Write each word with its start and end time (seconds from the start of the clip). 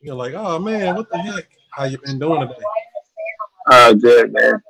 You're 0.00 0.14
like, 0.14 0.34
oh 0.34 0.58
man, 0.58 0.94
what 0.94 1.10
the 1.10 1.18
heck? 1.18 1.48
How 1.70 1.84
you 1.84 1.98
been 1.98 2.18
doing 2.18 2.40
today? 2.42 2.60
Uh, 3.66 3.92
good 3.94 4.32
man. 4.32 4.62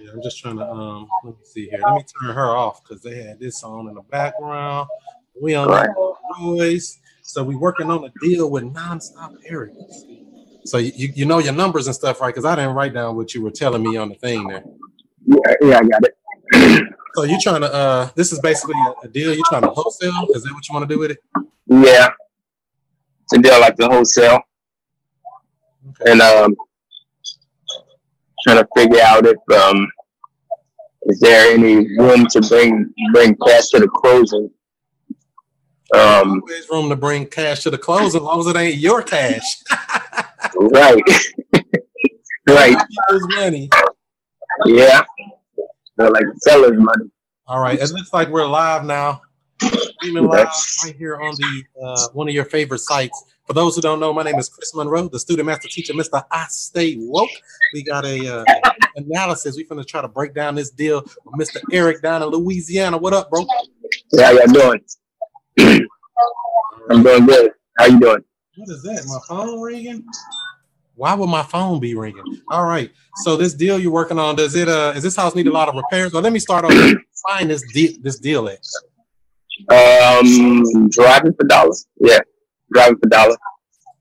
Yeah, 0.00 0.10
I'm 0.12 0.22
just 0.22 0.38
trying 0.38 0.56
to 0.58 0.70
um. 0.70 1.08
Let 1.24 1.34
me 1.34 1.40
see 1.44 1.68
here. 1.68 1.80
Let 1.84 1.94
me 1.94 2.04
turn 2.20 2.34
her 2.34 2.46
off 2.56 2.82
because 2.84 3.02
they 3.02 3.22
had 3.22 3.40
this 3.40 3.62
on 3.64 3.88
in 3.88 3.94
the 3.94 4.02
background. 4.02 4.88
We 5.40 5.54
on 5.56 5.68
Right. 5.68 5.88
noise, 6.40 7.00
so 7.22 7.42
we 7.42 7.56
working 7.56 7.90
on 7.90 8.04
a 8.04 8.12
deal 8.22 8.50
with 8.50 8.62
nonstop 8.64 9.34
Eric. 9.48 9.72
So 10.64 10.78
you, 10.78 10.92
you 10.94 11.12
you 11.16 11.24
know 11.26 11.38
your 11.38 11.52
numbers 11.52 11.86
and 11.86 11.94
stuff, 11.94 12.20
right? 12.20 12.28
Because 12.28 12.44
I 12.44 12.54
didn't 12.54 12.74
write 12.74 12.94
down 12.94 13.16
what 13.16 13.34
you 13.34 13.42
were 13.42 13.50
telling 13.50 13.82
me 13.82 13.96
on 13.96 14.10
the 14.10 14.14
thing 14.14 14.46
there. 14.46 14.62
Yeah, 15.26 15.54
yeah, 15.60 15.78
I 15.78 15.82
got 15.84 16.02
it. 16.04 16.88
So 17.16 17.22
you 17.22 17.38
trying 17.40 17.60
to 17.60 17.72
uh, 17.72 18.08
this 18.16 18.32
is 18.32 18.40
basically 18.40 18.74
a, 18.88 19.06
a 19.06 19.08
deal. 19.08 19.32
You 19.32 19.44
trying 19.44 19.62
to 19.62 19.68
wholesale? 19.70 20.26
Is 20.34 20.42
that 20.42 20.52
what 20.52 20.68
you 20.68 20.74
want 20.74 20.88
to 20.88 20.92
do 20.92 20.98
with 20.98 21.12
it? 21.12 21.18
Yeah, 21.68 22.10
a 23.32 23.38
deal 23.38 23.60
like 23.60 23.76
the 23.76 23.88
wholesale, 23.88 24.40
Okay. 26.00 26.12
and 26.12 26.20
um, 26.20 26.54
trying 28.44 28.58
to 28.58 28.68
figure 28.76 29.00
out 29.00 29.26
if 29.26 29.36
um, 29.56 29.86
is 31.06 31.20
there 31.20 31.52
any 31.54 31.76
room 31.98 32.26
to 32.26 32.40
bring 32.40 32.92
bring 33.12 33.36
cash 33.46 33.68
to 33.70 33.80
the 33.80 33.88
closing. 33.88 34.50
Um, 35.94 36.40
Always 36.42 36.68
room 36.70 36.88
to 36.88 36.96
bring 36.96 37.26
cash 37.26 37.62
to 37.64 37.70
the 37.70 37.78
closing 37.78 38.20
as 38.20 38.24
long 38.24 38.40
as 38.40 38.46
it 38.46 38.56
ain't 38.56 38.76
your 38.76 39.02
cash. 39.02 39.42
right, 40.56 41.02
right, 42.48 42.76
money. 43.36 43.68
yeah. 44.66 45.04
They're 45.96 46.10
like 46.10 46.24
seller's 46.38 46.72
money. 46.78 47.10
All 47.46 47.60
right, 47.60 47.78
it 47.78 47.90
looks 47.92 48.12
like 48.12 48.28
we're 48.30 48.46
live 48.46 48.84
now. 48.84 49.20
Streaming 49.60 50.26
live 50.26 50.48
right 50.84 50.96
here 50.96 51.20
on 51.20 51.34
the 51.36 51.64
uh, 51.82 52.08
one 52.12 52.28
of 52.28 52.34
your 52.34 52.44
favorite 52.44 52.80
sites. 52.80 53.24
For 53.46 53.52
those 53.52 53.76
who 53.76 53.82
don't 53.82 54.00
know, 54.00 54.12
my 54.12 54.22
name 54.22 54.38
is 54.38 54.48
Chris 54.48 54.74
Monroe, 54.74 55.08
the 55.08 55.18
student 55.18 55.46
master 55.46 55.68
teacher, 55.68 55.92
Mr. 55.92 56.24
I 56.30 56.46
Stay 56.48 56.96
Woke. 56.98 57.28
We 57.72 57.82
got 57.82 58.04
a 58.04 58.40
uh, 58.40 58.44
analysis. 58.96 59.56
We're 59.56 59.66
gonna 59.66 59.84
try 59.84 60.00
to 60.00 60.08
break 60.08 60.34
down 60.34 60.54
this 60.54 60.70
deal 60.70 61.02
with 61.24 61.48
Mr. 61.48 61.60
Eric 61.72 62.02
down 62.02 62.22
in 62.22 62.28
Louisiana. 62.28 62.96
What 62.96 63.12
up, 63.12 63.30
bro? 63.30 63.46
Yeah, 64.12 64.26
how 64.26 64.32
y'all 64.32 64.46
doing? 64.46 64.80
I'm 66.90 67.02
doing 67.02 67.26
good. 67.26 67.52
How 67.78 67.86
you 67.86 68.00
doing? 68.00 68.24
What 68.56 68.68
is 68.68 68.82
that? 68.82 69.04
My 69.06 69.18
phone 69.28 69.60
ringing? 69.60 70.04
Why 70.96 71.14
would 71.14 71.28
my 71.28 71.42
phone 71.42 71.80
be 71.80 71.94
ringing? 71.94 72.40
All 72.50 72.64
right. 72.64 72.90
So 73.16 73.36
this 73.36 73.52
deal 73.52 73.78
you're 73.78 73.92
working 73.92 74.18
on, 74.18 74.36
does 74.36 74.54
it 74.54 74.68
uh 74.68 74.92
is 74.94 75.02
this 75.02 75.16
house 75.16 75.34
need 75.34 75.46
a 75.46 75.52
lot 75.52 75.68
of 75.68 75.74
repairs? 75.74 76.12
Well, 76.12 76.22
let 76.22 76.32
me 76.32 76.38
start 76.38 76.64
off. 76.64 76.72
Find 77.28 77.50
this 77.50 77.64
deal 77.72 77.92
this 78.00 78.18
deal 78.18 78.48
at. 78.48 78.58
Um, 79.68 80.88
driving 80.90 81.34
for 81.34 81.46
dollars. 81.46 81.86
Yeah, 81.96 82.20
driving 82.72 82.98
for 82.98 83.08
dollars. 83.08 83.36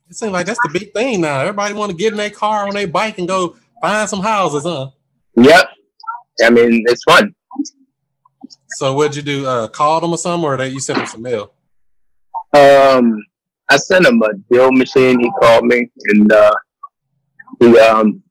It 0.09 0.15
seems 0.15 0.31
like 0.31 0.45
that's 0.45 0.59
the 0.63 0.69
big 0.77 0.93
thing 0.93 1.21
now. 1.21 1.41
Everybody 1.41 1.73
want 1.73 1.91
to 1.91 1.97
get 1.97 2.11
in 2.11 2.17
their 2.17 2.29
car 2.29 2.67
on 2.67 2.73
their 2.73 2.87
bike 2.87 3.17
and 3.17 3.27
go 3.27 3.55
find 3.81 4.09
some 4.09 4.21
houses, 4.21 4.63
huh? 4.63 4.89
Yep. 5.35 5.69
I 6.43 6.49
mean, 6.49 6.83
it's 6.87 7.03
fun. 7.03 7.33
So 8.69 8.93
what'd 8.93 9.15
you 9.15 9.21
do? 9.21 9.45
Uh, 9.45 9.67
call 9.67 10.01
them 10.01 10.11
or 10.11 10.17
something, 10.17 10.45
or 10.45 10.57
they 10.57 10.69
you 10.69 10.79
sent 10.79 10.97
them 10.97 11.07
some 11.07 11.21
mail? 11.21 11.53
Um, 12.53 13.23
I 13.69 13.77
sent 13.77 14.05
him 14.05 14.21
a 14.21 14.33
deal 14.51 14.71
machine. 14.71 15.19
He 15.19 15.31
called 15.41 15.65
me, 15.65 15.89
and 16.09 16.31
uh, 16.31 16.53
he 17.59 17.79
um, 17.79 18.21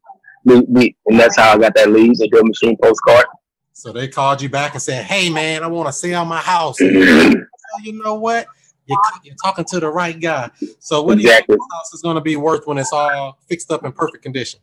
we, 0.45 0.61
we 0.61 0.97
and 1.07 1.19
that's 1.19 1.37
how 1.37 1.55
I 1.55 1.59
got 1.59 1.75
that 1.75 1.91
lead, 1.91 2.17
the 2.17 2.29
deal 2.29 2.45
machine 2.45 2.77
postcard. 2.83 3.27
So 3.73 3.93
they 3.93 4.09
called 4.09 4.43
you 4.43 4.49
back 4.49 4.75
and 4.75 4.83
said, 4.83 5.05
"Hey 5.05 5.31
man, 5.31 5.63
I 5.63 5.67
want 5.67 5.89
to 5.89 5.93
sell 5.93 6.25
my 6.25 6.39
house." 6.41 6.77
You 7.83 8.03
know 8.03 8.17
what? 8.17 8.47
You're, 8.87 8.99
you're 9.25 9.35
talking 9.43 9.65
to 9.71 9.81
the 9.81 9.89
right 9.89 10.21
guy. 10.21 10.51
So 10.79 11.03
what 11.03 11.17
do 11.17 11.23
you 11.23 11.29
think 11.29 11.45
Exactly. 11.45 11.57
this 11.57 11.67
house 11.73 11.95
is 11.95 12.03
going 12.03 12.17
to 12.17 12.21
be 12.21 12.37
worth 12.37 12.67
when 12.67 12.77
it's 12.77 12.93
all 12.93 13.39
fixed 13.49 13.71
up 13.71 13.83
in 13.85 13.93
perfect 13.93 14.23
condition? 14.23 14.61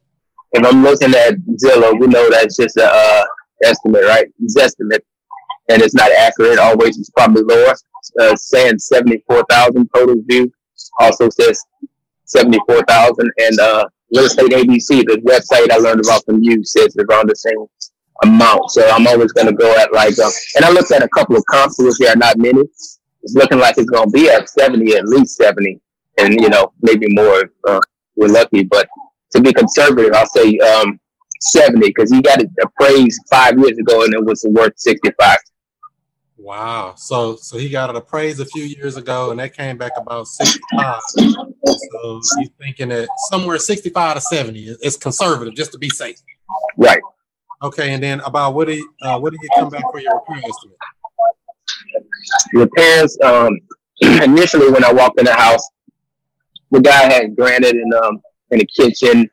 If 0.51 0.63
I'm 0.63 0.83
looking 0.83 1.15
at 1.15 1.33
Zillow, 1.63 1.99
we 1.99 2.05
know 2.05 2.29
that's 2.29 2.55
just 2.55 2.77
a 2.77 2.85
uh, 2.85 3.23
estimate, 3.63 4.03
right? 4.05 4.27
It's 4.43 4.55
estimate, 4.55 5.03
and 5.69 5.81
it's 5.81 5.95
not 5.95 6.11
accurate. 6.11 6.59
Always, 6.59 6.99
it's 6.99 7.09
probably 7.09 7.41
lower. 7.41 7.73
Uh, 8.19 8.35
saying 8.35 8.77
seventy 8.77 9.23
four 9.27 9.43
thousand 9.49 9.89
total 9.93 10.15
view. 10.27 10.51
Also 10.99 11.29
says 11.29 11.63
seventy 12.25 12.59
four 12.67 12.83
thousand, 12.83 13.31
and 13.39 13.59
uh, 13.59 13.85
real 14.13 14.25
estate 14.25 14.51
ABC, 14.51 15.03
the 15.05 15.19
website 15.25 15.71
I 15.71 15.77
learned 15.77 16.05
about 16.05 16.23
from 16.25 16.43
you, 16.43 16.63
says 16.63 16.95
around 16.97 17.29
the 17.29 17.35
same 17.35 17.57
amount. 18.23 18.71
So 18.71 18.87
I'm 18.89 19.07
always 19.07 19.31
going 19.31 19.47
to 19.47 19.53
go 19.53 19.75
at 19.77 19.93
like, 19.93 20.17
uh, 20.19 20.29
and 20.55 20.65
I 20.65 20.71
looked 20.71 20.91
at 20.91 21.03
a 21.03 21.09
couple 21.09 21.35
of 21.35 21.43
comps, 21.45 21.77
which 21.79 21.97
there 21.99 22.13
are 22.13 22.17
not 22.17 22.37
many. 22.37 22.61
It's 22.61 23.35
looking 23.35 23.59
like 23.59 23.77
it's 23.77 23.89
going 23.89 24.09
to 24.09 24.13
be 24.13 24.29
at 24.29 24.49
seventy, 24.49 24.95
at 24.95 25.05
least 25.05 25.35
seventy, 25.35 25.79
and 26.17 26.39
you 26.39 26.49
know 26.49 26.73
maybe 26.81 27.07
more 27.09 27.41
if 27.41 27.49
uh, 27.67 27.79
we're 28.15 28.27
lucky, 28.27 28.63
but 28.63 28.87
to 29.31 29.41
be 29.41 29.53
conservative, 29.53 30.11
I'll 30.13 30.25
say 30.25 30.57
um, 30.57 30.99
70 31.41 31.79
because 31.87 32.11
he 32.11 32.21
got 32.21 32.41
it 32.41 32.49
appraised 32.61 33.21
five 33.29 33.57
years 33.57 33.77
ago 33.77 34.03
and 34.03 34.13
it 34.13 34.23
was 34.23 34.45
worth 34.49 34.73
65. 34.77 35.37
Wow. 36.37 36.95
So 36.95 37.35
so 37.35 37.57
he 37.57 37.69
got 37.69 37.89
it 37.89 37.95
appraised 37.95 38.39
a 38.39 38.45
few 38.45 38.63
years 38.63 38.95
ago, 38.95 39.31
and 39.31 39.39
that 39.39 39.53
came 39.55 39.77
back 39.77 39.91
about 39.97 40.25
sixty-five. 40.25 41.01
So 41.13 42.21
you're 42.37 42.49
thinking 42.57 42.89
that 42.89 43.09
somewhere 43.29 43.57
sixty-five 43.57 44.15
to 44.15 44.21
seventy 44.21 44.69
is 44.69 44.77
is 44.81 44.95
conservative, 44.95 45.53
just 45.53 45.73
to 45.73 45.77
be 45.77 45.89
safe. 45.89 46.17
Right. 46.77 47.01
Okay, 47.61 47.93
and 47.93 48.01
then 48.01 48.21
about 48.21 48.53
what 48.53 48.67
do 48.67 48.75
you, 48.75 48.93
uh, 49.01 49.19
what 49.19 49.33
do 49.33 49.37
you 49.41 49.49
come 49.57 49.69
back 49.69 49.83
for 49.91 49.99
your 49.99 50.15
repair 50.15 50.49
estimate? 50.49 50.77
Repairs, 52.53 53.17
um, 53.23 53.59
initially 54.01 54.71
when 54.71 54.83
I 54.83 54.93
walked 54.93 55.19
in 55.19 55.25
the 55.25 55.33
house, 55.33 55.67
the 56.71 56.79
guy 56.79 57.11
had 57.11 57.35
granite 57.35 57.75
in, 57.75 57.93
um, 58.03 58.21
in 58.51 58.59
the 58.59 58.65
kitchen. 58.65 59.29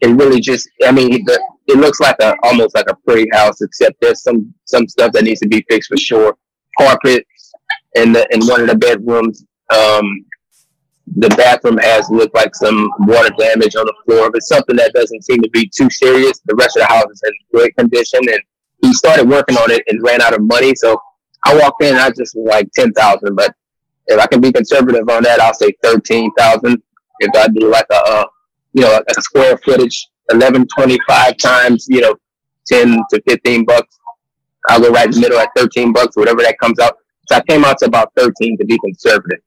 It 0.00 0.08
really 0.08 0.40
just, 0.40 0.68
I 0.84 0.92
mean, 0.92 1.24
it 1.66 1.78
looks 1.78 1.98
like 1.98 2.16
a 2.20 2.34
almost 2.42 2.74
like 2.74 2.88
a 2.90 2.96
pretty 3.06 3.28
house, 3.32 3.60
except 3.60 4.00
there's 4.00 4.22
some 4.22 4.52
some 4.66 4.86
stuff 4.86 5.12
that 5.12 5.24
needs 5.24 5.40
to 5.40 5.48
be 5.48 5.64
fixed 5.68 5.88
for 5.88 5.96
sure. 5.96 6.36
Carpet 6.78 7.26
in 7.94 8.12
the 8.12 8.26
in 8.32 8.44
one 8.46 8.60
of 8.60 8.68
the 8.68 8.76
bedrooms. 8.76 9.44
Um, 9.74 10.26
the 11.06 11.28
bathroom 11.30 11.78
has 11.78 12.08
looked 12.10 12.34
like 12.34 12.54
some 12.54 12.88
water 13.00 13.30
damage 13.38 13.76
on 13.76 13.84
the 13.84 13.94
floor. 14.04 14.30
but 14.30 14.42
something 14.42 14.76
that 14.76 14.92
doesn't 14.94 15.24
seem 15.24 15.40
to 15.42 15.50
be 15.50 15.68
too 15.68 15.90
serious, 15.90 16.40
the 16.46 16.54
rest 16.54 16.76
of 16.76 16.82
the 16.82 16.94
house 16.94 17.10
is 17.10 17.22
in 17.26 17.32
great 17.52 17.76
condition. 17.76 18.20
And 18.22 18.40
he 18.82 18.92
started 18.94 19.28
working 19.28 19.56
on 19.56 19.70
it 19.70 19.82
and 19.88 20.02
ran 20.02 20.22
out 20.22 20.34
of 20.34 20.42
money. 20.42 20.74
So 20.74 20.98
I 21.44 21.56
walked 21.56 21.82
in, 21.82 21.90
and 21.90 21.98
I 21.98 22.08
just 22.10 22.34
was 22.34 22.46
like 22.48 22.70
ten 22.72 22.92
thousand. 22.92 23.34
But 23.34 23.54
if 24.06 24.18
I 24.18 24.26
can 24.26 24.40
be 24.40 24.52
conservative 24.52 25.08
on 25.08 25.22
that, 25.24 25.40
I'll 25.40 25.54
say 25.54 25.72
thirteen 25.82 26.30
thousand. 26.36 26.82
If 27.20 27.30
I 27.36 27.48
do 27.48 27.70
like 27.70 27.86
a, 27.92 27.96
uh, 27.96 28.24
you 28.72 28.82
know, 28.82 29.00
a 29.06 29.22
square 29.22 29.58
footage, 29.58 30.08
eleven 30.30 30.66
twenty 30.74 30.98
five 31.06 31.36
times, 31.36 31.86
you 31.88 32.00
know, 32.00 32.14
ten 32.66 32.98
to 33.10 33.22
fifteen 33.28 33.64
bucks. 33.64 33.98
I'll 34.68 34.80
go 34.80 34.90
right 34.90 35.06
in 35.06 35.12
the 35.12 35.20
middle 35.20 35.38
at 35.38 35.50
thirteen 35.54 35.92
bucks, 35.92 36.16
whatever 36.16 36.42
that 36.42 36.58
comes 36.58 36.78
out. 36.78 36.96
So 37.28 37.36
I 37.36 37.42
came 37.42 37.64
out 37.64 37.78
to 37.78 37.86
about 37.86 38.12
thirteen 38.16 38.56
to 38.58 38.64
be 38.64 38.78
conservative. 38.78 39.40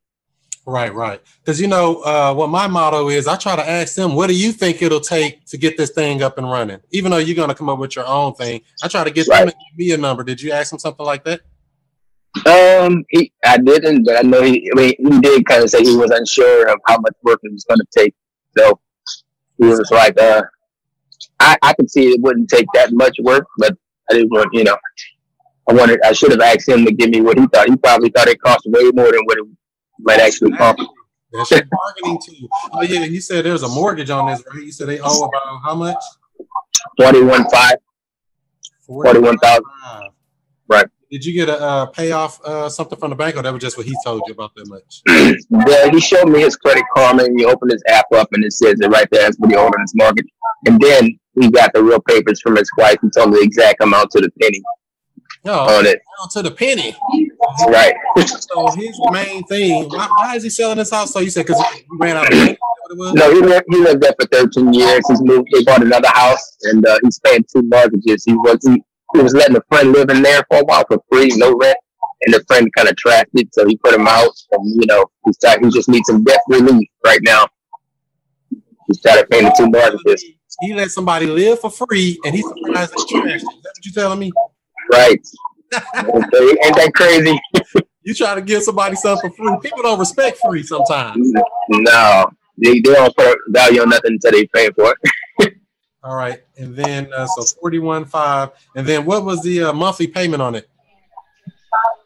Right, 0.68 0.94
right. 0.94 1.22
Because 1.40 1.62
you 1.62 1.68
know 1.68 2.02
uh, 2.02 2.34
what 2.34 2.50
my 2.50 2.68
motto 2.68 3.08
is. 3.08 3.26
I 3.26 3.38
try 3.38 3.56
to 3.56 3.68
ask 3.68 3.96
them, 3.96 4.16
"What 4.16 4.28
do 4.28 4.36
you 4.36 4.52
think 4.52 4.82
it'll 4.82 5.00
take 5.00 5.46
to 5.46 5.58
get 5.58 5.78
this 5.78 5.92
thing 5.92 6.22
up 6.22 6.38
and 6.38 6.52
running?" 6.52 6.82
Even 6.92 7.10
though 7.10 7.20
you're 7.20 7.38
going 7.38 7.48
to 7.48 7.56
come 7.56 7.70
up 7.70 7.80
with 7.80 7.96
your 7.96 8.06
own 8.06 8.34
thing, 8.34 8.60
I 8.84 8.90
try 8.90 9.06
to 9.06 9.10
get 9.10 9.28
them 9.28 9.48
to 9.48 9.54
give 9.54 9.78
me 9.78 9.94
a 9.94 9.98
number. 9.98 10.26
Did 10.26 10.42
you 10.42 10.52
ask 10.52 10.70
them 10.72 10.80
something 10.80 11.06
like 11.06 11.24
that? 11.24 11.40
Um, 12.46 13.06
he, 13.10 13.32
I 13.46 13.60
didn't, 13.60 14.04
but 14.04 14.18
I 14.18 14.28
know 14.28 14.42
he, 14.42 14.70
I 14.70 14.76
mean, 14.76 14.94
he 14.98 15.20
did 15.22 15.46
kind 15.46 15.64
of 15.64 15.70
say 15.70 15.84
he 15.84 15.96
was 15.96 16.12
unsure 16.12 16.68
of 16.68 16.80
how 16.86 16.98
much 17.00 17.16
work 17.24 17.40
it 17.44 17.52
was 17.54 17.64
going 17.64 17.80
to 17.80 17.88
take. 17.98 18.14
So 18.58 18.78
he 19.58 19.68
was 19.68 19.90
like, 19.90 20.20
uh, 20.20 20.44
I, 21.40 21.58
I 21.62 21.74
could 21.76 21.90
see 21.90 22.10
it 22.10 22.22
wouldn't 22.22 22.50
take 22.50 22.68
that 22.74 22.92
much 22.92 23.16
work, 23.24 23.48
but 23.58 23.74
I 24.12 24.16
didn't 24.16 24.32
want, 24.32 24.50
you 24.52 24.66
know, 24.66 24.78
I 25.70 25.74
wanted, 25.74 26.02
I 26.04 26.12
should 26.12 26.32
have 26.32 26.42
asked 26.42 26.68
him 26.68 26.86
to 26.86 26.92
give 26.92 27.10
me 27.10 27.22
what 27.22 27.40
he 27.40 27.48
thought. 27.48 27.70
He 27.70 27.78
probably 27.78 28.10
thought 28.10 28.28
it 28.28 28.42
cost 28.42 28.66
way 28.68 28.92
more 28.94 29.12
than 29.12 29.22
what 29.24 29.38
it 29.38 29.46
might 30.00 30.20
actually 30.20 30.52
cost. 30.52 30.82
That's 31.34 31.52
your 31.52 31.62
bargaining 31.66 32.20
tool. 32.26 32.50
Oh 32.72 32.82
yeah, 32.84 33.02
and 33.04 33.14
you 33.14 33.22
said 33.22 33.46
there's 33.46 33.64
a 33.64 33.68
mortgage 33.68 34.10
on 34.10 34.32
this, 34.32 34.44
right? 34.54 34.64
You 34.64 34.72
said 34.72 34.88
they 34.88 35.00
owe 35.02 35.24
about 35.26 35.62
how 35.64 35.76
much? 35.76 35.98
Forty-one 37.00 37.50
five, 37.50 37.76
forty-one 38.86 39.38
thousand. 39.40 39.64
$41,500. 39.86 40.10
Right. 40.70 40.86
Did 41.10 41.24
you 41.26 41.34
get 41.34 41.48
a 41.48 41.58
uh, 41.62 41.86
payoff 41.88 42.42
uh, 42.44 42.68
something 42.70 42.98
from 43.00 43.12
the 43.12 43.16
bank, 43.16 43.38
or 43.38 43.42
that 43.42 43.54
was 43.54 43.62
just 43.62 43.78
what 43.78 43.86
he 43.86 43.96
told 44.04 44.24
you 44.28 44.34
about 44.34 44.52
that 44.56 44.68
much? 44.68 45.02
Yeah, 45.68 45.90
he 45.90 46.00
showed 46.02 46.28
me 46.30 46.42
his 46.42 46.56
credit 46.58 46.84
card, 46.96 47.20
and 47.22 47.40
he 47.40 47.46
opened 47.46 47.72
his 47.72 47.84
app 47.88 48.06
up 48.14 48.28
and 48.34 48.44
it 48.44 48.52
says 48.52 48.80
it 48.82 48.88
right 48.90 49.08
there. 49.12 49.24
That's 49.24 49.38
what 49.38 49.50
he 49.50 49.56
owed 49.56 49.74
on 49.74 49.82
his 49.82 49.94
mortgage. 49.96 50.26
And 50.66 50.80
then 50.82 51.18
he 51.40 51.50
got 51.50 51.72
the 51.74 51.82
real 51.84 52.02
papers 52.02 52.42
from 52.42 52.56
his 52.58 52.70
wife 52.78 52.98
and 53.02 53.12
told 53.14 53.30
me 53.32 53.38
the 53.40 53.44
exact 53.44 53.82
amount 53.82 54.12
to 54.12 54.22
the 54.22 54.30
penny 54.42 54.62
No, 55.46 55.54
on 55.60 55.86
it. 55.86 56.02
down 56.20 56.30
to 56.32 56.42
the 56.42 56.52
penny. 56.52 56.96
Right. 57.70 57.96
So 58.28 58.72
his 58.72 59.00
main 59.12 59.44
thing. 59.46 59.90
Why, 59.90 60.08
why 60.18 60.36
is 60.36 60.44
he 60.44 60.50
selling 60.50 60.78
this 60.78 60.92
house? 60.92 61.14
So 61.14 61.20
you 61.20 61.30
said 61.30 61.46
because 61.48 61.64
he 61.76 61.86
ran 62.00 62.18
out 62.18 62.32
of 62.32 62.38
money. 62.38 62.52
Is 62.54 62.58
that 62.58 62.78
what 62.82 62.92
it 62.92 62.98
was? 62.98 63.14
No, 63.16 63.32
he 63.34 63.42
lived, 63.42 63.66
he 63.70 63.78
lived 63.78 64.02
there 64.04 64.14
for 64.20 64.28
13 64.28 64.74
years. 64.74 65.04
He's 65.10 65.22
moved. 65.24 65.50
They 65.54 65.64
bought 65.64 65.84
another 65.84 66.10
house 66.10 66.58
and 66.64 66.86
uh, 66.88 67.00
he's 67.04 67.20
paying 67.20 67.46
two 67.52 67.64
mortgages. 67.64 68.26
He 68.26 68.34
was 68.36 68.60
he, 68.64 68.84
he 69.16 69.22
was 69.22 69.34
letting 69.36 69.58
a 69.58 69.62
friend 69.70 69.94
live 69.94 70.10
in 70.10 70.22
there 70.24 70.44
for 70.50 70.60
a 70.60 70.66
while 70.66 70.86
for 70.88 71.00
free, 71.12 71.30
no 71.36 71.56
rent. 71.58 71.78
And 72.26 72.34
the 72.34 72.44
friend 72.48 72.70
kind 72.76 72.90
of 72.90 72.96
trashed 72.96 73.26
it, 73.36 73.54
so 73.54 73.66
he 73.68 73.78
put 73.78 73.94
him 73.96 74.08
out. 74.08 74.32
And 74.54 74.82
you 74.82 74.88
know, 74.88 75.06
he's 75.26 75.38
trying, 75.40 75.64
he 75.64 75.72
just 75.72 75.90
needs 75.90 76.08
some 76.08 76.24
debt 76.24 76.42
relief 76.50 76.90
right 77.06 77.22
now. 77.24 77.46
instead 78.90 79.20
of 79.24 79.30
paying 79.30 79.46
the 79.46 79.56
two 79.58 79.70
mortgages. 79.70 80.26
He 80.62 80.74
let 80.74 80.92
somebody 80.92 81.28
live 81.28 81.60
for 81.60 81.72
free, 81.72 82.20
and 82.26 82.36
he's 82.36 82.46
surprised 82.48 82.94
they 82.94 83.20
trashed 83.20 83.36
Is 83.38 83.44
that 83.44 83.50
what 83.64 83.86
you 83.86 83.92
telling 83.94 84.20
me? 84.20 84.32
Right. 84.92 85.22
Ain't 85.74 86.76
that 86.76 86.92
crazy? 86.96 87.40
you 88.04 88.14
try 88.14 88.36
to 88.36 88.42
give 88.42 88.64
somebody 88.64 88.96
something 88.96 89.32
for 89.32 89.60
free. 89.60 89.70
People 89.70 89.84
don't 89.84 90.00
respect 90.00 90.40
free 90.46 90.64
sometimes. 90.64 91.32
No, 91.70 92.32
they, 92.58 92.76
they 92.76 92.94
don't 92.94 93.16
put 93.16 93.38
value 93.50 93.82
on 93.82 93.90
nothing 93.90 94.14
until 94.14 94.32
they 94.32 94.46
pay 94.48 94.70
for 94.72 94.96
it. 95.40 95.54
All 96.04 96.16
right, 96.16 96.42
and 96.58 96.74
then 96.74 97.12
uh, 97.12 97.28
so 97.28 97.44
forty 97.60 97.80
one 97.80 98.06
five, 98.06 98.52
and 98.76 98.88
then 98.88 99.04
what 99.04 99.26
was 99.26 99.44
the 99.44 99.64
uh, 99.64 99.74
monthly 99.74 100.08
payment 100.08 100.42
on 100.42 100.56
it? 100.56 100.70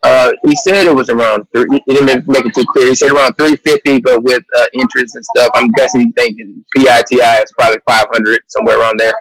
Uh, 0.02 0.32
he 0.44 0.56
said 0.56 0.88
it 0.88 0.96
was 0.96 1.10
around 1.12 1.46
three. 1.54 1.68
He 1.86 1.94
didn't 1.94 2.28
make 2.28 2.46
it 2.46 2.56
too 2.56 2.66
clear. 2.74 2.88
He 2.88 2.96
said 2.96 3.12
around 3.12 3.36
three 3.36 3.58
fifty, 3.58 4.00
but 4.00 4.24
with 4.24 4.44
uh, 4.58 4.66
interest 4.74 5.16
and 5.16 5.24
stuff, 5.24 5.52
I'm 5.54 5.70
guessing 5.74 6.02
he's 6.02 6.14
thinking 6.16 6.66
PITI 6.76 7.22
is 7.22 7.52
probably 7.52 7.80
five 7.88 8.08
hundred 8.12 8.42
somewhere 8.48 8.80
around 8.80 9.00
there. 9.00 9.14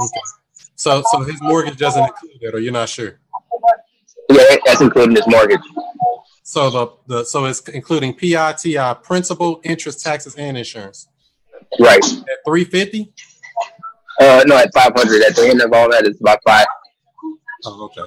Okay. 0.00 0.20
So, 0.74 1.02
so 1.12 1.20
his 1.20 1.40
mortgage 1.40 1.76
doesn't 1.76 2.02
include 2.02 2.38
that, 2.40 2.54
or 2.54 2.58
you're 2.58 2.72
not 2.72 2.88
sure? 2.88 3.20
Yeah, 4.30 4.56
that's 4.64 4.80
including 4.80 5.16
his 5.16 5.26
mortgage. 5.26 5.60
So 6.42 6.70
the, 6.70 6.92
the 7.06 7.24
so 7.24 7.44
it's 7.44 7.60
including 7.68 8.14
PITI, 8.14 8.94
principal, 9.02 9.60
interest, 9.64 10.02
taxes, 10.02 10.34
and 10.36 10.56
insurance. 10.56 11.08
Right. 11.78 12.04
At 12.04 12.38
three 12.46 12.64
fifty. 12.64 13.12
Uh, 14.20 14.42
no, 14.46 14.56
at 14.56 14.72
five 14.74 14.92
hundred. 14.94 15.22
At 15.22 15.36
the 15.36 15.48
end 15.48 15.62
of 15.62 15.72
all 15.72 15.90
that, 15.90 16.04
it's 16.04 16.20
about 16.20 16.40
five. 16.46 16.66
Oh, 17.64 17.84
okay. 17.84 18.02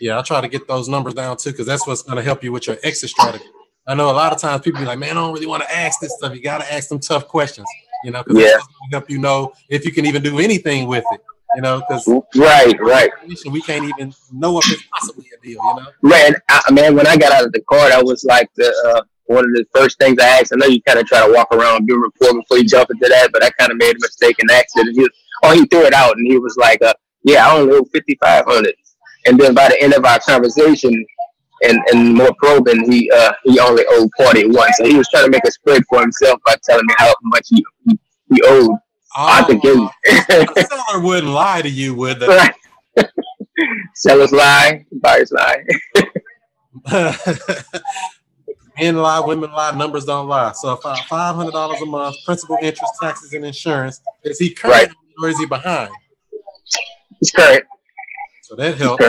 Yeah, 0.00 0.16
I'll 0.16 0.22
try 0.22 0.40
to 0.40 0.48
get 0.48 0.66
those 0.66 0.88
numbers 0.88 1.14
down 1.14 1.36
too, 1.36 1.50
because 1.52 1.66
that's 1.66 1.86
what's 1.86 2.02
going 2.02 2.16
to 2.16 2.22
help 2.22 2.42
you 2.42 2.52
with 2.52 2.66
your 2.66 2.76
exit 2.82 3.10
strategy. 3.10 3.44
I 3.86 3.94
know 3.94 4.10
a 4.10 4.12
lot 4.12 4.32
of 4.32 4.40
times 4.40 4.62
people 4.62 4.80
be 4.80 4.86
like, 4.86 4.98
"Man, 4.98 5.10
I 5.10 5.14
don't 5.14 5.32
really 5.32 5.46
want 5.46 5.62
to 5.62 5.74
ask 5.74 6.00
this 6.00 6.14
stuff." 6.16 6.34
You 6.34 6.42
got 6.42 6.60
to 6.60 6.72
ask 6.72 6.88
them 6.88 7.00
tough 7.00 7.26
questions, 7.26 7.66
you 8.04 8.10
know, 8.10 8.22
because 8.22 8.40
yeah. 8.40 8.58
help 8.90 9.08
you 9.08 9.18
know 9.18 9.52
if 9.68 9.84
you 9.84 9.92
can 9.92 10.06
even 10.06 10.22
do 10.22 10.38
anything 10.38 10.86
with 10.86 11.04
it. 11.12 11.20
You 11.54 11.60
know, 11.62 11.82
because 11.86 12.08
right, 12.34 12.80
right, 12.80 13.10
we 13.50 13.60
can't 13.60 13.84
even 13.84 14.14
know 14.32 14.58
if 14.58 14.72
it's 14.72 14.82
possibly 14.84 15.26
a 15.36 15.42
deal. 15.42 15.60
You 15.62 15.74
know, 15.76 15.86
man, 16.02 16.34
I, 16.48 16.72
man, 16.72 16.96
when 16.96 17.06
I 17.06 17.16
got 17.16 17.32
out 17.32 17.44
of 17.44 17.52
the 17.52 17.60
car, 17.62 17.90
that 17.90 18.02
was 18.02 18.24
like 18.24 18.48
the 18.56 18.72
uh, 18.86 19.02
one 19.26 19.44
of 19.44 19.52
the 19.52 19.66
first 19.74 19.98
things 19.98 20.18
I 20.18 20.40
asked. 20.40 20.52
I 20.52 20.56
know 20.56 20.66
you 20.66 20.80
kind 20.82 20.98
of 20.98 21.06
try 21.06 21.26
to 21.26 21.32
walk 21.32 21.52
around 21.52 21.86
do 21.86 21.94
a 21.94 21.98
report 21.98 22.36
before 22.36 22.58
you 22.58 22.64
jump 22.64 22.90
into 22.90 23.06
that, 23.08 23.30
but 23.32 23.44
I 23.44 23.50
kind 23.50 23.70
of 23.70 23.76
made 23.76 23.96
a 23.96 24.00
mistake 24.00 24.36
and 24.38 24.50
asked 24.50 24.76
it. 24.76 24.94
He 24.94 25.06
oh, 25.42 25.52
he 25.52 25.66
threw 25.66 25.84
it 25.84 25.94
out, 25.94 26.16
and 26.16 26.26
he 26.26 26.38
was 26.38 26.56
like, 26.56 26.80
uh, 26.82 26.94
"Yeah, 27.22 27.46
I 27.46 27.56
only 27.56 27.74
owe 27.74 27.84
fifty 27.92 28.16
five 28.22 28.44
hundred. 28.46 28.74
And 29.26 29.38
then 29.38 29.54
by 29.54 29.68
the 29.68 29.80
end 29.80 29.94
of 29.94 30.04
our 30.04 30.18
conversation, 30.20 31.04
and, 31.62 31.78
and 31.92 32.14
more 32.14 32.34
probing, 32.38 32.90
he 32.90 33.10
uh, 33.10 33.32
he 33.44 33.58
only 33.60 33.84
owed 33.90 34.10
forty 34.16 34.46
one. 34.46 34.72
So 34.74 34.84
he 34.84 34.96
was 34.96 35.08
trying 35.10 35.24
to 35.24 35.30
make 35.30 35.46
a 35.46 35.50
spread 35.50 35.82
for 35.88 36.00
himself 36.00 36.40
by 36.44 36.56
telling 36.64 36.86
me 36.86 36.94
how 36.98 37.14
much 37.22 37.48
he 37.50 37.64
he, 37.86 37.98
he 38.34 38.42
owed. 38.44 38.70
I 39.14 39.42
oh, 39.42 39.46
think 39.46 39.62
the 39.62 40.66
seller 40.86 41.04
wouldn't 41.04 41.32
lie 41.32 41.62
to 41.62 41.68
you, 41.68 41.94
would 41.94 42.20
they? 42.20 42.50
Sellers 43.94 44.32
lie, 44.32 44.86
buyers 44.92 45.32
lie. 45.32 45.64
Men 48.78 48.96
lie, 48.96 49.20
women 49.20 49.52
lie, 49.52 49.76
numbers 49.76 50.06
don't 50.06 50.28
lie. 50.28 50.52
So 50.52 50.76
five 50.76 51.36
hundred 51.36 51.52
dollars 51.52 51.80
a 51.82 51.86
month, 51.86 52.16
principal, 52.24 52.56
interest, 52.62 52.92
taxes, 53.00 53.34
and 53.34 53.44
insurance. 53.44 54.00
Is 54.24 54.38
he 54.38 54.50
current 54.50 54.74
right. 54.74 54.88
or 55.22 55.28
is 55.28 55.38
he 55.38 55.46
behind? 55.46 55.90
He's 57.20 57.30
current. 57.30 57.64
So 58.42 58.56
that 58.56 58.78
helps. 58.78 59.04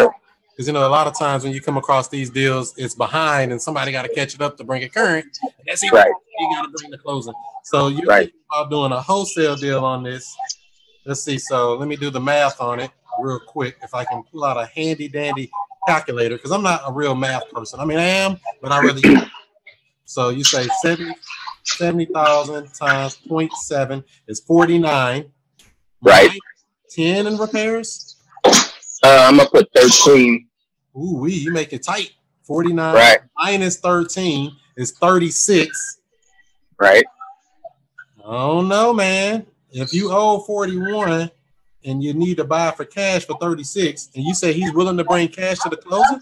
Because 0.55 0.67
you 0.67 0.73
know, 0.73 0.87
a 0.87 0.89
lot 0.89 1.07
of 1.07 1.17
times 1.17 1.43
when 1.43 1.53
you 1.53 1.61
come 1.61 1.77
across 1.77 2.09
these 2.09 2.29
deals, 2.29 2.73
it's 2.77 2.93
behind, 2.93 3.51
and 3.51 3.61
somebody 3.61 3.91
got 3.91 4.03
to 4.03 4.13
catch 4.13 4.35
it 4.35 4.41
up 4.41 4.57
to 4.57 4.63
bring 4.63 4.81
it 4.81 4.93
current. 4.93 5.25
And 5.41 5.51
that's 5.65 5.83
even 5.83 5.97
right. 5.97 6.11
you 6.39 6.55
got 6.55 6.63
to 6.63 6.69
bring 6.69 6.91
the 6.91 6.97
closing. 6.97 7.33
So 7.63 7.87
you're 7.87 8.05
right. 8.05 8.31
about 8.51 8.69
doing 8.69 8.91
a 8.91 9.01
wholesale 9.01 9.55
deal 9.55 9.83
on 9.83 10.03
this. 10.03 10.35
Let's 11.05 11.23
see. 11.23 11.37
So 11.37 11.75
let 11.75 11.87
me 11.87 11.95
do 11.95 12.09
the 12.09 12.21
math 12.21 12.61
on 12.61 12.79
it 12.79 12.91
real 13.19 13.39
quick. 13.39 13.77
If 13.81 13.93
I 13.93 14.05
can 14.05 14.23
pull 14.23 14.43
out 14.43 14.57
a 14.57 14.65
handy 14.67 15.07
dandy 15.07 15.49
calculator, 15.87 16.35
because 16.35 16.51
I'm 16.51 16.63
not 16.63 16.81
a 16.85 16.91
real 16.93 17.15
math 17.15 17.49
person. 17.49 17.79
I 17.79 17.85
mean, 17.85 17.97
I 17.97 18.03
am, 18.03 18.37
but 18.61 18.71
I 18.71 18.79
really. 18.79 19.01
so 20.05 20.29
you 20.29 20.43
say 20.43 20.67
70 20.81 21.15
70,000 21.65 22.73
times 22.73 23.17
0.7 23.27 24.03
is 24.27 24.39
49. 24.41 25.31
Right. 26.01 26.37
10 26.89 27.27
in 27.27 27.37
repairs. 27.37 28.12
Uh, 29.03 29.25
I'm 29.27 29.37
gonna 29.37 29.49
put 29.49 29.69
13. 29.75 30.47
Ooh, 30.95 31.17
we 31.17 31.33
you 31.33 31.51
make 31.51 31.73
it 31.73 31.83
tight. 31.83 32.11
49 32.43 32.95
right. 32.95 33.19
minus 33.37 33.77
13 33.79 34.55
is 34.77 34.91
36. 34.91 35.99
Right. 36.79 37.03
Oh 38.23 38.61
no, 38.61 38.93
man. 38.93 39.45
If 39.71 39.93
you 39.93 40.11
owe 40.11 40.39
41 40.39 41.29
and 41.83 42.01
you 42.01 42.13
need 42.13 42.37
to 42.37 42.45
buy 42.45 42.71
for 42.71 42.85
cash 42.85 43.25
for 43.25 43.37
36, 43.41 44.09
and 44.15 44.23
you 44.23 44.33
say 44.33 44.53
he's 44.53 44.73
willing 44.73 44.97
to 44.97 45.03
bring 45.03 45.27
cash 45.27 45.59
to 45.59 45.69
the 45.69 45.77
closing? 45.77 46.21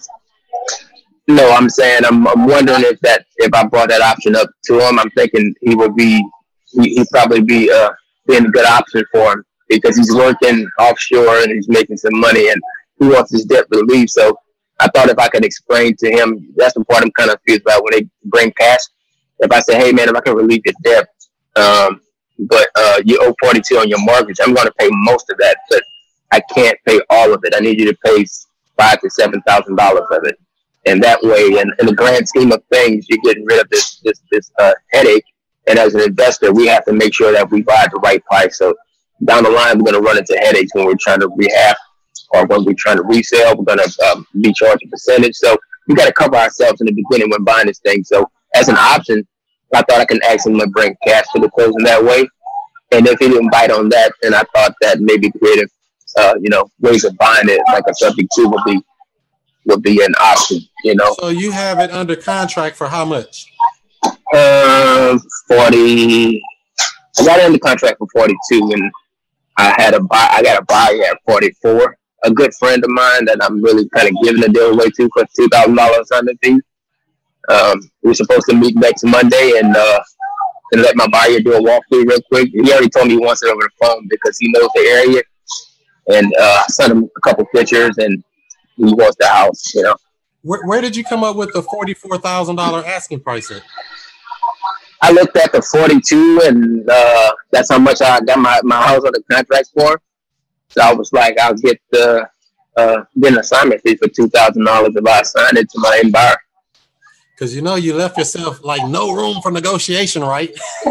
No, 1.27 1.51
I'm 1.51 1.69
saying 1.69 2.03
I'm, 2.03 2.27
I'm 2.27 2.47
wondering 2.47 2.81
if 2.81 2.99
that 3.01 3.25
if 3.37 3.53
I 3.53 3.67
brought 3.67 3.89
that 3.89 4.01
option 4.01 4.35
up 4.35 4.49
to 4.65 4.79
him, 4.79 4.97
I'm 4.97 5.11
thinking 5.11 5.53
he 5.61 5.75
would 5.75 5.95
be 5.95 6.25
he, 6.65 6.95
would 6.97 7.09
probably 7.09 7.41
be 7.41 7.71
uh 7.71 7.91
being 8.25 8.45
a 8.45 8.49
good 8.49 8.65
option 8.65 9.03
for 9.11 9.33
him 9.33 9.45
because 9.79 9.97
he's 9.97 10.13
working 10.13 10.67
offshore 10.79 11.39
and 11.39 11.51
he's 11.51 11.69
making 11.69 11.97
some 11.97 12.19
money 12.19 12.49
and 12.49 12.61
he 12.99 13.07
wants 13.07 13.31
his 13.31 13.45
debt 13.45 13.65
relief. 13.71 14.09
So 14.09 14.37
I 14.79 14.87
thought 14.89 15.09
if 15.09 15.19
I 15.19 15.27
could 15.29 15.45
explain 15.45 15.95
to 15.97 16.11
him, 16.11 16.53
that's 16.55 16.73
the 16.73 16.83
part 16.85 17.03
I'm 17.03 17.11
kind 17.11 17.29
of 17.29 17.37
confused 17.37 17.61
about 17.61 17.83
when 17.83 17.93
they 17.93 18.09
bring 18.25 18.51
cash. 18.53 18.79
If 19.39 19.51
I 19.51 19.59
say, 19.61 19.75
hey 19.75 19.91
man, 19.91 20.09
if 20.09 20.15
I 20.15 20.21
can 20.21 20.35
relieve 20.35 20.61
your 20.65 20.75
debt, 20.83 21.07
um, 21.55 22.01
but 22.39 22.67
uh, 22.75 23.01
you 23.05 23.19
owe 23.21 23.35
42 23.41 23.77
on 23.77 23.87
your 23.87 23.99
mortgage, 24.01 24.37
I'm 24.41 24.53
going 24.53 24.67
to 24.67 24.73
pay 24.79 24.89
most 24.91 25.29
of 25.29 25.37
that, 25.37 25.57
but 25.69 25.83
I 26.31 26.41
can't 26.53 26.77
pay 26.87 26.99
all 27.09 27.33
of 27.33 27.41
it. 27.43 27.53
I 27.55 27.59
need 27.59 27.79
you 27.79 27.85
to 27.85 27.97
pay 28.05 28.25
five 28.77 28.99
to 29.01 29.09
seven 29.09 29.41
thousand 29.41 29.75
dollars 29.75 30.07
of 30.11 30.23
it, 30.23 30.39
and 30.85 31.03
that 31.03 31.21
way, 31.21 31.59
in, 31.59 31.71
in 31.79 31.85
the 31.85 31.93
grand 31.93 32.27
scheme 32.27 32.51
of 32.51 32.63
things, 32.71 33.05
you're 33.09 33.19
getting 33.23 33.45
rid 33.45 33.61
of 33.61 33.69
this 33.69 33.99
this 34.03 34.21
this 34.31 34.51
uh, 34.59 34.73
headache. 34.91 35.25
And 35.67 35.77
as 35.77 35.93
an 35.93 36.01
investor, 36.01 36.51
we 36.51 36.65
have 36.67 36.85
to 36.85 36.93
make 36.93 37.13
sure 37.13 37.31
that 37.31 37.51
we 37.51 37.61
buy 37.61 37.83
at 37.83 37.91
the 37.91 37.99
right 37.99 38.23
price. 38.25 38.57
So 38.57 38.73
down 39.25 39.43
the 39.43 39.49
line, 39.49 39.77
we're 39.77 39.91
going 39.91 40.01
to 40.01 40.07
run 40.07 40.17
into 40.17 40.37
headaches 40.37 40.73
when 40.73 40.85
we're 40.85 40.95
trying 40.99 41.19
to 41.19 41.29
rehab 41.35 41.75
or 42.33 42.45
when 42.47 42.63
we're 42.65 42.73
trying 42.77 42.97
to 42.97 43.03
resell. 43.03 43.55
We're 43.57 43.65
going 43.65 43.79
to 43.79 44.03
um, 44.05 44.25
be 44.39 44.53
charged 44.53 44.83
a 44.85 44.89
percentage. 44.89 45.35
So 45.35 45.57
we 45.87 45.95
got 45.95 46.05
to 46.05 46.13
cover 46.13 46.35
ourselves 46.35 46.81
in 46.81 46.87
the 46.87 46.93
beginning 46.93 47.29
when 47.29 47.43
buying 47.43 47.67
this 47.67 47.79
thing. 47.79 48.03
So 48.03 48.29
as 48.55 48.67
an 48.67 48.77
option, 48.77 49.27
I 49.73 49.81
thought 49.83 50.01
I 50.01 50.05
can 50.05 50.21
ask 50.23 50.45
him 50.45 50.59
to 50.59 50.67
bring 50.67 50.95
cash 51.05 51.25
to 51.33 51.41
the 51.41 51.49
closing 51.49 51.83
that 51.83 52.03
way. 52.03 52.27
And 52.91 53.07
if 53.07 53.19
he 53.19 53.29
didn't 53.29 53.51
bite 53.51 53.71
on 53.71 53.87
that, 53.89 54.11
then 54.21 54.33
I 54.33 54.43
thought 54.53 54.75
that 54.81 54.99
maybe 54.99 55.31
creative, 55.31 55.69
uh, 56.17 56.35
you 56.41 56.49
know, 56.49 56.69
ways 56.79 57.05
of 57.05 57.17
buying 57.17 57.47
it, 57.47 57.61
like 57.71 57.85
a 57.89 57.93
subject 57.95 58.29
to, 58.35 58.49
would 58.49 58.63
be 58.65 58.81
would 59.65 59.81
be 59.81 60.03
an 60.03 60.13
option. 60.19 60.59
You 60.83 60.95
know. 60.95 61.15
So 61.19 61.29
you 61.29 61.51
have 61.51 61.79
it 61.79 61.91
under 61.91 62.17
contract 62.17 62.75
for 62.75 62.87
how 62.87 63.05
much? 63.05 63.45
Um, 64.35 65.21
forty. 65.47 66.43
I 67.17 67.25
got 67.25 67.39
it 67.39 67.45
under 67.45 67.59
contract 67.59 67.97
for 67.99 68.07
forty-two, 68.13 68.71
and 68.73 68.91
I 69.57 69.75
had 69.77 69.93
a 69.93 69.99
buy. 70.01 70.27
I 70.31 70.43
got 70.43 70.61
a 70.61 70.65
buyer 70.65 71.03
at 71.03 71.17
44. 71.25 71.97
A 72.23 72.31
good 72.31 72.53
friend 72.55 72.83
of 72.83 72.89
mine 72.89 73.25
that 73.25 73.39
I'm 73.41 73.61
really 73.63 73.89
kind 73.89 74.07
of 74.07 74.15
giving 74.23 74.41
the 74.41 74.49
deal 74.49 74.71
away 74.73 74.89
to 74.91 75.09
for 75.13 75.25
two 75.35 75.47
thousand 75.49 75.75
dollars 75.75 76.11
under 76.11 76.33
fee. 76.43 76.59
Um, 77.49 77.81
we're 78.03 78.13
supposed 78.13 78.45
to 78.49 78.55
meet 78.55 78.75
next 78.75 79.03
Monday 79.03 79.53
and 79.57 79.75
uh, 79.75 79.99
let 80.73 80.95
my 80.95 81.07
buyer 81.07 81.39
do 81.39 81.53
a 81.53 81.59
walkthrough 81.59 82.07
real 82.07 82.21
quick. 82.31 82.49
He 82.53 82.71
already 82.71 82.89
told 82.89 83.07
me 83.07 83.13
he 83.13 83.19
wants 83.19 83.41
it 83.43 83.49
over 83.49 83.61
the 83.61 83.85
phone 83.85 84.07
because 84.09 84.37
he 84.39 84.51
knows 84.51 84.69
the 84.75 84.81
area. 84.81 85.21
And 86.07 86.31
uh, 86.39 86.63
I 86.63 86.65
sent 86.69 86.91
him 86.91 87.09
a 87.17 87.21
couple 87.21 87.45
pictures, 87.53 87.97
and 87.97 88.23
he 88.77 88.93
wants 88.93 89.17
the 89.19 89.27
house. 89.27 89.73
You 89.73 89.83
know. 89.83 89.95
Where, 90.43 90.65
where 90.65 90.81
did 90.81 90.95
you 90.95 91.03
come 91.03 91.23
up 91.23 91.35
with 91.35 91.53
the 91.53 91.61
forty-four 91.61 92.19
thousand 92.19 92.55
dollar 92.55 92.85
asking 92.85 93.21
price 93.21 93.51
at? 93.51 93.63
I 95.01 95.11
looked 95.11 95.35
at 95.35 95.51
the 95.51 95.61
42, 95.61 96.41
and 96.45 96.89
uh, 96.89 97.31
that's 97.51 97.71
how 97.71 97.79
much 97.79 98.01
I 98.01 98.19
got 98.21 98.37
my, 98.39 98.59
my 98.63 98.75
house 98.81 99.03
on 99.03 99.11
the 99.13 99.23
contract 99.31 99.69
for. 99.73 99.99
So 100.69 100.81
I 100.81 100.93
was 100.93 101.11
like, 101.11 101.37
I'll 101.39 101.53
get 101.53 101.81
the 101.91 102.29
uh, 102.77 103.03
get 103.19 103.33
an 103.33 103.39
assignment 103.39 103.81
fee 103.81 103.97
for 103.97 104.07
two 104.07 104.29
thousand 104.29 104.63
dollars 104.63 104.95
if 104.95 105.05
I 105.05 105.21
sign 105.23 105.57
it 105.57 105.69
to 105.71 105.79
my 105.79 105.99
end 106.01 106.13
buyer. 106.13 106.37
Because 107.41 107.55
you 107.55 107.63
know 107.63 107.73
you 107.73 107.95
left 107.95 108.19
yourself 108.19 108.63
like 108.63 108.87
no 108.87 109.11
room 109.15 109.41
for 109.41 109.49
negotiation, 109.49 110.23
right? 110.23 110.55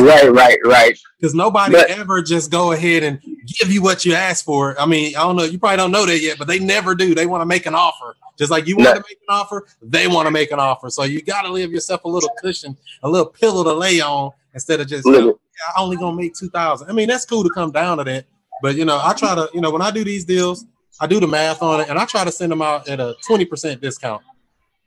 right, 0.00 0.32
right, 0.32 0.58
right. 0.64 0.98
Because 1.16 1.32
nobody 1.32 1.74
but, 1.74 1.90
ever 1.90 2.20
just 2.20 2.50
go 2.50 2.72
ahead 2.72 3.04
and 3.04 3.22
give 3.46 3.70
you 3.70 3.80
what 3.82 4.04
you 4.04 4.12
ask 4.12 4.44
for. 4.44 4.76
I 4.80 4.84
mean, 4.84 5.14
I 5.14 5.20
don't 5.20 5.36
know, 5.36 5.44
you 5.44 5.60
probably 5.60 5.76
don't 5.76 5.92
know 5.92 6.04
that 6.04 6.18
yet, 6.18 6.38
but 6.38 6.48
they 6.48 6.58
never 6.58 6.96
do. 6.96 7.14
They 7.14 7.26
want 7.26 7.42
to 7.42 7.46
make 7.46 7.66
an 7.66 7.76
offer. 7.76 8.16
Just 8.36 8.50
like 8.50 8.66
you 8.66 8.74
want 8.74 8.88
no. 8.88 8.94
to 8.94 9.04
make 9.08 9.18
an 9.28 9.32
offer, 9.32 9.64
they 9.80 10.08
want 10.08 10.26
to 10.26 10.32
make 10.32 10.50
an 10.50 10.58
offer. 10.58 10.90
So 10.90 11.04
you 11.04 11.22
got 11.22 11.42
to 11.42 11.52
leave 11.52 11.70
yourself 11.70 12.02
a 12.02 12.08
little 12.08 12.30
cushion, 12.40 12.76
a 13.04 13.08
little 13.08 13.28
pillow 13.28 13.62
to 13.62 13.72
lay 13.72 14.00
on 14.00 14.32
instead 14.54 14.80
of 14.80 14.88
just, 14.88 15.06
you 15.06 15.12
know, 15.12 15.26
yeah, 15.28 15.72
I 15.76 15.82
only 15.82 15.98
gonna 15.98 16.16
make 16.16 16.34
two 16.34 16.50
thousand. 16.50 16.90
I 16.90 16.94
mean, 16.94 17.06
that's 17.06 17.24
cool 17.24 17.44
to 17.44 17.50
come 17.50 17.70
down 17.70 17.98
to 17.98 18.04
that, 18.04 18.24
but 18.60 18.74
you 18.74 18.84
know, 18.84 19.00
I 19.00 19.12
try 19.12 19.36
to, 19.36 19.48
you 19.54 19.60
know, 19.60 19.70
when 19.70 19.82
I 19.82 19.92
do 19.92 20.02
these 20.02 20.24
deals, 20.24 20.66
I 21.00 21.06
do 21.06 21.20
the 21.20 21.28
math 21.28 21.62
on 21.62 21.80
it, 21.80 21.88
and 21.88 21.96
I 21.96 22.06
try 22.06 22.24
to 22.24 22.32
send 22.32 22.50
them 22.50 22.60
out 22.60 22.88
at 22.88 22.98
a 22.98 23.14
twenty 23.24 23.44
percent 23.44 23.80
discount 23.80 24.22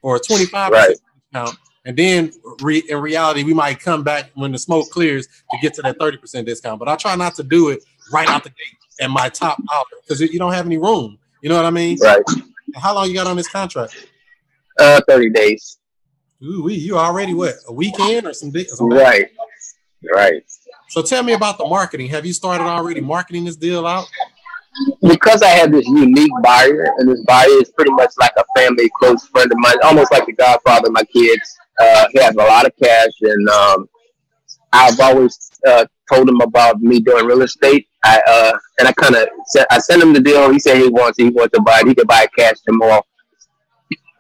or 0.06 0.16
a 0.18 0.20
twenty 0.20 0.46
five 0.46 0.72
percent 0.72 1.00
discount 1.34 1.58
and 1.86 1.96
then 1.96 2.32
re- 2.62 2.84
in 2.90 2.98
reality, 2.98 3.44
we 3.44 3.54
might 3.54 3.80
come 3.80 4.04
back 4.04 4.32
when 4.34 4.52
the 4.52 4.58
smoke 4.58 4.90
clears 4.90 5.28
to 5.28 5.58
get 5.62 5.74
to 5.76 5.84
that 5.84 6.00
30% 6.00 6.46
discount. 6.46 6.80
But 6.80 6.88
I 6.88 6.96
try 6.96 7.16
not 7.16 7.36
to 7.36 7.44
do 7.44 7.70
it 7.70 7.84
right 8.12 8.28
out 8.28 8.44
the 8.44 8.50
gate 8.50 8.78
at 9.00 9.12
my 9.12 9.30
top 9.30 9.62
offer 9.72 9.96
because 10.02 10.20
you 10.20 10.40
don't 10.40 10.54
have 10.54 10.66
any 10.66 10.78
room. 10.78 11.20
You 11.42 11.50
know 11.50 11.56
what 11.56 11.66
I 11.66 11.70
mean? 11.70 11.98
Right. 12.02 12.24
How 12.76 12.96
long 12.96 13.08
you 13.08 13.14
got 13.14 13.28
on 13.28 13.38
this 13.38 13.48
contract? 13.48 14.08
Uh, 14.80 15.00
30 15.08 15.30
days. 15.30 15.78
Ooh, 16.44 16.68
you 16.70 16.98
already 16.98 17.34
what 17.34 17.56
a 17.68 17.74
weekend 17.74 18.26
or 18.26 18.34
some 18.34 18.52
days? 18.52 18.76
Right. 18.82 19.30
Right. 20.12 20.44
So 20.90 21.02
tell 21.02 21.24
me 21.24 21.34
about 21.34 21.58
the 21.58 21.66
marketing. 21.66 22.08
Have 22.08 22.26
you 22.26 22.34
started 22.34 22.64
already 22.64 23.00
marketing 23.00 23.46
this 23.46 23.56
deal 23.56 23.86
out? 23.86 24.08
Because 25.02 25.42
I 25.42 25.50
have 25.50 25.72
this 25.72 25.88
unique 25.88 26.32
buyer, 26.44 26.88
and 26.98 27.10
this 27.10 27.22
buyer 27.22 27.48
is 27.62 27.72
pretty 27.72 27.92
much 27.92 28.12
like 28.20 28.34
a 28.38 28.44
family 28.58 28.90
close 29.00 29.26
friend 29.28 29.52
of 29.52 29.58
mine, 29.60 29.78
almost 29.84 30.12
like 30.12 30.26
the 30.26 30.34
godfather 30.34 30.88
of 30.88 30.94
my 30.94 31.04
kids. 31.04 31.58
Uh, 31.80 32.08
he 32.12 32.20
has 32.20 32.36
a 32.36 32.40
lot 32.40 32.66
of 32.66 32.74
cash, 32.82 33.12
and 33.22 33.50
um, 33.50 33.90
I've 34.74 35.00
always 35.00 35.52
uh, 35.66 35.86
told 36.12 36.28
him 36.30 36.42
about 36.42 36.82
me 36.82 37.00
doing 37.00 37.26
real 37.26 37.42
estate. 37.42 37.88
I 38.04 38.22
uh, 38.28 38.58
and 38.80 38.88
I 38.88 38.92
kind 38.94 39.16
of 39.16 39.28
I 39.72 39.80
sent 39.80 40.04
him 40.04 40.14
the 40.14 40.20
deal. 40.20 40.52
He 40.52 40.60
said 40.60 40.78
he 40.78 40.90
wants 40.90 41.18
he 41.18 41.30
wants 41.30 41.56
to 41.56 41.62
buy 41.62 41.80
it. 41.80 41.88
He 41.88 41.96
could 41.96 42.08
buy 42.08 42.24
it 42.24 42.30
cash 42.38 42.58
tomorrow. 42.66 43.02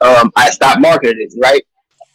Um, 0.01 0.31
I 0.35 0.49
stopped 0.49 0.81
marketing 0.81 1.27
it. 1.29 1.33
Right, 1.41 1.63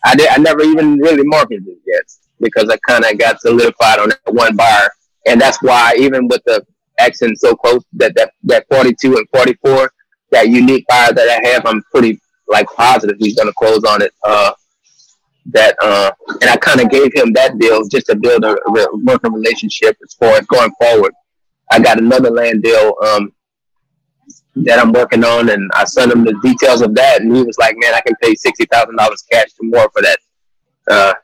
I 0.04 0.14
did. 0.14 0.28
I 0.28 0.36
never 0.38 0.62
even 0.62 0.98
really 0.98 1.24
marketed 1.24 1.66
it 1.66 1.78
yet 1.86 2.04
because 2.40 2.68
I 2.70 2.78
kind 2.88 3.04
of 3.04 3.18
got 3.18 3.40
solidified 3.40 3.98
on 3.98 4.08
that 4.10 4.34
one 4.34 4.56
buyer, 4.56 4.88
and 5.26 5.40
that's 5.40 5.62
why 5.62 5.94
even 5.98 6.26
with 6.28 6.42
the 6.44 6.64
accent 7.00 7.38
so 7.38 7.54
close 7.54 7.82
that 7.94 8.14
that 8.14 8.32
that 8.44 8.66
42 8.70 9.16
and 9.16 9.28
44, 9.34 9.92
that 10.32 10.48
unique 10.48 10.86
buyer 10.88 11.12
that 11.12 11.28
I 11.28 11.48
have, 11.48 11.66
I'm 11.66 11.82
pretty 11.92 12.20
like 12.48 12.66
positive 12.66 13.16
he's 13.18 13.36
going 13.36 13.48
to 13.48 13.54
close 13.54 13.84
on 13.84 14.02
it. 14.02 14.12
Uh, 14.24 14.52
that 15.46 15.74
uh, 15.82 16.10
and 16.40 16.50
I 16.50 16.56
kind 16.56 16.80
of 16.80 16.90
gave 16.90 17.14
him 17.14 17.32
that 17.32 17.58
deal 17.58 17.86
just 17.88 18.06
to 18.06 18.16
build 18.16 18.44
a, 18.44 18.52
a 18.52 18.96
working 18.98 19.32
relationship 19.32 19.96
as 20.04 20.14
far 20.14 20.36
as 20.36 20.46
going 20.46 20.70
forward. 20.80 21.12
I 21.70 21.78
got 21.78 22.00
another 22.00 22.30
land 22.30 22.62
deal 22.62 22.94
um, 23.04 23.32
that 24.56 24.78
I'm 24.78 24.92
working 24.92 25.24
on, 25.24 25.50
and 25.50 25.70
I 25.74 25.84
sent 25.84 26.12
him 26.12 26.24
the 26.24 26.38
details 26.42 26.82
of 26.82 26.94
that, 26.96 27.22
and 27.22 27.34
he 27.34 27.42
was 27.42 27.56
like, 27.58 27.76
"Man, 27.78 27.94
I 27.94 28.00
can 28.00 28.14
pay 28.22 28.34
sixty 28.34 28.66
thousand 28.66 28.96
dollars 28.96 29.24
cash 29.30 29.52
tomorrow 29.52 29.88
for 29.92 30.02
that." 30.02 30.18
Uh, 30.90 31.14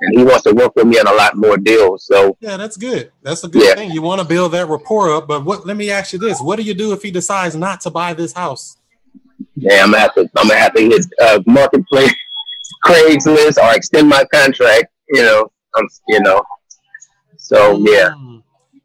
and 0.00 0.18
he 0.18 0.24
wants 0.24 0.42
to 0.44 0.54
work 0.54 0.74
with 0.76 0.86
me 0.86 0.98
on 0.98 1.06
a 1.06 1.12
lot 1.12 1.36
more 1.36 1.56
deals. 1.56 2.06
So 2.06 2.36
yeah, 2.40 2.56
that's 2.56 2.76
good. 2.76 3.12
That's 3.22 3.44
a 3.44 3.48
good 3.48 3.64
yeah. 3.64 3.74
thing. 3.74 3.90
You 3.90 4.02
want 4.02 4.20
to 4.20 4.26
build 4.26 4.52
that 4.52 4.68
rapport 4.68 5.14
up. 5.14 5.28
But 5.28 5.44
what? 5.44 5.66
Let 5.66 5.76
me 5.76 5.90
ask 5.90 6.12
you 6.12 6.18
this: 6.18 6.40
What 6.40 6.56
do 6.56 6.62
you 6.62 6.74
do 6.74 6.92
if 6.92 7.02
he 7.02 7.10
decides 7.10 7.54
not 7.54 7.80
to 7.82 7.90
buy 7.90 8.14
this 8.14 8.32
house? 8.32 8.78
Yeah, 9.56 9.82
I'm 9.82 9.90
gonna 9.90 9.98
have 9.98 10.14
to. 10.14 10.30
I'm 10.36 10.48
gonna 10.48 10.60
have 10.60 10.74
to 10.74 10.82
hit 10.82 11.06
uh, 11.20 11.40
marketplace, 11.46 12.14
Craigslist, 12.84 13.62
or 13.62 13.74
extend 13.74 14.08
my 14.08 14.24
contract. 14.32 14.86
You 15.10 15.22
know, 15.22 15.52
I'm. 15.76 15.88
You 16.08 16.20
know. 16.20 16.42
So 17.36 17.76
mm. 17.76 17.86
yeah. 17.88 18.14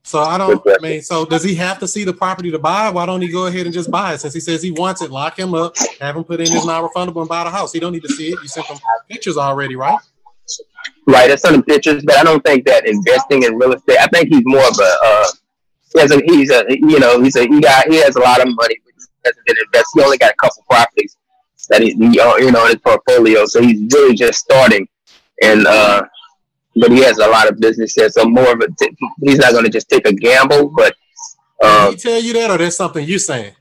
So 0.03 0.19
I 0.19 0.37
don't. 0.37 0.61
I 0.67 0.77
mean, 0.81 1.01
so 1.01 1.25
does 1.25 1.43
he 1.43 1.55
have 1.55 1.79
to 1.79 1.87
see 1.87 2.03
the 2.03 2.13
property 2.13 2.51
to 2.51 2.59
buy? 2.59 2.89
Why 2.89 3.05
don't 3.05 3.21
he 3.21 3.29
go 3.29 3.47
ahead 3.47 3.65
and 3.65 3.73
just 3.73 3.89
buy 3.89 4.13
it? 4.13 4.19
Since 4.19 4.33
he 4.33 4.39
says 4.39 4.61
he 4.61 4.71
wants 4.71 5.01
it, 5.01 5.09
lock 5.09 5.39
him 5.39 5.53
up, 5.53 5.75
have 5.99 6.15
him 6.15 6.23
put 6.23 6.41
in 6.41 6.51
his 6.51 6.65
non-refundable, 6.65 7.21
and 7.21 7.29
buy 7.29 7.43
the 7.43 7.49
house. 7.49 7.73
He 7.73 7.79
don't 7.79 7.93
need 7.93 8.03
to 8.03 8.09
see 8.09 8.27
it. 8.27 8.39
You 8.41 8.47
sent 8.47 8.67
him 8.67 8.77
pictures 9.09 9.37
already, 9.37 9.75
right? 9.75 9.97
Right, 11.07 11.39
sent 11.39 11.55
him 11.55 11.63
pictures, 11.63 12.03
but 12.03 12.17
I 12.17 12.23
don't 12.23 12.43
think 12.43 12.65
that 12.65 12.87
investing 12.87 13.43
in 13.43 13.55
real 13.55 13.73
estate. 13.73 13.97
I 13.99 14.07
think 14.07 14.29
he's 14.29 14.43
more 14.45 14.67
of 14.67 14.77
a. 14.79 14.97
Uh, 15.03 15.27
he 15.93 15.99
has 16.01 16.11
a, 16.11 16.21
he's 16.25 16.51
a, 16.51 16.65
you 16.69 16.99
know, 16.99 17.21
he's 17.21 17.35
a, 17.35 17.43
he 17.47 17.61
got, 17.61 17.87
he 17.87 17.97
has 17.97 18.15
a 18.15 18.19
lot 18.19 18.41
of 18.41 18.47
money, 18.47 18.75
but 18.83 18.93
he 18.97 19.05
hasn't 19.23 19.45
been 19.45 19.55
invested. 19.65 19.99
He 19.99 20.03
only 20.03 20.17
got 20.17 20.31
a 20.31 20.35
couple 20.35 20.63
properties 20.69 21.15
that 21.69 21.81
he, 21.81 21.91
you 21.91 22.11
know, 22.11 22.35
in 22.35 22.53
his 22.67 22.75
portfolio, 22.77 23.45
so 23.45 23.61
he's 23.61 23.81
really 23.93 24.15
just 24.15 24.39
starting. 24.39 24.87
And 25.41 25.67
uh, 25.67 26.03
but 26.75 26.91
he 26.91 27.01
has 27.01 27.17
a 27.19 27.27
lot 27.27 27.49
of 27.49 27.59
business 27.59 27.95
there, 27.95 28.09
so 28.09 28.25
more 28.25 28.53
of 28.53 28.59
a. 28.61 28.67
T- 28.79 28.95
he's 29.21 29.37
not 29.37 29.51
going 29.51 29.65
to 29.65 29.69
just 29.69 29.89
take 29.89 30.07
a 30.07 30.13
gamble, 30.13 30.69
but. 30.69 30.95
Um, 31.63 31.91
Did 31.91 31.99
he 31.99 32.09
tell 32.09 32.21
you 32.21 32.33
that, 32.33 32.51
or 32.51 32.57
that's 32.57 32.75
something 32.75 33.05
you 33.05 33.19
saying? 33.19 33.53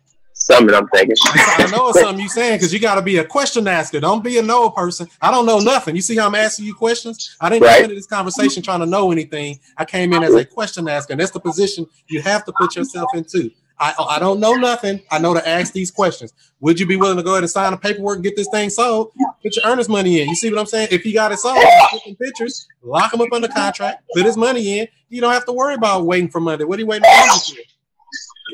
Something 0.44 0.74
I'm 0.74 0.88
thinking. 0.88 1.16
I 1.24 1.68
know 1.70 1.88
it's 1.88 2.00
something 2.00 2.20
you're 2.20 2.28
saying 2.28 2.58
because 2.58 2.72
you 2.72 2.78
got 2.78 2.96
to 2.96 3.02
be 3.02 3.18
a 3.18 3.24
question 3.24 3.66
asker. 3.66 4.00
Don't 4.00 4.22
be 4.22 4.38
a 4.38 4.42
no 4.42 4.70
person. 4.70 5.08
I 5.20 5.30
don't 5.30 5.46
know 5.46 5.58
nothing. 5.58 5.96
You 5.96 6.02
see 6.02 6.16
how 6.16 6.26
I'm 6.26 6.34
asking 6.34 6.66
you 6.66 6.74
questions? 6.74 7.36
I 7.40 7.48
didn't 7.48 7.64
right. 7.64 7.76
come 7.76 7.84
into 7.84 7.94
this 7.96 8.06
conversation 8.06 8.62
trying 8.62 8.80
to 8.80 8.86
know 8.86 9.10
anything. 9.10 9.58
I 9.76 9.84
came 9.84 10.12
in 10.12 10.22
as 10.22 10.34
a 10.34 10.44
question 10.44 10.86
asker, 10.88 11.14
and 11.14 11.20
that's 11.20 11.30
the 11.30 11.40
position 11.40 11.86
you 12.08 12.20
have 12.22 12.44
to 12.44 12.52
put 12.52 12.76
yourself 12.76 13.08
into. 13.14 13.50
I, 13.78 13.92
oh, 13.98 14.04
I 14.04 14.20
don't 14.20 14.38
know 14.38 14.54
nothing. 14.54 15.02
I 15.10 15.18
know 15.18 15.34
to 15.34 15.48
ask 15.48 15.72
these 15.72 15.90
questions. 15.90 16.32
Would 16.60 16.78
you 16.78 16.86
be 16.86 16.94
willing 16.94 17.16
to 17.16 17.24
go 17.24 17.32
ahead 17.32 17.42
and 17.42 17.50
sign 17.50 17.72
the 17.72 17.76
paperwork 17.76 18.16
and 18.16 18.24
get 18.24 18.36
this 18.36 18.48
thing 18.52 18.70
sold? 18.70 19.12
Put 19.42 19.56
your 19.56 19.64
earnest 19.64 19.90
money 19.90 20.20
in. 20.20 20.28
You 20.28 20.36
see 20.36 20.48
what 20.48 20.60
I'm 20.60 20.66
saying? 20.66 20.88
If 20.92 21.02
he 21.02 21.12
got 21.12 21.32
it 21.32 21.38
sold, 21.38 21.58
take 21.90 22.18
pictures, 22.18 22.68
lock 22.82 23.12
him 23.12 23.20
up 23.20 23.32
under 23.32 23.48
contract, 23.48 24.04
put 24.14 24.24
his 24.24 24.36
money 24.36 24.78
in. 24.78 24.88
You 25.08 25.20
don't 25.20 25.32
have 25.32 25.44
to 25.46 25.52
worry 25.52 25.74
about 25.74 26.06
waiting 26.06 26.28
for 26.28 26.40
money. 26.40 26.64
What 26.64 26.78
are 26.78 26.82
you 26.82 26.86
waiting 26.86 27.04
for? 27.04 27.73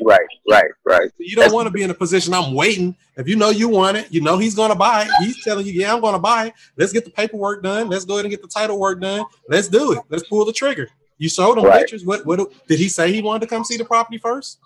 Right, 0.03 0.19
right, 0.49 0.71
right. 0.85 1.11
You 1.17 1.35
don't 1.35 1.53
want 1.53 1.67
to 1.67 1.71
be 1.71 1.83
in 1.83 1.89
a 1.89 1.93
position. 1.93 2.33
I'm 2.33 2.53
waiting. 2.53 2.95
If 3.17 3.27
you 3.27 3.35
know 3.35 3.49
you 3.49 3.67
want 3.67 3.97
it, 3.97 4.07
you 4.09 4.21
know 4.21 4.37
he's 4.37 4.55
going 4.55 4.71
to 4.71 4.75
buy 4.75 5.03
it. 5.03 5.09
He's 5.19 5.43
telling 5.43 5.65
you, 5.65 5.73
"Yeah, 5.73 5.93
I'm 5.93 6.01
going 6.01 6.13
to 6.13 6.19
buy 6.19 6.47
it." 6.47 6.53
Let's 6.77 6.93
get 6.93 7.03
the 7.03 7.11
paperwork 7.11 7.61
done. 7.61 7.89
Let's 7.89 8.05
go 8.05 8.13
ahead 8.13 8.25
and 8.25 8.31
get 8.31 8.41
the 8.41 8.47
title 8.47 8.79
work 8.79 9.01
done. 9.01 9.25
Let's 9.49 9.67
do 9.67 9.91
it. 9.93 9.99
Let's 10.09 10.27
pull 10.27 10.45
the 10.45 10.53
trigger. 10.53 10.87
You 11.17 11.29
showed 11.29 11.57
him 11.57 11.65
right. 11.65 11.81
pictures. 11.81 12.05
What? 12.05 12.25
What 12.25 12.39
did 12.67 12.79
he 12.79 12.87
say? 12.87 13.11
He 13.11 13.21
wanted 13.21 13.41
to 13.41 13.47
come 13.47 13.63
see 13.63 13.77
the 13.77 13.85
property 13.85 14.17
first. 14.17 14.59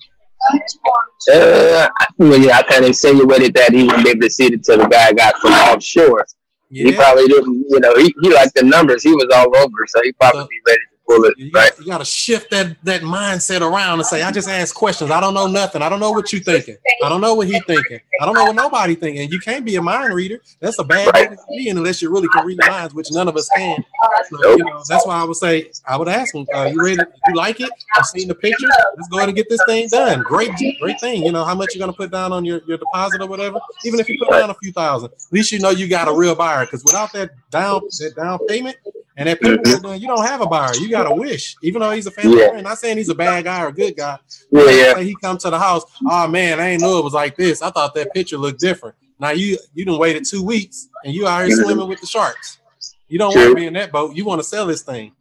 Uh, 1.34 1.90
well, 2.18 2.40
yeah, 2.40 2.58
I 2.58 2.64
kind 2.64 2.84
of 2.84 2.90
insinuated 2.90 3.54
that 3.56 3.74
he 3.74 3.84
wouldn't 3.84 4.04
be 4.04 4.12
able 4.12 4.22
to 4.22 4.30
see 4.30 4.46
it 4.46 4.54
until 4.54 4.78
the 4.78 4.88
guy 4.88 5.12
got 5.12 5.36
from 5.38 5.52
offshore. 5.52 6.26
Yeah. 6.70 6.86
He 6.86 6.94
probably 6.94 7.28
didn't. 7.28 7.66
You 7.70 7.80
know, 7.80 7.96
he, 7.96 8.14
he 8.22 8.34
liked 8.34 8.54
the 8.56 8.64
numbers. 8.64 9.02
He 9.04 9.12
was 9.14 9.28
all 9.34 9.56
over, 9.56 9.88
so 9.88 10.02
he 10.04 10.12
probably 10.14 10.42
so, 10.42 10.48
be 10.48 10.60
ready 10.68 10.82
to 10.92 10.95
pull 11.06 11.26
it. 11.26 11.38
You 11.38 11.52
right. 11.54 11.72
Got, 11.72 11.80
you 11.80 11.86
got 11.86 11.98
to 12.00 12.06
shift 12.06 12.52
that 12.52 12.76
that 12.84 13.02
mindset 13.02 13.62
around 13.62 14.00
and 14.00 14.06
say, 14.06 14.22
I 14.22 14.32
just 14.32 14.50
ask 14.50 14.76
questions. 14.76 15.12
I 15.12 15.20
don't 15.20 15.34
know 15.34 15.48
nothing. 15.48 15.82
I 15.82 15.90
don't 15.90 16.00
know 16.00 16.12
what 16.12 16.32
you're 16.32 16.42
thinking. 16.42 16.78
I 17.04 17.10
don't 17.10 17.22
know 17.22 17.36
what 17.36 17.48
he 17.48 17.60
thinking. 17.62 18.00
I 18.22 18.26
don't 18.26 18.36
know 18.36 18.46
what 18.46 18.56
nobody 18.56 18.96
thinking. 18.96 19.30
You 19.30 19.40
can't 19.40 19.66
be 19.66 19.76
a 19.76 19.82
mind 19.82 20.14
reader. 20.14 20.42
That's 20.60 20.80
a 20.80 20.84
bad 20.84 21.14
right. 21.14 21.30
thing 21.30 21.38
to 21.38 21.44
be 21.50 21.70
in 21.70 21.78
unless 21.78 22.02
you 22.02 22.12
really 22.12 22.28
can 22.34 22.46
read 22.46 22.60
minds, 22.68 22.94
which 22.94 23.08
none 23.12 23.28
of 23.28 23.36
us 23.36 23.50
can. 23.56 23.84
So, 24.30 24.38
nope. 24.38 24.58
you 24.58 24.66
know, 24.66 24.82
that's 24.88 25.06
why 25.06 25.20
I 25.20 25.24
would 25.24 25.36
say 25.36 25.72
I 25.86 25.98
would 25.98 26.08
ask 26.08 26.34
him, 26.34 26.46
uh, 26.54 26.66
you 26.66 26.84
ready? 26.84 27.00
You 27.28 27.36
like 27.36 27.60
it? 27.62 27.70
I've 27.96 28.06
seen 28.06 28.28
the 28.28 28.36
pictures. 28.36 28.72
Let's 28.96 29.10
go 29.10 29.18
ahead 29.18 29.30
and 29.30 29.36
get 29.36 29.50
this 29.50 29.62
thing 29.68 29.88
done. 29.90 30.24
Great, 30.24 30.52
great 30.82 31.00
thing. 31.00 31.24
You 31.24 31.32
know 31.32 31.44
how 31.44 31.56
much 31.56 31.76
you're 31.76 31.80
gonna 31.80 31.94
put 31.94 32.12
down 32.12 32.32
on 32.32 32.46
your, 32.46 32.62
your 32.68 32.78
deposit 32.78 33.22
or 33.22 33.28
whatever. 33.28 33.60
Even 33.84 34.00
if 34.00 34.10
you 34.10 34.18
put 34.20 34.32
down 34.32 34.50
a 34.50 34.56
few 34.56 34.72
thousand, 34.72 35.12
at 35.12 35.32
least 35.32 35.52
you 35.52 35.60
know 35.60 35.70
you 35.70 35.88
got 35.88 36.08
a 36.08 36.14
real 36.14 36.36
buyer. 36.36 36.66
Because 36.66 36.84
without 36.84 37.14
that 37.14 37.32
down 37.52 37.82
that 38.00 38.14
down 38.16 38.40
payment, 38.48 38.78
and 39.18 39.30
that 39.30 39.40
people 39.40 39.58
mm-hmm. 39.58 40.02
you 40.02 40.08
don't 40.08 40.26
have 40.26 40.42
a 40.42 40.46
buyer. 40.46 40.76
You 40.76 40.90
got 40.96 41.12
a 41.12 41.16
wish, 41.16 41.56
even 41.62 41.82
though 41.82 41.92
he's 41.92 42.08
a 42.08 42.12
family 42.12 42.40
yeah. 42.40 42.50
friend. 42.50 42.64
Not 42.64 42.78
saying 42.78 42.98
he's 42.98 43.10
a 43.10 43.16
bad 43.16 43.44
guy 43.44 43.64
or 43.64 43.68
a 43.68 43.74
good 43.74 43.96
guy. 43.96 44.18
Yeah, 44.52 44.70
yeah. 44.70 45.00
He 45.00 45.16
come 45.22 45.38
to 45.40 45.50
the 45.50 45.60
house. 45.60 45.84
Oh 46.08 46.28
man, 46.28 46.60
I 46.60 46.70
ain't 46.70 46.82
know 46.82 47.00
it 47.00 47.04
was 47.04 47.14
like 47.14 47.36
this. 47.36 47.62
I 47.62 47.70
thought 47.70 47.94
that 47.96 48.14
picture 48.14 48.38
looked 48.38 48.60
different. 48.60 48.96
Now 49.20 49.32
you 49.32 49.58
you 49.74 49.86
done 49.86 49.98
waited 49.98 50.26
two 50.26 50.44
weeks 50.44 50.90
and 51.04 51.14
you 51.14 51.28
out 51.28 51.46
here 51.46 51.56
mm-hmm. 51.56 51.64
swimming 51.64 51.88
with 51.88 52.02
the 52.02 52.08
sharks. 52.08 52.60
You 53.08 53.20
don't 53.20 53.36
want 53.36 53.50
to 53.50 53.56
be 53.56 53.68
in 53.68 53.74
that 53.74 53.92
boat. 53.92 54.16
You 54.16 54.26
want 54.26 54.40
to 54.40 54.44
sell 54.44 54.66
this 54.66 54.82
thing, 54.82 55.12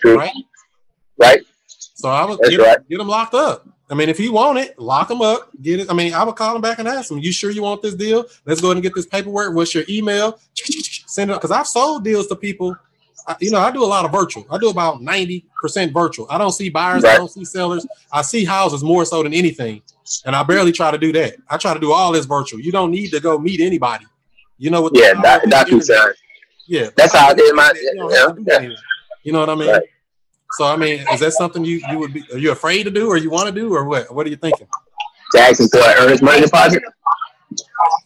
True. 0.00 0.16
right? 0.16 0.32
Right. 1.16 1.42
So 1.66 2.08
I 2.08 2.24
would 2.24 2.40
get, 2.40 2.58
right. 2.58 2.88
get 2.88 3.00
him 3.00 3.08
locked 3.08 3.34
up. 3.34 3.66
I 3.88 3.94
mean, 3.94 4.08
if 4.08 4.18
he 4.18 4.28
want 4.28 4.58
it, 4.58 4.78
lock 4.78 5.10
him 5.10 5.22
up. 5.22 5.50
Get 5.62 5.80
it. 5.80 5.90
I 5.90 5.94
mean, 5.94 6.12
I 6.14 6.24
would 6.24 6.36
call 6.36 6.56
him 6.56 6.62
back 6.62 6.78
and 6.78 6.88
ask 6.88 7.10
him, 7.10 7.18
"You 7.18 7.32
sure 7.32 7.50
you 7.50 7.62
want 7.62 7.82
this 7.82 7.94
deal? 7.94 8.24
Let's 8.46 8.60
go 8.60 8.68
ahead 8.68 8.78
and 8.78 8.82
get 8.82 8.94
this 8.94 9.06
paperwork. 9.06 9.54
What's 9.54 9.74
your 9.74 9.84
email? 9.88 10.38
Send 11.06 11.30
it 11.30 11.34
because 11.34 11.50
I've 11.50 11.66
sold 11.66 12.02
deals 12.02 12.26
to 12.28 12.36
people 12.36 12.76
you 13.40 13.50
know, 13.50 13.58
I 13.58 13.70
do 13.70 13.82
a 13.82 13.86
lot 13.86 14.04
of 14.04 14.12
virtual. 14.12 14.46
I 14.50 14.58
do 14.58 14.68
about 14.68 15.00
90% 15.00 15.92
virtual. 15.92 16.26
I 16.30 16.38
don't 16.38 16.52
see 16.52 16.68
buyers, 16.68 17.02
right. 17.02 17.14
I 17.14 17.16
don't 17.16 17.30
see 17.30 17.44
sellers. 17.44 17.86
I 18.12 18.22
see 18.22 18.44
houses 18.44 18.82
more 18.82 19.04
so 19.04 19.22
than 19.22 19.32
anything. 19.32 19.82
And 20.26 20.36
I 20.36 20.42
barely 20.42 20.72
try 20.72 20.90
to 20.90 20.98
do 20.98 21.12
that. 21.12 21.36
I 21.48 21.56
try 21.56 21.72
to 21.74 21.80
do 21.80 21.92
all 21.92 22.12
this 22.12 22.26
virtual. 22.26 22.60
You 22.60 22.72
don't 22.72 22.90
need 22.90 23.10
to 23.12 23.20
go 23.20 23.38
meet 23.38 23.60
anybody. 23.60 24.06
You 24.58 24.70
know 24.70 24.82
what? 24.82 24.92
Yeah, 24.94 25.14
that, 25.22 25.48
that's 25.48 25.90
Yeah. 26.66 26.90
That's 26.96 27.14
how 27.14 27.28
I 27.28 27.34
did 27.34 27.54
my 27.54 27.72
you, 27.74 28.10
yeah. 28.46 28.68
you 29.22 29.32
know 29.32 29.40
what 29.40 29.50
I 29.50 29.54
mean? 29.54 29.70
Right. 29.70 29.82
So 30.52 30.64
I 30.64 30.76
mean, 30.76 31.04
is 31.12 31.20
that 31.20 31.32
something 31.32 31.64
you 31.64 31.82
you 31.90 31.98
would 31.98 32.12
be 32.12 32.22
are 32.32 32.38
you 32.38 32.52
afraid 32.52 32.84
to 32.84 32.90
do 32.90 33.08
or 33.08 33.16
you 33.16 33.28
want 33.28 33.46
to 33.46 33.52
do 33.52 33.74
or 33.74 33.84
what? 33.84 34.14
What 34.14 34.26
are 34.26 34.30
you 34.30 34.36
thinking? 34.36 34.68
Jackson 35.34 35.68
for 35.68 35.78
an 35.78 35.96
earnest 35.98 36.22
money 36.22 36.42
deposit 36.42 36.82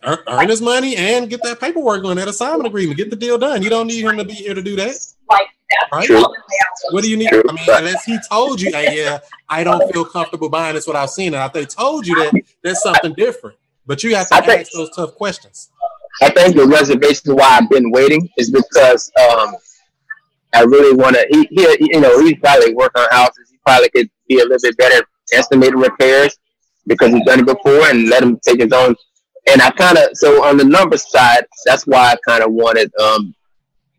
earn 0.05 0.49
his 0.49 0.61
money 0.61 0.97
and 0.97 1.29
get 1.29 1.43
that 1.43 1.61
paperwork 1.61 2.05
on 2.05 2.17
that 2.17 2.29
assignment 2.29 2.67
agreement. 2.67 2.97
Get 2.97 3.11
the 3.11 3.17
deal 3.17 3.39
done. 3.39 3.63
You 3.63 3.71
don't 3.71 3.87
need 3.87 4.05
him 4.05 4.17
to 4.17 4.25
be 4.25 4.35
here 4.35 4.55
to 4.55 4.63
do 4.63 4.77
that. 4.77 4.97
Right? 5.31 6.07
True. 6.07 6.25
What 6.91 7.05
do 7.05 7.11
you 7.11 7.17
need? 7.17 7.29
I 7.33 7.37
mean, 7.53 7.65
unless 7.69 8.05
he 8.05 8.19
told 8.31 8.61
you, 8.61 8.73
hey, 8.73 9.05
yeah, 9.05 9.19
I 9.49 9.65
don't 9.65 9.93
feel 9.93 10.05
comfortable 10.05 10.49
buying 10.49 10.75
this 10.75 10.87
without 10.87 11.11
seeing 11.11 11.35
it. 11.35 11.37
If 11.37 11.53
they 11.53 11.67
told 11.67 12.07
you 12.07 12.15
that, 12.17 12.43
that's 12.63 12.83
something 12.83 13.13
different. 13.15 13.57
But 13.87 14.03
you 14.03 14.15
have 14.15 14.29
to 14.29 14.35
I 14.35 14.39
ask 14.39 14.47
think, 14.47 14.69
those 14.73 14.91
tough 14.95 15.15
questions. 15.15 15.71
I 16.23 16.31
think 16.31 16.57
the 16.57 16.67
reservation 16.67 17.37
why 17.37 17.59
I've 17.61 17.71
been 17.71 17.91
waiting 17.91 18.29
is 18.37 18.51
because 18.51 19.11
um, 19.31 19.55
I 20.55 20.63
really 20.63 20.97
want 20.97 21.17
to. 21.17 21.27
He, 21.31 21.49
he, 21.51 21.91
you 21.93 22.01
know, 22.01 22.21
he's 22.21 22.39
probably 22.39 22.75
work 22.75 22.93
on 22.99 23.07
houses. 23.11 23.51
He 23.51 23.59
probably 23.65 23.89
could 23.91 24.11
be 24.29 24.41
a 24.41 24.45
little 24.45 24.59
bit 24.61 24.77
better 24.77 25.07
estimated 25.33 25.75
repairs 25.75 26.37
because 26.87 27.13
he's 27.13 27.25
done 27.25 27.41
it 27.41 27.47
before, 27.47 27.89
and 27.89 28.09
let 28.09 28.23
him 28.23 28.39
take 28.43 28.61
his 28.61 28.73
own 28.73 28.95
and 29.49 29.63
I 29.63 29.71
kind 29.71 29.99
of 29.99 30.11
so 30.15 30.45
on 30.45 30.57
the 30.57 30.65
numbers 30.65 31.11
side, 31.11 31.45
that's 31.65 31.87
why 31.87 32.13
I 32.13 32.17
kind 32.27 32.43
of 32.43 32.53
wanted 32.53 32.93
um 33.01 33.35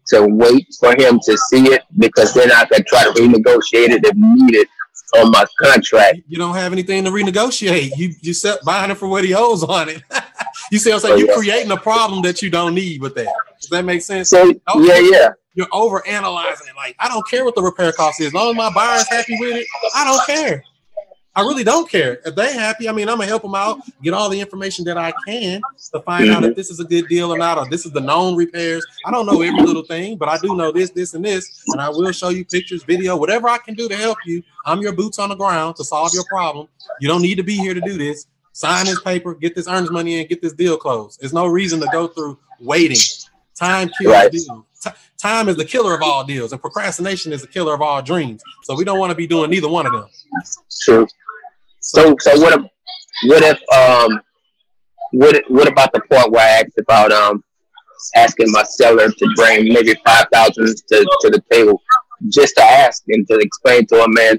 to 0.07 0.25
wait 0.25 0.67
for 0.79 0.91
him 0.91 1.19
to 1.23 1.37
see 1.37 1.67
it 1.67 1.83
because 1.97 2.33
then 2.33 2.51
I 2.51 2.65
could 2.65 2.85
try 2.87 3.03
to 3.03 3.11
renegotiate 3.11 3.89
it 3.89 4.03
if 4.03 4.15
needed 4.15 4.67
on 5.17 5.31
my 5.31 5.45
contract. 5.59 6.19
You 6.27 6.37
don't 6.37 6.55
have 6.55 6.71
anything 6.71 7.03
to 7.05 7.11
renegotiate. 7.11 7.91
You 7.97 8.13
you 8.21 8.33
set 8.33 8.63
buying 8.63 8.91
it 8.91 8.95
for 8.95 9.07
what 9.07 9.23
he 9.23 9.33
owes 9.33 9.63
on 9.63 9.89
it. 9.89 10.03
you 10.71 10.79
see, 10.79 10.91
I'm 10.91 10.99
saying 10.99 11.13
oh, 11.13 11.17
you're 11.17 11.35
creating 11.35 11.71
a 11.71 11.77
problem 11.77 12.21
that 12.23 12.41
you 12.41 12.49
don't 12.49 12.75
need 12.75 13.01
with 13.01 13.15
that. 13.15 13.33
Does 13.59 13.69
that 13.69 13.85
make 13.85 14.01
sense? 14.01 14.29
So 14.29 14.53
yeah, 14.75 14.99
yeah. 14.99 15.29
You're 15.55 15.67
over 15.73 16.07
analyzing 16.07 16.67
it. 16.67 16.75
Like, 16.75 16.95
I 16.99 17.09
don't 17.09 17.27
care 17.27 17.43
what 17.43 17.55
the 17.55 17.61
repair 17.61 17.91
cost 17.91 18.21
is. 18.21 18.27
As 18.27 18.33
long 18.33 18.51
as 18.51 18.55
my 18.55 18.71
buyer's 18.71 19.09
happy 19.09 19.35
with 19.39 19.57
it, 19.57 19.67
I 19.93 20.05
don't 20.05 20.25
care. 20.25 20.63
I 21.39 21.41
really 21.43 21.63
don't 21.63 21.89
care. 21.89 22.19
If 22.25 22.35
they 22.35 22.51
happy, 22.53 22.89
I 22.89 22.91
mean, 22.91 23.07
I'm 23.07 23.15
gonna 23.15 23.27
help 23.27 23.43
them 23.43 23.55
out, 23.55 23.79
get 24.03 24.13
all 24.13 24.27
the 24.27 24.41
information 24.41 24.83
that 24.83 24.97
I 24.97 25.13
can 25.25 25.61
to 25.93 26.01
find 26.01 26.25
mm-hmm. 26.25 26.33
out 26.33 26.43
if 26.43 26.53
this 26.53 26.69
is 26.69 26.81
a 26.81 26.83
good 26.83 27.07
deal 27.07 27.33
or 27.33 27.37
not, 27.37 27.57
or 27.57 27.65
this 27.69 27.85
is 27.85 27.93
the 27.93 28.01
known 28.01 28.35
repairs. 28.35 28.85
I 29.05 29.11
don't 29.11 29.25
know 29.25 29.41
every 29.41 29.61
little 29.61 29.83
thing, 29.83 30.17
but 30.17 30.27
I 30.27 30.37
do 30.37 30.53
know 30.53 30.73
this, 30.73 30.89
this, 30.89 31.13
and 31.13 31.23
this, 31.23 31.63
and 31.67 31.79
I 31.79 31.87
will 31.87 32.11
show 32.11 32.27
you 32.27 32.43
pictures, 32.43 32.83
video, 32.83 33.15
whatever 33.15 33.47
I 33.47 33.57
can 33.57 33.73
do 33.73 33.87
to 33.87 33.95
help 33.95 34.17
you. 34.25 34.43
I'm 34.65 34.81
your 34.81 34.91
boots 34.91 35.17
on 35.17 35.29
the 35.29 35.35
ground 35.35 35.77
to 35.77 35.85
solve 35.85 36.13
your 36.13 36.25
problem. 36.25 36.67
You 36.99 37.07
don't 37.07 37.21
need 37.21 37.35
to 37.35 37.43
be 37.43 37.55
here 37.55 37.73
to 37.73 37.79
do 37.79 37.97
this. 37.97 38.27
Sign 38.51 38.87
this 38.87 39.01
paper, 39.01 39.33
get 39.33 39.55
this 39.55 39.69
earnest 39.69 39.93
money 39.93 40.19
in, 40.19 40.27
get 40.27 40.41
this 40.41 40.51
deal 40.51 40.75
closed. 40.75 41.21
There's 41.21 41.31
no 41.31 41.47
reason 41.47 41.79
to 41.79 41.87
go 41.93 42.09
through 42.09 42.37
waiting. 42.59 42.97
Time 43.55 43.89
kills 43.97 44.13
right. 44.13 44.29
deals. 44.29 44.49
T- 44.83 44.89
time 45.17 45.47
is 45.47 45.55
the 45.55 45.65
killer 45.65 45.95
of 45.95 46.01
all 46.01 46.25
deals, 46.25 46.51
and 46.51 46.61
procrastination 46.61 47.31
is 47.31 47.41
the 47.41 47.47
killer 47.47 47.73
of 47.73 47.81
all 47.81 48.01
dreams. 48.01 48.41
So 48.63 48.75
we 48.75 48.83
don't 48.83 48.99
want 48.99 49.11
to 49.11 49.15
be 49.15 49.27
doing 49.27 49.49
neither 49.49 49.69
one 49.69 49.85
of 49.85 49.93
them. 49.93 50.07
True. 50.81 51.07
So, 51.89 52.15
so 52.19 52.39
what 52.39 52.53
if, 52.53 52.65
what 53.25 53.43
if, 53.43 53.57
um, 53.73 54.21
what, 55.11 55.43
what 55.47 55.67
about 55.67 55.91
the 55.91 56.01
part 56.01 56.31
where 56.31 56.45
I 56.45 56.61
asked 56.61 56.77
about, 56.77 57.11
um, 57.11 57.43
asking 58.15 58.51
my 58.51 58.63
seller 58.63 59.09
to 59.09 59.33
bring 59.35 59.73
maybe 59.73 59.95
5000 60.05 60.53
to, 60.65 61.17
to 61.21 61.29
the 61.29 61.43
table 61.51 61.81
just 62.27 62.55
to 62.57 62.63
ask 62.63 63.03
and 63.07 63.27
to 63.27 63.39
explain 63.39 63.87
to 63.87 64.03
him, 64.03 64.13
man, 64.13 64.37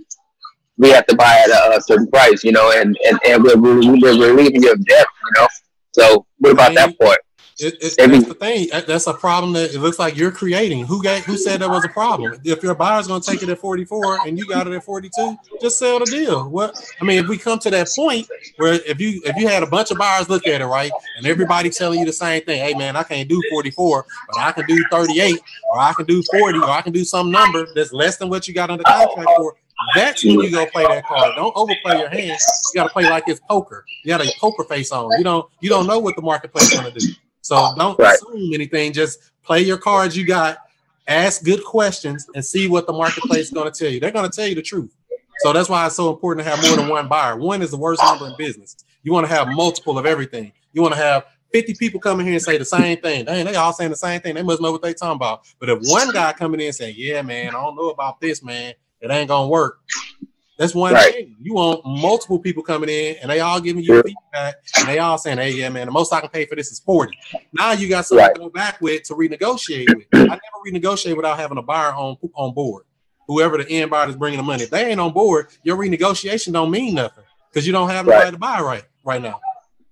we 0.78 0.90
have 0.90 1.06
to 1.06 1.16
buy 1.16 1.44
at 1.44 1.50
a, 1.50 1.80
certain 1.82 2.06
price, 2.08 2.44
you 2.44 2.52
know, 2.52 2.70
and, 2.74 2.96
and, 3.04 3.18
and 3.26 3.42
we're, 3.42 3.60
we're 3.60 4.32
relieving 4.32 4.62
you 4.62 4.72
of 4.72 4.84
debt, 4.86 5.06
you 5.24 5.42
know? 5.42 5.48
So 5.92 6.26
what 6.38 6.52
about 6.52 6.74
that 6.74 6.98
part? 7.00 7.18
It, 7.62 7.74
it, 7.82 7.94
that's 7.98 8.26
the 8.26 8.34
thing. 8.34 8.68
Uh, 8.72 8.80
that's 8.86 9.06
a 9.06 9.12
problem 9.12 9.52
that 9.52 9.74
it 9.74 9.80
looks 9.80 9.98
like 9.98 10.16
you're 10.16 10.30
creating. 10.30 10.86
Who 10.86 11.02
got? 11.02 11.22
Who 11.22 11.36
said 11.36 11.60
that 11.60 11.68
was 11.68 11.84
a 11.84 11.88
problem? 11.88 12.40
If 12.42 12.62
your 12.62 12.74
buyer's 12.74 13.06
going 13.06 13.20
to 13.20 13.30
take 13.30 13.42
it 13.42 13.48
at 13.48 13.58
44 13.58 14.26
and 14.26 14.38
you 14.38 14.46
got 14.46 14.66
it 14.66 14.72
at 14.72 14.82
42, 14.82 15.36
just 15.60 15.78
sell 15.78 15.98
the 15.98 16.06
deal. 16.06 16.48
What? 16.48 16.80
I 17.00 17.04
mean, 17.04 17.18
if 17.18 17.28
we 17.28 17.36
come 17.36 17.58
to 17.60 17.70
that 17.70 17.88
point 17.94 18.28
where 18.56 18.80
if 18.86 19.00
you 19.00 19.20
if 19.24 19.36
you 19.36 19.46
had 19.46 19.62
a 19.62 19.66
bunch 19.66 19.90
of 19.90 19.98
buyers 19.98 20.28
look 20.28 20.46
at 20.46 20.60
it 20.60 20.66
right, 20.66 20.90
and 21.18 21.26
everybody 21.26 21.70
telling 21.70 21.98
you 21.98 22.06
the 22.06 22.12
same 22.12 22.42
thing, 22.42 22.62
hey 22.62 22.74
man, 22.74 22.96
I 22.96 23.02
can't 23.02 23.28
do 23.28 23.42
44, 23.50 24.06
but 24.28 24.38
I 24.40 24.52
can 24.52 24.66
do 24.66 24.82
38, 24.90 25.38
or 25.70 25.78
I 25.78 25.92
can 25.92 26.06
do 26.06 26.22
40, 26.30 26.58
or 26.60 26.70
I 26.70 26.80
can 26.80 26.92
do 26.92 27.04
some 27.04 27.30
number 27.30 27.66
that's 27.74 27.92
less 27.92 28.16
than 28.16 28.30
what 28.30 28.48
you 28.48 28.54
got 28.54 28.70
under 28.70 28.84
contract 28.84 29.30
for. 29.36 29.54
That's 29.94 30.24
when 30.24 30.40
you 30.40 30.50
go 30.50 30.66
play 30.66 30.86
that 30.86 31.04
card. 31.06 31.36
Don't 31.36 31.56
overplay 31.56 31.98
your 31.98 32.08
hand. 32.08 32.38
You 32.38 32.74
got 32.74 32.84
to 32.84 32.90
play 32.90 33.08
like 33.08 33.24
it's 33.26 33.40
poker. 33.48 33.84
You 34.04 34.08
got 34.08 34.24
a 34.24 34.30
poker 34.38 34.64
face 34.64 34.92
on. 34.92 35.10
You 35.18 35.24
don't 35.24 35.48
you 35.60 35.68
don't 35.68 35.86
know 35.86 35.98
what 35.98 36.16
the 36.16 36.22
marketplace 36.22 36.72
is 36.72 36.78
going 36.78 36.92
to 36.92 36.98
do. 36.98 37.12
So 37.42 37.56
oh, 37.56 37.74
don't 37.76 37.98
right. 37.98 38.14
assume 38.14 38.52
anything. 38.54 38.92
Just 38.92 39.32
play 39.42 39.62
your 39.62 39.78
cards 39.78 40.16
you 40.16 40.26
got, 40.26 40.58
ask 41.08 41.42
good 41.42 41.64
questions, 41.64 42.28
and 42.34 42.44
see 42.44 42.68
what 42.68 42.86
the 42.86 42.92
marketplace 42.92 43.46
is 43.46 43.50
going 43.50 43.70
to 43.70 43.78
tell 43.78 43.90
you. 43.90 44.00
They're 44.00 44.10
going 44.10 44.30
to 44.30 44.34
tell 44.34 44.46
you 44.46 44.54
the 44.54 44.62
truth. 44.62 44.94
So 45.40 45.52
that's 45.52 45.68
why 45.68 45.86
it's 45.86 45.96
so 45.96 46.10
important 46.10 46.44
to 46.44 46.50
have 46.50 46.62
more 46.62 46.76
than 46.76 46.88
one 46.88 47.08
buyer. 47.08 47.36
One 47.36 47.62
is 47.62 47.70
the 47.70 47.78
worst 47.78 48.02
number 48.02 48.26
in 48.26 48.34
business. 48.36 48.76
You 49.02 49.12
want 49.12 49.26
to 49.26 49.34
have 49.34 49.48
multiple 49.48 49.98
of 49.98 50.04
everything. 50.04 50.52
You 50.74 50.82
want 50.82 50.94
to 50.94 51.00
have 51.00 51.24
50 51.52 51.74
people 51.74 51.98
coming 51.98 52.26
here 52.26 52.34
and 52.34 52.42
say 52.42 52.58
the 52.58 52.64
same 52.64 52.98
thing. 52.98 53.24
Dang, 53.24 53.46
they 53.46 53.56
all 53.56 53.72
saying 53.72 53.90
the 53.90 53.96
same 53.96 54.20
thing. 54.20 54.34
They 54.34 54.42
must 54.42 54.60
know 54.60 54.70
what 54.70 54.82
they 54.82 54.92
talking 54.92 55.16
about. 55.16 55.46
But 55.58 55.70
if 55.70 55.78
one 55.82 56.12
guy 56.12 56.32
coming 56.34 56.60
in 56.60 56.66
and 56.66 56.74
saying, 56.74 56.94
Yeah, 56.98 57.22
man, 57.22 57.48
I 57.48 57.52
don't 57.52 57.74
know 57.74 57.88
about 57.88 58.20
this, 58.20 58.42
man, 58.42 58.74
it 59.00 59.10
ain't 59.10 59.28
gonna 59.28 59.48
work. 59.48 59.80
That's 60.60 60.74
one 60.74 60.92
right. 60.92 61.10
thing. 61.10 61.36
You 61.40 61.54
want 61.54 61.86
multiple 61.86 62.38
people 62.38 62.62
coming 62.62 62.90
in 62.90 63.16
and 63.22 63.30
they 63.30 63.40
all 63.40 63.62
giving 63.62 63.82
you 63.82 64.02
feedback 64.02 64.56
and 64.76 64.86
they 64.86 64.98
all 64.98 65.16
saying, 65.16 65.38
Hey, 65.38 65.52
yeah, 65.52 65.70
man, 65.70 65.86
the 65.86 65.90
most 65.90 66.12
I 66.12 66.20
can 66.20 66.28
pay 66.28 66.44
for 66.44 66.54
this 66.54 66.70
is 66.70 66.80
40. 66.80 67.16
Now 67.54 67.72
you 67.72 67.88
got 67.88 68.04
something 68.04 68.26
right. 68.26 68.34
to 68.34 68.40
go 68.42 68.50
back 68.50 68.78
with 68.82 69.04
to 69.04 69.14
renegotiate 69.14 69.86
with. 69.88 70.06
I 70.12 70.18
never 70.18 70.38
renegotiate 70.66 71.16
without 71.16 71.38
having 71.38 71.56
a 71.56 71.62
buyer 71.62 71.94
on 71.94 72.18
on 72.34 72.52
board. 72.52 72.84
Whoever 73.26 73.56
the 73.56 73.70
end 73.70 73.90
buyer 73.90 74.10
is 74.10 74.16
bringing 74.16 74.36
the 74.36 74.42
money. 74.42 74.64
If 74.64 74.68
they 74.68 74.84
ain't 74.84 75.00
on 75.00 75.14
board, 75.14 75.46
your 75.62 75.78
renegotiation 75.78 76.52
don't 76.52 76.70
mean 76.70 76.94
nothing 76.94 77.24
because 77.50 77.66
you 77.66 77.72
don't 77.72 77.88
have 77.88 78.04
nobody 78.04 78.24
right. 78.24 78.30
to 78.32 78.38
buy 78.38 78.60
right 78.60 78.84
right 79.02 79.22
now. 79.22 79.40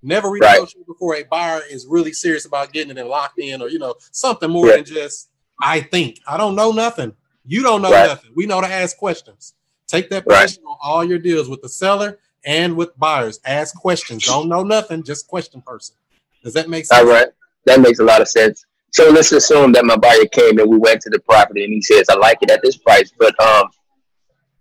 Never 0.02 0.28
renegotiate 0.28 0.87
before 0.87 1.16
a 1.16 1.22
buyer 1.22 1.62
is 1.70 1.87
really 1.87 2.12
serious 2.12 2.44
about 2.44 2.74
getting 2.74 2.90
it 2.90 2.98
and 2.98 3.09
locked 3.09 3.38
in, 3.38 3.62
or 3.62 3.70
you 3.70 3.78
know, 3.78 3.94
something 4.11 4.50
more 4.50 4.66
yeah. 4.66 4.76
than 4.76 4.85
just 4.85 5.31
I 5.62 5.81
think. 5.81 6.20
I 6.28 6.37
don't 6.37 6.54
know 6.54 6.72
nothing. 6.72 7.14
You 7.46 7.62
don't 7.62 7.81
know 7.81 7.88
nothing. 7.88 8.33
We 8.37 8.44
know 8.44 8.61
to 8.61 8.66
ask 8.66 8.98
questions. 8.98 9.54
Take 9.88 10.11
that 10.11 10.27
position 10.27 10.62
right. 10.64 10.70
on 10.70 10.77
all 10.83 11.05
your 11.05 11.18
deals 11.18 11.48
with 11.48 11.62
the 11.62 11.68
seller 11.68 12.18
and 12.44 12.77
with 12.77 12.96
buyers. 12.98 13.40
Ask 13.44 13.74
questions. 13.74 14.27
Don't 14.27 14.48
know 14.48 14.62
nothing, 14.62 15.03
just 15.03 15.27
question 15.27 15.62
person. 15.62 15.96
Does 16.44 16.55
that 16.55 16.68
make 16.68 16.87
sense? 16.87 17.01
All 17.01 17.07
right. 17.07 17.29
That 17.64 17.81
makes 17.81 17.98
a 17.98 18.05
lot 18.05 18.20
of 18.20 18.29
sense. 18.29 18.64
So 18.90 19.11
let's 19.11 19.33
assume 19.33 19.72
that 19.72 19.85
my 19.85 19.96
buyer 19.96 20.24
came 20.33 20.59
and 20.59 20.70
we 20.70 20.79
went 20.79 21.01
to 21.03 21.11
the 21.11 21.18
property 21.20 21.64
and 21.64 21.72
he 21.72 21.83
says, 21.83 22.07
I 22.09 22.14
like 22.16 22.38
it 22.42 22.51
at 22.51 22.62
this 22.62 22.77
price, 22.77 23.12
but 23.18 23.38
um, 23.40 23.68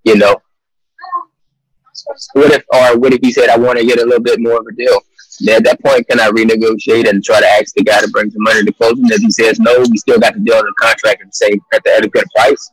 you 0.03 0.17
know, 0.17 0.35
what 2.33 2.51
if 2.51 2.63
or 2.73 2.97
what 2.97 3.13
if 3.13 3.19
he 3.21 3.31
said 3.31 3.49
I 3.49 3.57
want 3.57 3.79
to 3.79 3.85
get 3.85 3.99
a 3.99 4.03
little 4.03 4.23
bit 4.23 4.39
more 4.39 4.59
of 4.59 4.65
a 4.67 4.75
deal? 4.75 5.01
at 5.49 5.63
that 5.63 5.79
point, 5.83 6.07
can 6.07 6.19
I 6.19 6.29
renegotiate 6.29 7.07
and 7.07 7.23
try 7.23 7.39
to 7.39 7.45
ask 7.45 7.75
the 7.75 7.83
guy 7.83 8.01
to 8.01 8.07
bring 8.07 8.31
some 8.31 8.41
money 8.41 8.63
to 8.63 8.71
closing? 8.73 9.05
If 9.05 9.21
he 9.21 9.29
says 9.29 9.59
no, 9.59 9.85
we 9.89 9.97
still 9.97 10.19
got 10.19 10.33
the 10.33 10.39
deal 10.39 10.55
on 10.55 10.65
the 10.65 10.73
contract 10.79 11.21
and 11.21 11.33
say 11.33 11.59
at 11.73 11.83
the 11.83 11.93
at 11.95 12.05
a 12.05 12.09
price. 12.09 12.71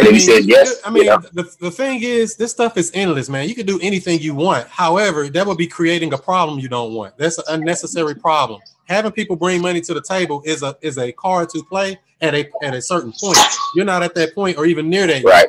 And 0.00 0.08
I 0.08 0.12
mean, 0.12 0.14
he 0.14 0.20
said 0.20 0.44
yes. 0.44 0.80
I 0.84 0.90
mean, 0.90 1.04
you 1.04 1.10
know? 1.10 1.18
the, 1.32 1.56
the 1.60 1.70
thing 1.70 2.02
is, 2.02 2.36
this 2.36 2.50
stuff 2.50 2.76
is 2.76 2.90
endless, 2.94 3.28
man. 3.28 3.48
You 3.48 3.54
can 3.54 3.66
do 3.66 3.78
anything 3.82 4.18
you 4.20 4.34
want. 4.34 4.66
However, 4.68 5.28
that 5.28 5.46
would 5.46 5.58
be 5.58 5.66
creating 5.66 6.12
a 6.14 6.18
problem 6.18 6.58
you 6.58 6.68
don't 6.68 6.94
want. 6.94 7.18
That's 7.18 7.38
an 7.38 7.44
unnecessary 7.48 8.14
problem. 8.14 8.60
Having 8.84 9.12
people 9.12 9.36
bring 9.36 9.60
money 9.60 9.80
to 9.82 9.94
the 9.94 10.00
table 10.00 10.42
is 10.44 10.62
a 10.62 10.76
is 10.80 10.98
a 10.98 11.12
card 11.12 11.50
to 11.50 11.62
play 11.64 11.98
at 12.20 12.34
a 12.34 12.50
at 12.62 12.74
a 12.74 12.80
certain 12.80 13.12
point. 13.12 13.38
You're 13.74 13.84
not 13.84 14.02
at 14.02 14.14
that 14.14 14.34
point 14.34 14.56
or 14.56 14.66
even 14.66 14.88
near 14.88 15.06
that. 15.06 15.22
Right. 15.22 15.42
Yet. 15.42 15.48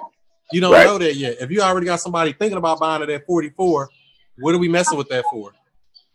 You 0.51 0.61
don't 0.61 0.73
right. 0.73 0.85
know 0.85 0.97
that 0.97 1.15
yet. 1.15 1.37
If 1.39 1.49
you 1.49 1.61
already 1.61 1.85
got 1.85 2.01
somebody 2.01 2.33
thinking 2.33 2.57
about 2.57 2.79
buying 2.79 3.01
it 3.01 3.09
at 3.09 3.25
44, 3.25 3.89
what 4.39 4.53
are 4.53 4.57
we 4.57 4.67
messing 4.67 4.97
with 4.97 5.07
that 5.09 5.23
for? 5.31 5.53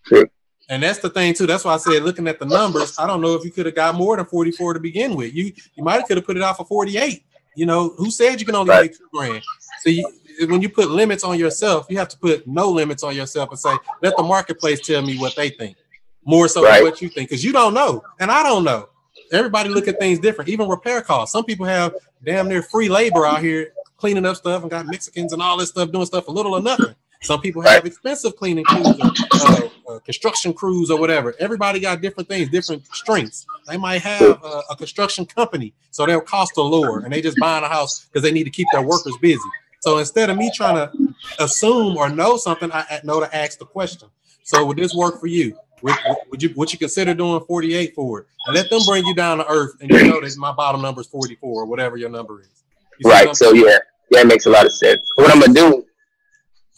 True. 0.05 0.27
And 0.69 0.83
that's 0.83 0.99
the 0.99 1.11
thing 1.11 1.33
too. 1.33 1.47
That's 1.47 1.65
why 1.65 1.75
I 1.75 1.77
said, 1.79 2.03
looking 2.03 2.29
at 2.29 2.39
the 2.39 2.45
numbers, 2.45 2.99
I 2.99 3.07
don't 3.07 3.21
know 3.21 3.35
if 3.35 3.45
you 3.45 3.51
could 3.51 3.67
have 3.67 3.75
got 3.75 3.95
more 3.95 4.17
than 4.17 4.27
44 4.27 4.75
to 4.75 4.81
begin 4.81 5.15
with. 5.15 5.35
You 5.35 5.53
you 5.75 5.85
might 5.85 5.95
have 5.95 6.07
could 6.07 6.17
have 6.17 6.27
put 6.27 6.37
it 6.37 6.43
out 6.43 6.57
for 6.57 6.67
48. 6.67 7.25
You 7.57 7.67
know, 7.67 7.95
who 7.97 8.11
said 8.11 8.39
you 8.39 8.47
can 8.47 8.55
only 8.55 8.71
right. 8.71 8.83
make 8.83 8.99
two 8.99 9.09
grand? 9.13 9.43
So 9.81 9.91
you, 9.91 10.09
when 10.49 10.63
you 10.63 10.69
put 10.69 10.91
limits 10.91 11.25
on 11.25 11.39
yourself, 11.39 11.87
you 11.89 11.97
have 11.99 12.09
to 12.09 12.19
put 12.19 12.47
no 12.47 12.71
limits 12.71 13.03
on 13.03 13.17
yourself 13.17 13.51
and 13.51 13.59
say, 13.59 13.75
let 14.03 14.17
the 14.17 14.23
marketplace 14.23 14.81
tell 14.87 15.03
me 15.03 15.19
what 15.19 15.35
they 15.35 15.49
think, 15.49 15.77
more 16.25 16.47
so 16.47 16.63
right. 16.63 16.77
than 16.77 16.85
what 16.85 17.03
you 17.03 17.09
think, 17.09 17.31
because 17.31 17.43
you 17.43 17.53
don't 17.53 17.75
know, 17.75 18.03
and 18.21 18.31
I 18.31 18.43
don't 18.43 18.63
know. 18.63 18.91
Everybody 19.33 19.71
look 19.71 19.89
at 19.89 19.99
things 19.99 20.21
different. 20.21 20.51
Even 20.51 20.69
repair 20.69 21.03
costs. 21.03 21.33
Some 21.33 21.45
people 21.45 21.67
have 21.67 21.95
damn 22.25 22.49
near 22.49 22.63
free 22.63 22.89
labor 22.89 23.27
out 23.27 23.41
here 23.41 23.73
cleaning 23.97 24.27
up 24.27 24.37
stuff 24.37 24.63
and 24.63 24.71
got 24.71 24.87
Mexicans 24.87 25.33
and 25.33 25.43
all 25.43 25.57
this 25.57 25.71
stuff 25.71 25.91
doing 25.91 26.07
stuff 26.07 26.27
for 26.27 26.33
little 26.33 26.55
or 26.55 26.61
nothing. 26.61 26.95
Some 27.23 27.41
people 27.41 27.63
have 27.63 27.83
right. 27.83 27.87
expensive 27.87 28.37
cleaning 28.37 28.65
crews, 28.65 28.87
or, 28.87 29.11
uh, 29.35 29.69
uh, 29.89 29.99
construction 30.01 30.53
crews, 30.53 30.91
or 30.91 31.01
whatever. 31.01 31.35
Everybody 31.39 31.81
got 31.81 32.01
different 32.01 32.29
things, 32.29 32.49
different 32.51 32.87
strengths. 32.95 33.47
They 33.67 33.77
might 33.77 34.03
have 34.03 34.43
a, 34.43 34.63
a 34.71 34.77
construction 34.77 35.27
company, 35.27 35.75
so 35.91 36.07
their 36.07 36.21
costs 36.21 36.59
are 36.59 36.65
lower, 36.65 37.01
and 37.01 37.13
they 37.13 37.23
just 37.23 37.39
buying 37.41 37.65
a 37.65 37.69
house 37.69 38.05
because 38.07 38.23
they 38.23 38.33
need 38.33 38.45
to 38.45 38.51
keep 38.51 38.69
their 38.73 38.83
workers 38.83 39.17
busy. 39.21 39.41
So 39.81 39.99
instead 39.99 40.31
of 40.31 40.37
me 40.37 40.51
trying 40.55 40.77
to 40.77 41.15
assume 41.39 41.97
or 41.97 42.09
know 42.09 42.37
something, 42.37 42.71
I 42.73 43.01
know 43.05 43.21
to 43.21 43.37
ask 43.37 43.59
the 43.59 43.67
question. 43.67 44.09
So 44.43 44.65
would 44.65 44.77
this 44.77 44.95
work 44.95 45.21
for 45.21 45.27
you? 45.27 45.57
Would, 45.83 45.95
would 46.31 46.43
you 46.43 46.53
would 46.57 46.73
you 46.73 46.79
consider 46.79 47.15
doing 47.15 47.45
48 47.47 47.95
for 47.95 48.21
it? 48.21 48.27
And 48.47 48.55
let 48.55 48.71
them 48.71 48.81
bring 48.87 49.05
you 49.07 49.15
down 49.15 49.39
to 49.39 49.47
earth, 49.49 49.77
and 49.81 49.91
you 49.91 50.09
know 50.09 50.21
that 50.21 50.37
my 50.39 50.53
bottom 50.53 50.83
number 50.83 51.03
is 51.03 51.07
44 51.07 51.63
or 51.63 51.67
whatever 51.67 51.97
your 51.97 52.09
number 52.09 52.41
is. 52.41 52.65
Right. 53.05 53.35
So 53.37 53.53
yeah, 53.53 53.79
yeah, 54.11 54.21
it 54.21 54.27
makes 54.27 54.47
a 54.47 54.51
lot 54.51 54.67
of 54.67 54.73
sense. 54.73 55.01
What 55.17 55.31
I'm 55.31 55.41
gonna 55.41 55.53
do 55.53 55.86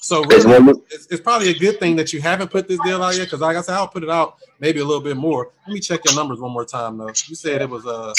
so 0.01 0.23
really, 0.25 0.73
it's, 0.91 1.07
it's, 1.07 1.21
probably 1.21 1.51
a 1.51 1.59
good 1.59 1.81
thing 1.81 1.97
that 1.97 2.13
you 2.13 2.21
haven't 2.21 2.51
put 2.51 2.69
this 2.69 2.79
deal 2.85 3.03
out 3.03 3.17
yet, 3.17 3.25
because 3.25 3.41
like 3.41 3.57
I 3.57 3.61
said, 3.61 3.75
I'll 3.75 3.89
put 3.89 4.05
it 4.05 4.11
out 4.11 4.37
maybe 4.61 4.79
a 4.79 4.85
little 4.85 5.03
bit 5.03 5.17
more. 5.17 5.51
Let 5.67 5.75
me 5.75 5.81
check 5.81 6.01
your 6.05 6.15
numbers 6.15 6.39
one 6.39 6.53
more 6.53 6.65
time, 6.65 6.97
though. 6.99 7.09
You 7.09 7.35
said 7.35 7.63
it 7.63 7.69
was 7.69 7.85
uh 7.85 8.15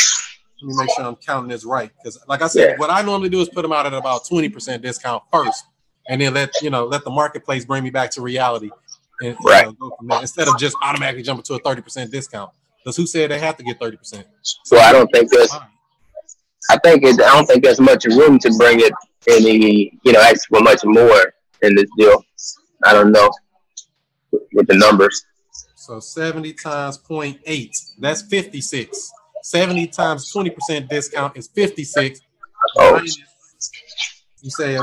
let 0.61 0.67
me 0.67 0.75
make 0.75 0.89
sure 0.93 1.05
I'm 1.05 1.15
counting 1.15 1.49
this 1.49 1.63
right, 1.63 1.89
because 1.95 2.19
like 2.27 2.41
I 2.41 2.47
said, 2.47 2.71
yeah. 2.71 2.77
what 2.77 2.89
I 2.89 3.01
normally 3.01 3.29
do 3.29 3.39
is 3.39 3.47
put 3.47 3.61
them 3.61 3.71
out 3.71 3.85
at 3.85 3.93
about 3.93 4.27
twenty 4.27 4.49
percent 4.49 4.83
discount 4.83 5.23
first, 5.31 5.65
and 6.09 6.19
then 6.19 6.33
let 6.33 6.61
you 6.61 6.69
know 6.69 6.85
let 6.85 7.05
the 7.05 7.11
marketplace 7.11 7.63
bring 7.63 7.83
me 7.83 7.91
back 7.91 8.11
to 8.11 8.21
reality, 8.21 8.69
and 9.21 9.37
right. 9.45 9.65
You 9.65 9.71
know, 9.71 9.89
go 9.89 9.95
from 9.97 10.07
there 10.07 10.21
instead 10.21 10.49
of 10.49 10.57
just 10.59 10.75
automatically 10.83 11.23
jumping 11.23 11.43
to 11.43 11.53
a 11.53 11.59
thirty 11.59 11.81
percent 11.81 12.11
discount. 12.11 12.51
Because 12.83 12.97
who 12.97 13.07
said 13.07 13.31
they 13.31 13.39
have 13.39 13.55
to 13.55 13.63
get 13.63 13.79
thirty 13.79 13.95
percent? 13.95 14.27
So 14.65 14.77
I 14.77 14.91
don't 14.91 15.07
think 15.13 15.31
there's. 15.31 15.53
I 16.71 16.77
think 16.79 17.03
it, 17.03 17.21
I 17.21 17.35
don't 17.35 17.45
think 17.45 17.63
there's 17.63 17.79
much 17.79 18.05
room 18.05 18.37
to 18.39 18.53
bring 18.57 18.81
it 18.81 18.93
any 19.29 19.97
you 20.03 20.11
know 20.11 20.21
extra 20.21 20.61
much 20.61 20.83
more 20.83 21.33
in 21.61 21.75
this 21.75 21.89
deal. 21.97 22.23
I 22.83 22.93
don't 22.93 23.11
know 23.11 23.29
with 24.53 24.67
the 24.67 24.75
numbers. 24.75 25.25
So 25.75 25.99
70 25.99 26.53
times 26.53 26.97
0.8, 26.97 27.71
that's 27.99 28.21
56. 28.23 29.11
70 29.43 29.87
times 29.87 30.31
20% 30.33 30.87
discount 30.89 31.37
is 31.37 31.47
56. 31.47 32.19
Oh. 32.77 33.01
You 34.41 34.49
say, 34.49 34.77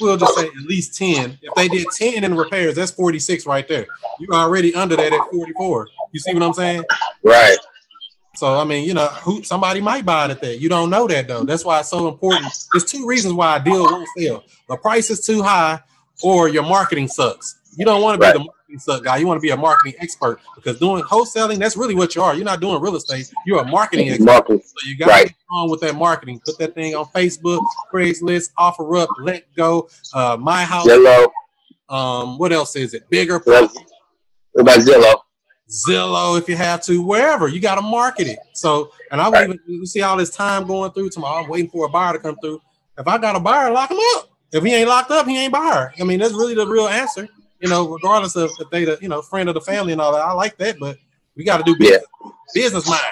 we'll 0.00 0.16
just 0.16 0.34
say 0.34 0.46
at 0.46 0.54
least 0.66 0.96
10. 0.98 1.38
If 1.42 1.54
they 1.54 1.68
did 1.68 1.86
10 1.94 2.24
in 2.24 2.36
repairs, 2.36 2.76
that's 2.76 2.92
46 2.92 3.46
right 3.46 3.66
there. 3.68 3.86
You're 4.18 4.34
already 4.34 4.74
under 4.74 4.96
that 4.96 5.12
at 5.12 5.30
44. 5.30 5.88
You 6.12 6.20
see 6.20 6.34
what 6.34 6.42
I'm 6.42 6.54
saying? 6.54 6.84
Right. 7.22 7.58
So 8.36 8.58
I 8.58 8.64
mean, 8.64 8.86
you 8.86 8.94
know, 8.94 9.06
who 9.06 9.42
somebody 9.42 9.80
might 9.80 10.04
buy 10.04 10.26
it 10.26 10.30
at 10.30 10.40
that. 10.42 10.60
You 10.60 10.68
don't 10.68 10.90
know 10.90 11.06
that 11.06 11.26
though. 11.26 11.44
That's 11.44 11.64
why 11.64 11.80
it's 11.80 11.90
so 11.90 12.08
important. 12.08 12.52
There's 12.72 12.84
two 12.84 13.06
reasons 13.06 13.34
why 13.34 13.56
a 13.56 13.64
deal 13.64 13.82
won't 13.82 14.08
sell. 14.18 14.44
The 14.68 14.76
price 14.76 15.10
is 15.10 15.24
too 15.24 15.42
high, 15.42 15.80
or 16.22 16.48
your 16.48 16.62
marketing 16.62 17.08
sucks. 17.08 17.56
You 17.76 17.84
don't 17.84 18.02
want 18.02 18.20
to 18.20 18.26
be 18.26 18.32
the 18.32 18.44
marketing 18.44 18.78
suck 18.78 19.04
guy. 19.04 19.18
You 19.18 19.26
want 19.26 19.38
to 19.38 19.42
be 19.42 19.50
a 19.50 19.56
marketing 19.56 19.94
expert 20.00 20.40
because 20.54 20.78
doing 20.78 21.02
wholesaling, 21.02 21.58
that's 21.58 21.76
really 21.76 21.94
what 21.94 22.14
you 22.14 22.22
are. 22.22 22.34
You're 22.34 22.44
not 22.44 22.60
doing 22.60 22.80
real 22.80 22.96
estate. 22.96 23.30
You're 23.44 23.60
a 23.60 23.66
marketing 23.66 24.08
expert. 24.08 24.24
Marketing. 24.24 24.62
So 24.64 24.88
you 24.88 24.96
got 24.96 25.08
right. 25.08 25.26
to 25.26 25.32
get 25.32 25.36
on 25.50 25.70
with 25.70 25.80
that 25.80 25.94
marketing. 25.94 26.40
Put 26.44 26.58
that 26.58 26.74
thing 26.74 26.94
on 26.94 27.04
Facebook, 27.06 27.62
Craigslist, 27.92 28.52
OfferUp, 28.58 29.08
Let 29.20 29.52
Go, 29.54 29.88
uh, 30.14 30.36
My 30.40 30.64
House. 30.64 30.86
Zillow. 30.86 31.28
Um, 31.88 32.38
what 32.38 32.52
else 32.52 32.76
is 32.76 32.94
it? 32.94 33.08
Bigger. 33.10 33.38
What 33.38 33.70
about 34.56 34.80
Zillow? 34.80 35.20
Zillow 35.68 36.38
if 36.38 36.48
you 36.48 36.56
have 36.56 36.80
to, 36.82 37.02
wherever 37.02 37.48
you 37.48 37.60
got 37.60 37.74
to 37.74 37.82
market 37.82 38.28
it. 38.28 38.38
So, 38.52 38.92
and 39.10 39.20
I 39.20 39.28
right. 39.30 39.44
even 39.44 39.58
you 39.66 39.84
see 39.86 40.02
all 40.02 40.16
this 40.16 40.30
time 40.30 40.66
going 40.66 40.92
through 40.92 41.10
tomorrow. 41.10 41.42
I'm 41.42 41.50
waiting 41.50 41.70
for 41.70 41.86
a 41.86 41.88
buyer 41.88 42.12
to 42.12 42.18
come 42.18 42.36
through. 42.36 42.60
If 42.98 43.06
I 43.08 43.18
got 43.18 43.36
a 43.36 43.40
buyer, 43.40 43.70
lock 43.70 43.90
him 43.90 43.98
up. 44.16 44.30
If 44.52 44.62
he 44.62 44.74
ain't 44.74 44.88
locked 44.88 45.10
up, 45.10 45.26
he 45.26 45.38
ain't 45.38 45.52
buyer. 45.52 45.92
I 46.00 46.04
mean, 46.04 46.20
that's 46.20 46.32
really 46.32 46.54
the 46.54 46.66
real 46.66 46.86
answer. 46.86 47.28
You 47.60 47.68
know, 47.68 47.88
regardless 47.88 48.36
of 48.36 48.50
if 48.60 48.70
they 48.70 48.84
the 48.84 48.98
you 49.00 49.08
know 49.08 49.22
friend 49.22 49.48
of 49.48 49.54
the 49.54 49.60
family 49.60 49.92
and 49.92 50.00
all 50.00 50.12
that. 50.12 50.20
I 50.20 50.32
like 50.32 50.56
that, 50.58 50.78
but 50.78 50.98
we 51.36 51.44
got 51.44 51.58
to 51.58 51.64
do 51.64 51.76
business, 51.76 52.04
yeah. 52.24 52.30
business 52.54 52.88
mind. 52.88 53.02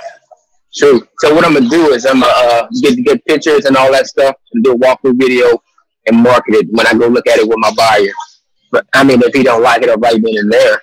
True. 0.75 1.07
So 1.19 1.35
what 1.35 1.45
I'm 1.45 1.55
gonna 1.55 1.69
do 1.69 1.93
is 1.93 2.05
I'm 2.05 2.21
gonna 2.21 2.33
uh, 2.33 2.69
get 2.81 2.97
get 3.05 3.25
pictures 3.27 3.65
and 3.65 3.77
all 3.77 3.91
that 3.93 4.07
stuff 4.07 4.37
and 4.53 4.63
do 4.63 4.73
a 4.73 4.77
walkthrough 4.77 5.19
video 5.19 5.63
and 6.07 6.23
market 6.23 6.55
it 6.55 6.69
when 6.71 6.87
I 6.87 6.95
go 6.95 7.07
look 7.07 7.27
at 7.27 7.39
it 7.39 7.49
with 7.49 7.59
my 7.59 7.73
buyer. 7.77 8.13
But 8.71 8.87
I 8.93 9.05
mean, 9.05 9.23
if 9.23 9.35
he 9.35 9.43
don't 9.43 9.63
like 9.63 9.83
it 9.83 9.95
right 9.99 10.21
then 10.21 10.37
and 10.37 10.53
there, 10.53 10.81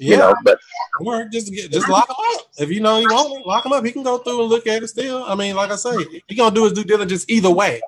yeah. 0.00 0.10
You 0.10 0.16
know, 0.16 0.34
but 0.44 0.58
or 1.00 1.24
just 1.26 1.52
get 1.52 1.70
just 1.70 1.88
lock 1.88 2.08
him 2.08 2.16
up. 2.18 2.46
If 2.58 2.70
you 2.70 2.80
know 2.80 2.98
he 2.98 3.06
won't 3.06 3.46
lock 3.46 3.66
him 3.66 3.72
up. 3.72 3.84
He 3.84 3.92
can 3.92 4.02
go 4.02 4.18
through 4.18 4.40
and 4.40 4.48
look 4.48 4.66
at 4.66 4.82
it 4.82 4.88
still. 4.88 5.24
I 5.24 5.34
mean, 5.34 5.54
like 5.54 5.70
I 5.70 5.76
say, 5.76 6.22
he 6.26 6.34
gonna 6.34 6.54
do 6.54 6.64
his 6.64 6.72
due 6.72 6.84
diligence 6.84 7.24
either 7.28 7.50
way. 7.50 7.80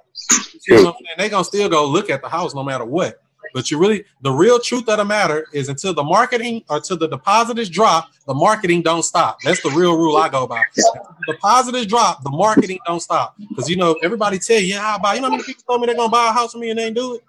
You 0.68 0.82
know 0.84 0.94
they 1.16 1.28
gonna 1.28 1.44
still 1.44 1.68
go 1.68 1.86
look 1.86 2.10
at 2.10 2.22
the 2.22 2.28
house 2.28 2.54
no 2.54 2.62
matter 2.62 2.84
what. 2.84 3.20
But 3.54 3.70
you 3.70 3.78
really, 3.78 4.04
the 4.22 4.30
real 4.30 4.58
truth 4.58 4.88
of 4.88 4.98
the 4.98 5.04
matter 5.04 5.46
is 5.52 5.68
until 5.68 5.92
the 5.92 6.02
marketing 6.02 6.64
or 6.70 6.80
till 6.80 6.96
the 6.96 7.08
deposit 7.08 7.58
is 7.58 7.68
dropped, 7.68 8.24
the 8.26 8.34
marketing 8.34 8.82
don't 8.82 9.02
stop. 9.02 9.38
That's 9.44 9.62
the 9.62 9.70
real 9.70 9.96
rule 9.96 10.16
I 10.16 10.28
go 10.28 10.46
by. 10.46 10.62
the 10.74 11.32
deposit 11.34 11.74
is 11.74 11.86
dropped, 11.86 12.24
the 12.24 12.30
marketing 12.30 12.78
don't 12.86 13.00
stop. 13.00 13.36
Because 13.48 13.68
you 13.68 13.76
know, 13.76 13.94
everybody 14.02 14.38
tell 14.38 14.58
you, 14.58 14.74
yeah, 14.74 14.86
I'll 14.86 14.98
buy. 14.98 15.14
You 15.14 15.20
know 15.20 15.26
how 15.26 15.32
many 15.32 15.44
people 15.44 15.64
told 15.66 15.80
me 15.80 15.86
they're 15.86 15.96
gonna 15.96 16.08
buy 16.08 16.28
a 16.28 16.32
house 16.32 16.52
from 16.52 16.62
me 16.62 16.70
and 16.70 16.78
they 16.78 16.86
ain't 16.86 16.96
do 16.96 17.16
it? 17.16 17.24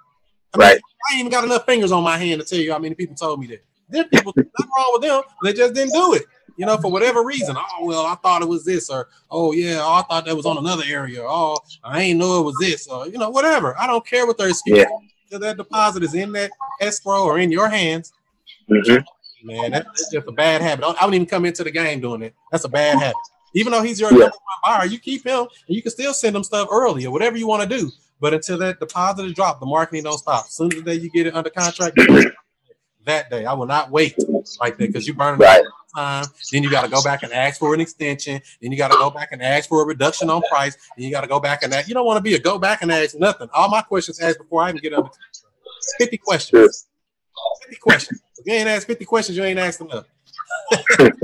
I 0.54 0.58
mean, 0.58 0.68
right. 0.68 0.82
I 1.10 1.14
ain't 1.14 1.20
even 1.22 1.32
got 1.32 1.44
enough 1.44 1.66
fingers 1.66 1.92
on 1.92 2.04
my 2.04 2.18
hand 2.18 2.40
to 2.42 2.48
tell 2.48 2.60
you 2.60 2.72
how 2.72 2.80
many 2.80 2.96
people 2.96 3.16
told 3.16 3.40
me 3.40 3.48
that. 3.48 3.64
There 3.90 4.06
people, 4.06 4.34
nothing 4.36 4.72
wrong 4.78 4.90
with 4.94 5.02
them. 5.04 5.22
They 5.44 5.54
just 5.54 5.74
didn't 5.74 5.94
do 5.94 6.14
it. 6.14 6.24
You 6.58 6.66
know, 6.68 6.78
for 6.78 6.92
whatever 6.92 7.24
reason. 7.24 7.56
Oh 7.58 7.86
well, 7.86 8.06
I 8.06 8.16
thought 8.16 8.42
it 8.42 8.48
was 8.48 8.64
this, 8.64 8.90
or 8.90 9.10
oh 9.32 9.54
yeah, 9.54 9.80
oh, 9.82 9.94
I 9.94 10.02
thought 10.04 10.26
that 10.26 10.36
was 10.36 10.46
on 10.46 10.58
another 10.58 10.84
area. 10.88 11.24
Oh, 11.24 11.58
I 11.84 12.02
ain't 12.02 12.20
know 12.20 12.40
it 12.40 12.44
was 12.44 12.56
this, 12.60 12.88
or 12.88 13.08
you 13.08 13.18
know, 13.18 13.30
whatever. 13.30 13.78
I 13.80 13.88
don't 13.88 14.06
care 14.06 14.28
what 14.28 14.38
their 14.38 14.50
excuse. 14.50 14.80
Yeah. 14.80 15.38
That 15.40 15.58
deposit 15.58 16.04
is 16.04 16.14
in 16.14 16.32
that 16.34 16.52
escrow 16.80 17.24
or 17.24 17.40
in 17.40 17.52
your 17.52 17.68
hands. 17.68 18.14
Mm-hmm. 18.70 19.48
Man, 19.48 19.72
that's 19.72 20.12
just 20.12 20.28
a 20.28 20.32
bad 20.32 20.62
habit. 20.62 20.86
I 20.86 20.90
wouldn't 20.90 21.16
even 21.16 21.26
come 21.26 21.46
into 21.46 21.64
the 21.64 21.72
game 21.72 22.00
doing 22.00 22.22
it. 22.22 22.36
That's 22.52 22.66
a 22.66 22.70
bad 22.70 23.00
habit. 23.00 23.16
Even 23.56 23.72
though 23.72 23.82
he's 23.82 24.00
your 24.00 24.12
yeah. 24.12 24.20
number 24.20 24.36
one 24.36 24.80
buyer, 24.80 24.86
you 24.86 25.00
keep 25.00 25.26
him 25.26 25.48
and 25.68 25.76
you 25.76 25.82
can 25.82 25.92
still 25.92 26.14
send 26.14 26.36
him 26.36 26.44
stuff 26.44 26.70
early 26.72 27.06
or 27.06 27.12
whatever 27.12 27.38
you 27.38 27.48
want 27.48 27.68
to 27.68 27.78
do. 27.78 27.92
But 28.20 28.34
until 28.34 28.58
that 28.60 28.80
deposit 28.80 29.26
is 29.26 29.34
dropped, 29.34 29.60
the 29.60 29.66
marketing 29.66 30.04
don't 30.04 30.18
stop. 30.18 30.46
As 30.46 30.54
soon 30.54 30.72
as 30.72 30.80
the 30.80 30.84
day 30.84 30.96
you 30.96 31.10
get 31.10 31.28
it 31.28 31.36
under 31.36 31.50
contract, 31.50 32.00
that 33.06 33.30
day. 33.30 33.46
I 33.46 33.54
will 33.54 33.66
not 33.66 33.92
wait 33.92 34.16
like 34.60 34.78
that 34.78 34.88
because 34.88 35.08
you 35.08 35.14
burn 35.14 35.38
right. 35.40 35.64
time. 35.96 36.26
Then 36.52 36.64
you 36.64 36.72
got 36.72 36.84
to 36.84 36.90
go 36.90 37.02
back 37.04 37.24
and 37.24 37.32
ask 37.32 37.60
for 37.60 37.74
an 37.74 37.82
extension. 37.82 38.42
Then 38.62 38.72
you 38.72 38.78
got 38.78 38.92
to 38.92 38.98
go 38.98 39.10
back 39.10 39.30
and 39.32 39.42
ask 39.42 39.70
for 39.70 39.82
a 39.84 39.86
reduction 39.86 40.30
on 40.30 40.42
price. 40.44 40.76
Then 40.98 41.06
you 41.06 41.12
got 41.12 41.22
to 41.22 41.28
go 41.28 41.40
back 41.40 41.64
and 41.64 41.74
ask. 41.74 41.88
You 41.88 41.94
don't 41.94 42.06
want 42.06 42.18
to 42.18 42.22
be 42.22 42.36
a 42.36 42.40
go 42.40 42.58
back 42.58 42.82
and 42.82 42.92
ask 42.92 43.16
nothing. 43.16 43.50
All 43.54 43.70
my 43.70 43.82
questions 43.82 44.20
asked 44.20 44.40
before 44.40 44.62
I 44.64 44.70
even 44.70 44.82
get 44.82 44.94
up. 44.94 45.16
50 46.00 46.18
questions. 46.18 46.88
50 47.64 47.80
questions. 47.80 48.22
If 48.38 48.46
you 48.46 48.54
ain't 48.54 48.70
asked 48.70 48.88
50 48.88 49.06
questions, 49.06 49.38
you 49.38 49.44
ain't 49.44 49.60
asked 49.60 49.82
enough. 49.82 50.06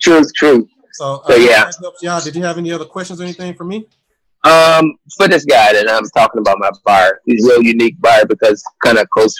true, 0.00 0.22
true. 0.34 0.68
So, 0.92 1.22
uh, 1.24 1.28
so 1.28 1.36
yeah. 1.36 1.70
Y'all, 2.02 2.20
did 2.20 2.34
you 2.34 2.42
have 2.42 2.58
any 2.58 2.72
other 2.72 2.84
questions 2.84 3.20
or 3.20 3.24
anything 3.24 3.54
for 3.54 3.64
me? 3.64 3.86
Um, 4.44 4.94
for 5.16 5.28
this 5.28 5.44
guy 5.44 5.72
that 5.72 5.90
I'm 5.90 6.04
talking 6.10 6.40
about, 6.40 6.58
my 6.58 6.70
buyer, 6.84 7.20
he's 7.26 7.44
a 7.44 7.50
real 7.50 7.62
unique 7.62 8.00
buyer 8.00 8.24
because 8.24 8.62
kind 8.84 8.98
of 8.98 9.08
close 9.10 9.34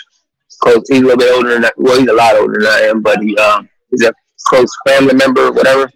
close. 0.59 0.85
He's 0.89 1.01
a 1.01 1.03
little 1.03 1.17
bit 1.17 1.35
older 1.35 1.51
than 1.55 1.65
I, 1.65 1.71
well, 1.77 1.99
he's 1.99 2.09
a 2.09 2.15
lot 2.15 2.37
older 2.37 2.61
than 2.61 2.69
I 2.69 2.81
am, 2.81 3.03
but 3.03 3.23
he 3.23 3.37
um 3.39 3.69
he's 3.91 4.05
a 4.05 4.13
close 4.49 4.71
family 4.87 5.15
member, 5.15 5.53
whatever. 5.53 5.91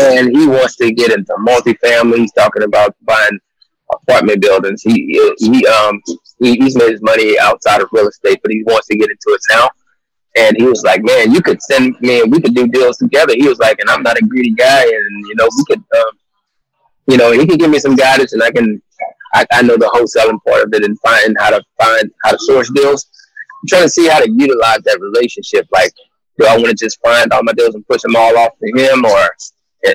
And 0.00 0.36
he 0.36 0.46
wants 0.46 0.76
to 0.76 0.90
get 0.90 1.12
into 1.12 1.32
multifamily. 1.34 2.18
He's 2.18 2.32
talking 2.32 2.64
about 2.64 2.96
buying 3.02 3.38
apartment 3.92 4.40
buildings. 4.40 4.82
He 4.82 5.20
he 5.38 5.66
um 5.66 6.00
he, 6.40 6.56
he's 6.56 6.76
made 6.76 6.92
his 6.92 7.02
money 7.02 7.38
outside 7.38 7.80
of 7.80 7.88
real 7.92 8.08
estate, 8.08 8.40
but 8.42 8.50
he 8.50 8.62
wants 8.64 8.88
to 8.88 8.96
get 8.96 9.10
into 9.10 9.28
it 9.28 9.40
now. 9.50 9.70
And 10.36 10.56
he 10.56 10.64
was 10.64 10.82
like, 10.82 11.02
"Man, 11.04 11.32
you 11.32 11.40
could 11.40 11.62
send 11.62 11.94
me, 12.00 12.20
and 12.20 12.32
we 12.32 12.40
could 12.40 12.54
do 12.54 12.66
deals 12.66 12.98
together." 12.98 13.34
He 13.36 13.46
was 13.46 13.58
like, 13.58 13.78
"And 13.78 13.88
I'm 13.88 14.02
not 14.02 14.18
a 14.18 14.24
greedy 14.24 14.50
guy, 14.50 14.82
and 14.82 15.26
you 15.28 15.34
know, 15.36 15.48
we 15.56 15.64
could, 15.68 15.84
um, 15.96 16.18
you 17.06 17.16
know, 17.16 17.30
he 17.30 17.46
can 17.46 17.56
give 17.56 17.70
me 17.70 17.78
some 17.78 17.94
guidance, 17.94 18.32
and 18.32 18.42
I 18.42 18.50
can, 18.50 18.82
I, 19.34 19.46
I 19.52 19.62
know 19.62 19.76
the 19.76 19.86
wholesaling 19.86 20.38
part 20.44 20.66
of 20.66 20.74
it, 20.74 20.84
and 20.84 20.98
find 21.00 21.36
how 21.38 21.50
to 21.50 21.62
find 21.80 22.10
how 22.24 22.32
to 22.32 22.38
source 22.38 22.70
deals." 22.70 23.06
I'm 23.64 23.68
trying 23.68 23.84
to 23.84 23.88
see 23.88 24.08
how 24.08 24.20
to 24.20 24.30
utilize 24.30 24.82
that 24.82 25.00
relationship. 25.00 25.66
Like, 25.72 25.94
do 26.38 26.46
I 26.46 26.56
want 26.56 26.68
to 26.68 26.74
just 26.74 27.00
find 27.00 27.32
all 27.32 27.42
my 27.42 27.52
deals 27.52 27.74
and 27.74 27.86
push 27.86 28.02
them 28.02 28.14
all 28.14 28.36
off 28.36 28.52
to 28.62 28.78
him, 28.78 29.06
or 29.06 29.30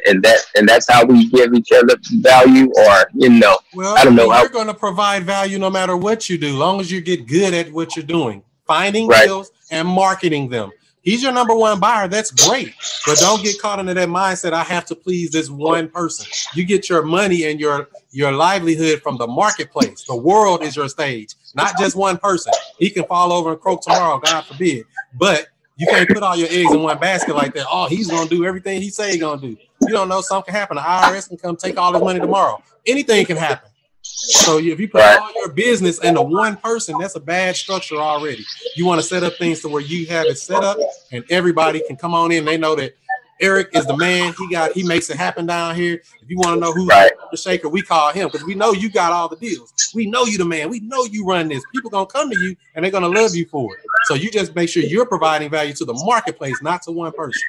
and 0.08 0.24
that 0.24 0.40
and 0.56 0.68
that's 0.68 0.90
how 0.90 1.06
we 1.06 1.30
give 1.30 1.54
each 1.54 1.72
other 1.72 1.96
value, 2.20 2.72
or 2.76 3.10
you 3.14 3.30
know, 3.30 3.60
well, 3.76 3.96
I 3.96 4.04
don't 4.04 4.16
know. 4.16 4.32
How 4.32 4.42
you're 4.42 4.50
going 4.50 4.68
to 4.68 4.74
provide 4.74 5.24
value 5.24 5.60
no 5.60 5.70
matter 5.70 5.96
what 5.96 6.30
you 6.30 6.40
do, 6.40 6.58
long 6.58 6.80
as 6.80 6.92
you 6.92 7.00
get 7.00 7.28
good 7.28 7.54
at 7.54 7.72
what 7.72 7.96
you're 7.96 8.06
doing, 8.06 8.42
finding 8.66 9.08
right. 9.08 9.26
deals 9.26 9.52
and 9.70 9.88
marketing 9.88 10.50
them. 10.50 10.72
He's 11.02 11.24
your 11.24 11.32
number 11.32 11.56
one 11.56 11.80
buyer. 11.80 12.08
That's 12.08 12.32
great. 12.32 12.74
But 13.06 13.20
don't 13.20 13.42
get 13.42 13.60
caught 13.60 13.80
into 13.80 13.94
that 13.94 14.10
mindset. 14.10 14.54
I 14.54 14.64
have 14.64 14.86
to 14.88 14.96
please 14.96 15.32
this 15.32 15.50
one 15.50 15.90
person. 15.90 16.28
You 16.54 16.66
get 16.66 16.90
your 16.90 17.04
money 17.04 17.46
and 17.46 17.60
your 17.60 17.90
your 18.12 18.32
livelihood 18.32 19.02
from 19.02 19.18
the 19.18 19.28
marketplace. 19.28 20.04
The 20.04 20.16
world 20.16 20.64
is 20.64 20.76
your 20.76 20.90
stage, 20.90 21.36
not 21.56 21.78
just 21.78 21.96
one 21.96 22.18
person. 22.18 22.54
He 22.78 22.90
can 22.90 23.06
fall 23.06 23.32
over 23.32 23.52
and 23.52 23.60
croak 23.60 23.82
tomorrow, 23.82 24.20
God 24.20 24.42
forbid. 24.42 24.86
But 25.14 25.48
you 25.78 25.88
can't 25.88 26.10
put 26.10 26.24
all 26.24 26.36
your 26.36 26.50
eggs 26.50 26.74
in 26.74 26.84
one 26.84 27.00
basket 27.00 27.36
like 27.36 27.54
that. 27.54 27.66
Oh, 27.70 27.88
he's 27.88 28.10
gonna 28.10 28.30
do 28.30 28.46
everything 28.46 28.82
he 28.82 28.90
say 28.90 29.12
he's 29.12 29.22
gonna 29.22 29.42
do. 29.42 29.58
You 29.82 29.94
don't 29.94 30.10
know 30.10 30.22
something 30.22 30.52
can 30.52 30.60
happen. 30.60 30.76
The 30.76 30.82
IRS 30.82 31.30
can 31.30 31.38
come 31.38 31.56
take 31.56 31.78
all 31.78 31.94
his 31.94 32.02
money 32.02 32.20
tomorrow. 32.20 32.62
Anything 32.86 33.26
can 33.26 33.38
happen. 33.38 33.70
So 34.02 34.58
if 34.60 34.80
you 34.80 34.88
put 34.88 35.02
all 35.02 35.32
your 35.36 35.50
business 35.50 36.00
into 36.04 36.22
one 36.22 36.58
person, 36.58 36.98
that's 36.98 37.16
a 37.16 37.20
bad 37.20 37.56
structure 37.56 37.98
already. 37.98 38.46
You 38.76 38.86
want 38.86 39.02
to 39.02 39.08
set 39.08 39.24
up 39.24 39.36
things 39.38 39.62
to 39.62 39.70
where 39.70 39.82
you 39.82 40.06
have 40.08 40.26
it 40.26 40.38
set 40.38 40.64
up 40.64 40.78
and 41.12 41.24
everybody 41.30 41.82
can 41.86 41.96
come 41.96 42.14
on 42.14 42.32
in. 42.32 42.46
They 42.46 42.58
know 42.58 42.76
that 42.76 42.96
Eric 43.42 43.70
is 43.74 43.86
the 43.86 43.96
man. 43.96 44.34
He 44.38 44.50
got 44.50 44.74
he 44.74 44.84
makes 44.84 45.10
it 45.10 45.18
happen 45.18 45.46
down 45.46 45.76
here. 45.76 46.02
If 46.22 46.30
you 46.30 46.38
want 46.38 46.56
to 46.56 46.60
know 46.60 46.74
who's 46.74 46.88
right. 46.88 47.12
the 47.32 47.38
shaker, 47.38 47.70
we 47.70 47.82
call 47.82 48.12
him 48.12 48.28
because 48.28 48.46
we 48.46 48.56
know 48.56 48.74
you 48.74 48.90
got 48.90 49.12
all 49.12 49.30
the 49.30 49.38
deals. 49.38 49.74
We 49.94 50.06
know 50.06 50.26
you 50.26 50.38
the 50.38 50.46
man. 50.46 50.70
We 50.70 50.80
know 50.82 51.04
you 51.06 51.26
run 51.26 51.48
this. 51.48 51.64
People 51.74 51.90
gonna 51.90 52.06
come 52.06 52.30
to 52.30 52.40
you 52.40 52.56
and 52.76 52.84
they're 52.84 52.92
gonna 52.92 53.08
love 53.08 53.36
you 53.36 53.46
for 53.46 53.74
it. 53.76 53.82
So 54.06 54.14
you 54.14 54.32
just 54.32 54.56
make 54.56 54.70
sure 54.70 54.84
you're 54.84 55.06
providing 55.06 55.50
value 55.50 55.74
to 55.74 55.86
the 55.86 55.94
marketplace, 55.94 56.62
not 56.62 56.82
to 56.84 56.92
one 56.92 57.12
person. 57.12 57.42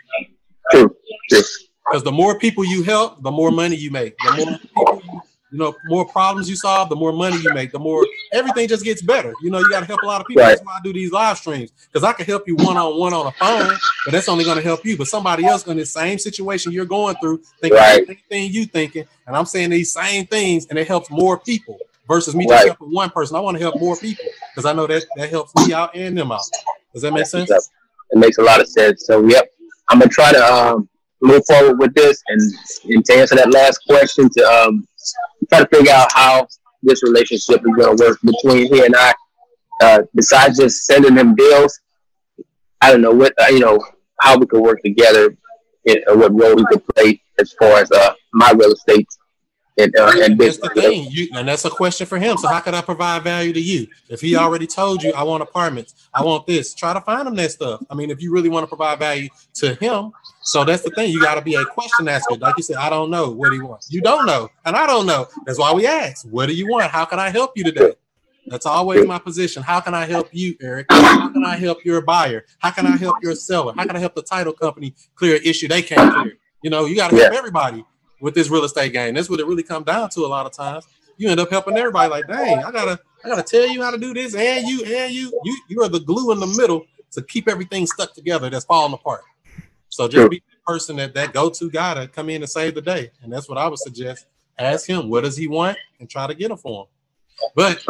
True. 0.71 0.97
Because 1.29 2.05
the 2.05 2.13
more 2.13 2.39
people 2.39 2.65
you 2.65 2.83
help, 2.83 3.23
the 3.23 3.31
more 3.31 3.51
money 3.51 3.77
you 3.77 3.91
make. 3.91 4.17
The 4.19 4.45
more 4.45 4.59
people 4.59 5.03
you 5.05 5.23
you 5.51 5.59
know, 5.59 5.75
more 5.87 6.07
problems 6.07 6.49
you 6.49 6.55
solve, 6.55 6.89
the 6.89 6.97
more 6.97 7.13
money 7.13 7.37
you 7.39 7.53
make, 7.53 7.73
the 7.73 7.79
more 7.79 8.07
everything 8.33 8.69
just 8.69 8.85
gets 8.85 9.03
better. 9.03 9.35
You 9.43 9.51
know, 9.51 9.59
you 9.59 9.69
got 9.69 9.81
to 9.81 9.87
help 9.87 10.03
a 10.03 10.07
lot 10.07 10.21
of 10.21 10.27
people. 10.27 10.43
Right. 10.43 10.51
That's 10.51 10.63
why 10.63 10.77
I 10.79 10.81
do 10.83 10.93
these 10.93 11.11
live 11.11 11.39
streams 11.39 11.73
because 11.93 12.05
I 12.05 12.13
can 12.13 12.25
help 12.25 12.47
you 12.47 12.55
one 12.57 12.77
on 12.77 12.99
one 12.99 13.13
on 13.13 13.27
a 13.27 13.33
phone, 13.33 13.77
but 14.05 14.13
that's 14.13 14.29
only 14.29 14.45
going 14.45 14.59
to 14.59 14.63
help 14.63 14.85
you. 14.85 14.97
But 14.97 15.09
somebody 15.09 15.45
else 15.45 15.67
in 15.67 15.77
the 15.77 15.87
same 15.87 16.19
situation 16.19 16.73
you're 16.73 16.85
going 16.85 17.17
through, 17.17 17.39
thinking 17.61 17.79
right. 17.79 18.07
the 18.07 18.15
same 18.15 18.23
thing 18.29 18.53
you 18.53 18.65
thinking, 18.65 19.05
and 19.27 19.37
I'm 19.37 19.47
saying 19.47 19.71
these 19.71 19.93
same 19.93 20.27
things, 20.27 20.67
and 20.67 20.79
it 20.79 20.87
helps 20.87 21.11
more 21.11 21.39
people 21.39 21.79
versus 22.11 22.35
me 22.35 22.45
just 22.47 22.67
helping 22.67 22.93
one 22.93 23.09
person. 23.09 23.37
I 23.37 23.41
want 23.41 23.57
to 23.57 23.63
help 23.63 23.81
more 23.81 23.97
people 23.97 24.25
because 24.51 24.67
I 24.67 24.73
know 24.73 24.87
that 24.89 25.05
that 25.17 25.31
helps 25.31 25.55
me 25.57 25.73
out 25.73 25.95
and 25.95 26.19
them 26.19 26.33
out. 26.33 26.43
Does 26.93 27.03
that 27.03 27.13
make 27.13 27.27
sense? 27.27 27.51
It 27.51 28.19
makes 28.19 28.39
a 28.39 28.43
lot 28.43 28.61
of 28.61 28.69
sense. 28.69 29.07
So, 29.07 29.25
yep, 29.29 29.49
I'm 29.89 30.01
gonna 30.01 30.11
try 30.11 30.33
to 30.33 30.45
um, 30.45 30.89
move 31.23 31.45
forward 31.47 31.79
with 31.79 31.95
this, 31.95 32.21
and, 32.27 32.41
and 32.93 33.05
to 33.05 33.13
answer 33.15 33.37
that 33.37 33.53
last 33.53 33.79
question, 33.87 34.29
to 34.31 34.43
um, 34.43 34.89
try 35.49 35.61
to 35.61 35.69
figure 35.69 35.93
out 35.93 36.11
how 36.13 36.49
this 36.83 37.03
relationship 37.05 37.61
is 37.61 37.77
going 37.77 37.97
to 37.97 38.05
work 38.05 38.19
between 38.23 38.73
he 38.75 38.85
and 38.85 38.97
I. 38.97 39.15
Uh, 39.83 40.03
besides 40.15 40.59
just 40.59 40.85
sending 40.85 41.17
him 41.17 41.35
bills, 41.35 41.81
I 42.81 42.91
don't 42.91 43.03
know 43.03 43.13
what 43.13 43.33
uh, 43.41 43.47
you 43.47 43.61
know 43.61 43.79
how 44.21 44.37
we 44.37 44.47
could 44.47 44.61
work 44.61 44.83
together 44.83 45.37
know, 45.87 46.17
what 46.17 46.39
role 46.39 46.57
we 46.57 46.65
could 46.67 46.87
play 46.95 47.21
as 47.39 47.53
far 47.59 47.81
as 47.81 47.91
uh, 47.91 48.13
my 48.33 48.53
real 48.53 48.73
estate 48.73 49.07
and, 49.83 49.97
uh, 49.97 50.13
and 50.23 50.39
that's 50.39 50.59
the 50.59 50.69
thing. 50.71 51.09
You, 51.11 51.29
and 51.35 51.49
that's 51.49 51.65
a 51.65 51.71
question 51.71 52.07
for 52.07 52.19
him. 52.19 52.37
So 52.37 52.49
how 52.49 52.61
can 52.61 52.75
I 52.75 52.81
provide 52.81 53.23
value 53.23 53.53
to 53.53 53.61
you? 53.61 53.87
If 54.09 54.21
he 54.21 54.37
already 54.37 54.67
told 54.67 55.03
you 55.03 55.13
I 55.13 55.23
want 55.23 55.43
apartments, 55.43 56.09
I 56.15 56.25
want 56.25 56.47
this, 56.47 56.75
try 56.75 56.93
to 56.93 57.01
find 57.01 57.27
him 57.27 57.35
that 57.37 57.51
stuff. 57.53 57.83
I 57.91 57.95
mean, 57.95 58.11
if 58.11 58.23
you 58.23 58.33
really 58.33 58.49
want 58.49 58.65
to 58.65 58.69
provide 58.69 58.99
value 58.99 59.29
to 59.55 59.75
him, 59.75 60.13
so 60.43 60.65
that's 60.65 60.83
the 60.83 60.91
thing. 60.91 61.11
You 61.11 61.21
got 61.21 61.35
to 61.35 61.43
be 61.43 61.55
a 61.55 61.65
question 61.65 62.09
asker. 62.09 62.37
Like 62.37 62.57
you 62.57 62.63
said, 62.63 62.77
I 62.77 62.91
don't 62.91 63.11
know 63.11 63.31
what 63.31 63.53
he 63.53 63.61
wants. 63.61 63.93
You 63.93 64.01
don't 64.01 64.27
know, 64.27 64.49
and 64.65 64.77
I 64.77 64.87
don't 64.87 65.07
know. 65.07 65.27
That's 65.47 65.59
why 65.59 65.73
we 65.73 65.87
ask, 65.87 66.27
what 66.27 66.47
do 66.47 66.55
you 66.55 66.69
want? 66.69 66.91
How 66.91 67.05
can 67.05 67.19
I 67.19 67.31
help 67.31 67.53
you 67.57 67.65
today? 67.65 67.93
That's 68.47 68.67
always 68.67 69.07
my 69.07 69.19
position. 69.19 69.63
How 69.63 69.81
can 69.81 69.95
I 69.95 70.07
help 70.07 70.29
you, 70.33 70.57
Eric? 70.61 70.87
How 70.91 71.29
can 71.29 71.45
I 71.45 71.57
help 71.57 71.85
your 71.85 72.01
buyer? 72.01 72.47
How 72.59 72.71
can 72.71 72.87
I 72.87 72.97
help 72.97 73.17
your 73.23 73.35
seller? 73.35 73.73
How 73.77 73.85
can 73.85 73.95
I 73.95 74.01
help 74.01 74.15
the 74.15 74.23
title 74.23 74.53
company 74.53 74.95
clear 75.15 75.37
an 75.37 75.43
issue 75.45 75.69
they 75.69 75.83
can't 75.83 76.13
clear? 76.13 76.39
You 76.63 76.71
know, 76.71 76.87
you 76.87 76.97
got 76.97 77.11
to 77.11 77.17
help 77.17 77.33
yeah. 77.33 77.39
everybody 77.39 77.85
with 78.21 78.35
this 78.35 78.49
real 78.49 78.65
estate 78.65 78.93
game. 78.93 79.15
That's 79.15 79.31
what 79.31 79.41
it 79.41 79.47
really 79.47 79.63
comes 79.63 79.87
down 79.87 80.11
to 80.11 80.21
a 80.21 80.29
lot 80.29 80.47
of 80.47 80.53
times. 80.53 80.87
You 81.17 81.29
end 81.29 81.41
up 81.41 81.51
helping 81.51 81.77
everybody. 81.77 82.11
Like, 82.11 82.27
dang, 82.29 82.65
I 82.65 82.71
gotta, 82.71 82.99
I 83.25 83.29
gotta 83.29 83.43
tell 83.43 83.69
you 83.69 83.83
how 83.83 83.91
to 83.91 83.99
do 83.99 84.15
this, 84.15 84.35
and 84.35 84.67
you, 84.67 84.85
and 84.85 85.13
you, 85.13 85.39
you, 85.45 85.63
you 85.69 85.83
are 85.83 85.89
the 85.89 86.01
glue 86.01 86.33
in 86.33 86.41
the 86.41 86.47
middle 86.47 86.87
to 87.13 87.23
keep 87.23 87.49
everything 87.49 87.87
stuck 87.87 88.15
together 88.15 88.49
that's 88.49 88.65
falling 88.65 88.95
apart. 88.95 89.23
So 89.89 90.07
just 90.09 90.31
be 90.31 90.37
the 90.39 90.57
person 90.65 90.97
that 90.97 91.15
that 91.15 91.33
go-to 91.33 91.69
guy 91.69 91.95
to 91.95 92.09
come 92.09 92.31
in 92.31 92.43
and 92.43 92.51
save 92.51 92.75
the 92.75 92.81
day, 92.81 93.11
and 93.23 93.33
that's 93.33 93.49
what 93.49 93.59
I 93.59 93.69
would 93.69 93.79
suggest. 93.79 94.27
Ask 94.59 94.87
him 94.87 95.09
what 95.09 95.25
does 95.25 95.37
he 95.37 95.49
want, 95.49 95.77
and 95.99 96.09
try 96.09 96.27
to 96.27 96.35
get 96.35 96.51
him 96.51 96.57
for 96.57 96.85
him. 96.85 96.89
But 97.55 97.85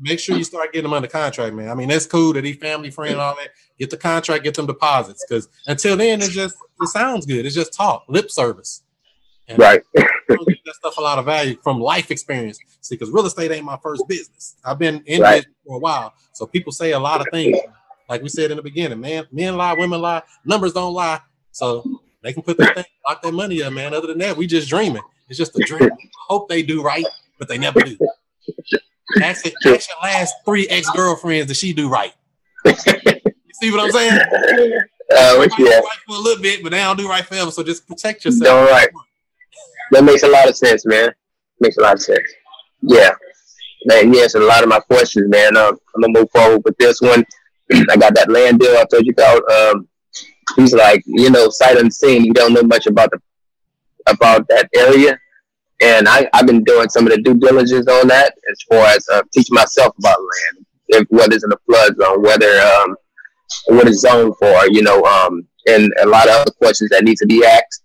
make 0.00 0.20
sure 0.20 0.36
you 0.36 0.44
start 0.44 0.72
getting 0.72 0.84
them 0.84 0.94
under 0.94 1.08
contract, 1.08 1.54
man. 1.54 1.68
I 1.68 1.74
mean, 1.74 1.88
that's 1.88 2.06
cool 2.06 2.32
that 2.34 2.44
he 2.44 2.52
family 2.52 2.90
friend 2.90 3.12
and 3.12 3.20
all 3.20 3.34
that. 3.36 3.50
Get 3.78 3.90
the 3.90 3.96
contract, 3.96 4.44
get 4.44 4.54
them 4.54 4.66
deposits, 4.66 5.24
because 5.28 5.48
until 5.66 5.96
then, 5.96 6.22
it 6.22 6.30
just 6.30 6.54
it 6.80 6.88
sounds 6.88 7.26
good. 7.26 7.44
It's 7.44 7.54
just 7.54 7.72
talk, 7.74 8.04
lip 8.08 8.30
service. 8.30 8.82
And 9.50 9.58
right. 9.58 9.82
that 9.94 10.74
stuff 10.74 10.96
a 10.96 11.00
lot 11.00 11.18
of 11.18 11.24
value 11.24 11.56
from 11.62 11.80
life 11.80 12.10
experience. 12.10 12.58
See, 12.80 12.94
because 12.94 13.10
real 13.10 13.26
estate 13.26 13.50
ain't 13.50 13.64
my 13.64 13.78
first 13.82 14.06
business. 14.06 14.56
I've 14.64 14.78
been 14.78 15.02
in 15.06 15.20
right. 15.20 15.38
business 15.38 15.54
for 15.66 15.76
a 15.76 15.80
while, 15.80 16.14
so 16.32 16.46
people 16.46 16.72
say 16.72 16.92
a 16.92 16.98
lot 16.98 17.20
of 17.20 17.26
things. 17.32 17.58
Like 18.08 18.22
we 18.22 18.28
said 18.28 18.50
in 18.50 18.56
the 18.56 18.62
beginning, 18.62 19.00
man, 19.00 19.26
men 19.32 19.56
lie, 19.56 19.74
women 19.74 20.00
lie, 20.00 20.22
numbers 20.44 20.72
don't 20.72 20.94
lie. 20.94 21.20
So 21.52 22.00
they 22.22 22.32
can 22.32 22.42
put 22.42 22.58
their 22.58 22.72
thing, 22.74 22.84
lock 23.08 23.22
their 23.22 23.32
money 23.32 23.62
up, 23.62 23.72
man. 23.72 23.92
Other 23.92 24.08
than 24.08 24.18
that, 24.18 24.36
we 24.36 24.46
just 24.46 24.68
dreaming. 24.68 25.02
It's 25.28 25.38
just 25.38 25.58
a 25.58 25.64
dream. 25.64 25.90
Hope 26.28 26.48
they 26.48 26.62
do 26.62 26.82
right, 26.82 27.06
but 27.38 27.48
they 27.48 27.58
never 27.58 27.80
do. 27.80 27.98
That's 29.16 29.44
it, 29.44 29.54
ask 29.66 29.88
your 29.88 29.98
last 30.02 30.34
three 30.44 30.68
ex 30.68 30.88
girlfriends 30.90 31.48
that 31.48 31.56
she 31.56 31.72
do 31.72 31.88
right. 31.88 32.12
you 32.64 32.74
see 32.74 33.70
what 33.72 33.80
I'm 33.80 33.90
saying? 33.90 34.20
Uh, 35.12 35.48
you 35.58 35.66
right 35.66 35.98
for 36.06 36.16
a 36.16 36.18
little 36.20 36.40
bit, 36.40 36.62
but 36.62 36.70
they 36.70 36.78
don't 36.78 36.96
do 36.96 37.08
right 37.08 37.24
forever. 37.24 37.50
So 37.50 37.64
just 37.64 37.86
protect 37.88 38.24
yourself. 38.24 38.68
All 38.68 38.72
right. 38.72 38.88
That 39.90 40.04
makes 40.04 40.22
a 40.22 40.28
lot 40.28 40.48
of 40.48 40.56
sense, 40.56 40.86
man. 40.86 41.12
Makes 41.60 41.78
a 41.78 41.82
lot 41.82 41.94
of 41.94 42.02
sense. 42.02 42.28
Yeah. 42.82 43.14
Man, 43.86 44.12
you 44.12 44.22
answered 44.22 44.42
a 44.42 44.46
lot 44.46 44.62
of 44.62 44.68
my 44.68 44.80
questions, 44.80 45.28
man. 45.28 45.56
Uh, 45.56 45.72
I'm 45.94 46.02
gonna 46.02 46.20
move 46.20 46.30
forward 46.30 46.62
with 46.64 46.76
this 46.78 47.00
one. 47.00 47.24
I 47.72 47.96
got 47.96 48.14
that 48.14 48.30
land 48.30 48.60
deal 48.60 48.76
I 48.76 48.84
told 48.90 49.06
you 49.06 49.12
about. 49.12 49.50
Um, 49.50 49.88
he's 50.56 50.74
like, 50.74 51.02
you 51.06 51.30
know, 51.30 51.48
sight 51.48 51.78
unseen. 51.78 52.24
You 52.24 52.32
don't 52.32 52.52
know 52.52 52.62
much 52.62 52.86
about 52.86 53.10
the 53.10 53.20
about 54.06 54.46
that 54.48 54.68
area, 54.74 55.18
and 55.80 56.08
I, 56.08 56.28
I've 56.34 56.46
been 56.46 56.64
doing 56.64 56.88
some 56.88 57.06
of 57.06 57.12
the 57.12 57.22
due 57.22 57.34
diligence 57.34 57.86
on 57.86 58.08
that 58.08 58.34
as 58.50 58.58
far 58.68 58.86
as 58.86 59.06
uh, 59.12 59.22
teaching 59.32 59.54
myself 59.54 59.94
about 59.98 60.18
land, 60.18 60.66
if 60.88 61.06
what 61.08 61.32
is 61.32 61.44
in 61.44 61.50
the 61.50 61.58
flood 61.66 61.96
zone, 61.96 62.22
whether 62.22 62.60
um, 62.60 62.96
what 63.68 63.88
is 63.88 64.00
zoned 64.00 64.34
for, 64.38 64.66
you 64.68 64.82
know, 64.82 65.02
um, 65.04 65.46
and 65.66 65.92
a 66.02 66.06
lot 66.06 66.28
of 66.28 66.34
other 66.36 66.52
questions 66.52 66.90
that 66.90 67.04
need 67.04 67.16
to 67.16 67.26
be 67.26 67.44
asked. 67.44 67.82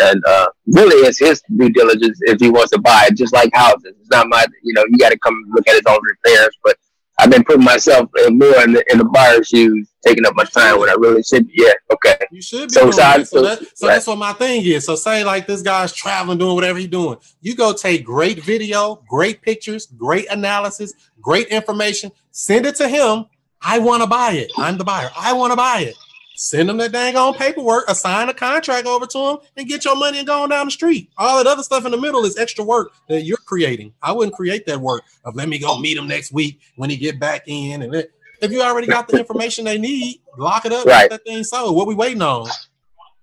And 0.00 0.22
uh, 0.26 0.48
really, 0.66 1.06
it's 1.06 1.18
his 1.18 1.42
due 1.56 1.70
diligence 1.70 2.18
if 2.22 2.40
he 2.40 2.50
wants 2.50 2.72
to 2.72 2.80
buy 2.80 3.06
it, 3.08 3.16
just 3.16 3.32
like 3.32 3.50
houses. 3.54 3.94
It's 4.00 4.10
not 4.10 4.28
my, 4.28 4.44
you 4.62 4.74
know, 4.74 4.84
you 4.88 4.98
got 4.98 5.10
to 5.10 5.18
come 5.18 5.40
look 5.50 5.68
at 5.68 5.74
his 5.74 5.82
own 5.88 6.00
repairs. 6.02 6.56
But 6.64 6.76
I've 7.18 7.30
been 7.30 7.44
putting 7.44 7.64
myself 7.64 8.10
more 8.30 8.60
in 8.62 8.72
the, 8.72 8.84
in 8.90 8.98
the 8.98 9.04
buyer's 9.04 9.46
shoes, 9.46 9.88
taking 10.04 10.26
up 10.26 10.34
my 10.34 10.44
time 10.44 10.80
when 10.80 10.88
I 10.88 10.94
really 10.94 11.22
should. 11.22 11.46
Be. 11.46 11.54
Yeah, 11.56 11.72
okay. 11.92 12.16
You 12.32 12.42
should 12.42 12.70
be. 12.70 12.74
So, 12.74 12.90
so, 12.90 12.96
that, 12.96 13.28
so, 13.28 13.42
that, 13.42 13.58
so 13.76 13.86
right. 13.86 13.94
that's 13.94 14.06
what 14.08 14.18
my 14.18 14.32
thing 14.32 14.64
is. 14.64 14.84
So 14.84 14.96
say 14.96 15.22
like 15.22 15.46
this 15.46 15.62
guy's 15.62 15.92
traveling, 15.92 16.38
doing 16.38 16.56
whatever 16.56 16.78
he's 16.78 16.88
doing. 16.88 17.18
You 17.40 17.54
go 17.54 17.72
take 17.72 18.04
great 18.04 18.42
video, 18.42 19.04
great 19.08 19.42
pictures, 19.42 19.86
great 19.86 20.28
analysis, 20.30 20.92
great 21.20 21.48
information. 21.48 22.10
Send 22.32 22.66
it 22.66 22.74
to 22.76 22.88
him. 22.88 23.26
I 23.62 23.78
want 23.78 24.02
to 24.02 24.08
buy 24.08 24.32
it. 24.32 24.50
I'm 24.58 24.76
the 24.76 24.84
buyer. 24.84 25.10
I 25.16 25.32
want 25.32 25.52
to 25.52 25.56
buy 25.56 25.80
it. 25.82 25.96
Send 26.36 26.68
them 26.68 26.78
that 26.78 26.90
dang 26.90 27.14
on 27.14 27.34
paperwork, 27.34 27.88
assign 27.88 28.28
a 28.28 28.34
contract 28.34 28.88
over 28.88 29.06
to 29.06 29.18
them, 29.18 29.36
and 29.56 29.68
get 29.68 29.84
your 29.84 29.96
money 29.96 30.18
and 30.18 30.26
go 30.26 30.42
on 30.42 30.48
down 30.48 30.66
the 30.66 30.72
street. 30.72 31.08
All 31.16 31.38
that 31.38 31.48
other 31.48 31.62
stuff 31.62 31.84
in 31.84 31.92
the 31.92 31.96
middle 31.96 32.24
is 32.24 32.36
extra 32.36 32.64
work 32.64 32.92
that 33.08 33.22
you're 33.22 33.36
creating. 33.36 33.94
I 34.02 34.10
wouldn't 34.10 34.34
create 34.34 34.66
that 34.66 34.80
work 34.80 35.04
of 35.24 35.36
let 35.36 35.48
me 35.48 35.60
go 35.60 35.78
meet 35.78 35.96
him 35.96 36.08
next 36.08 36.32
week 36.32 36.58
when 36.74 36.90
he 36.90 36.96
get 36.96 37.20
back 37.20 37.44
in. 37.46 37.82
And 37.82 37.94
it, 37.94 38.12
if 38.42 38.50
you 38.50 38.62
already 38.62 38.88
got 38.88 39.06
the 39.06 39.16
information 39.16 39.64
they 39.64 39.78
need, 39.78 40.22
lock 40.36 40.66
it 40.66 40.72
up, 40.72 40.86
right. 40.86 41.08
that 41.08 41.24
thing 41.24 41.44
sold. 41.44 41.76
What 41.76 41.86
we 41.86 41.94
waiting 41.94 42.22
on? 42.22 42.48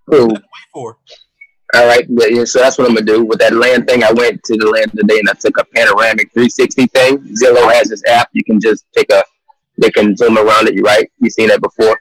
Cool. 0.10 0.28
Wait 0.30 0.42
for. 0.74 0.98
All 1.74 1.88
right, 1.88 2.06
yeah, 2.10 2.44
so 2.44 2.60
that's 2.60 2.78
what 2.78 2.88
I'm 2.88 2.96
gonna 2.96 3.06
do 3.06 3.24
with 3.24 3.40
that 3.40 3.54
land 3.54 3.88
thing. 3.88 4.04
I 4.04 4.12
went 4.12 4.44
to 4.44 4.58
the 4.58 4.70
land 4.70 4.92
today 4.94 5.20
and 5.20 5.30
I 5.30 5.34
took 5.34 5.58
a 5.58 5.64
panoramic 5.64 6.32
360 6.34 6.88
thing. 6.88 7.18
Zillow 7.42 7.72
has 7.72 7.90
this 7.90 8.04
app. 8.08 8.30
You 8.34 8.44
can 8.44 8.60
just 8.60 8.86
take 8.94 9.10
a, 9.10 9.24
they 9.78 9.90
can 9.90 10.16
zoom 10.18 10.38
around 10.38 10.68
it. 10.68 10.76
You 10.76 10.84
right? 10.84 11.10
You've 11.20 11.32
seen 11.32 11.48
that 11.48 11.62
before. 11.62 11.98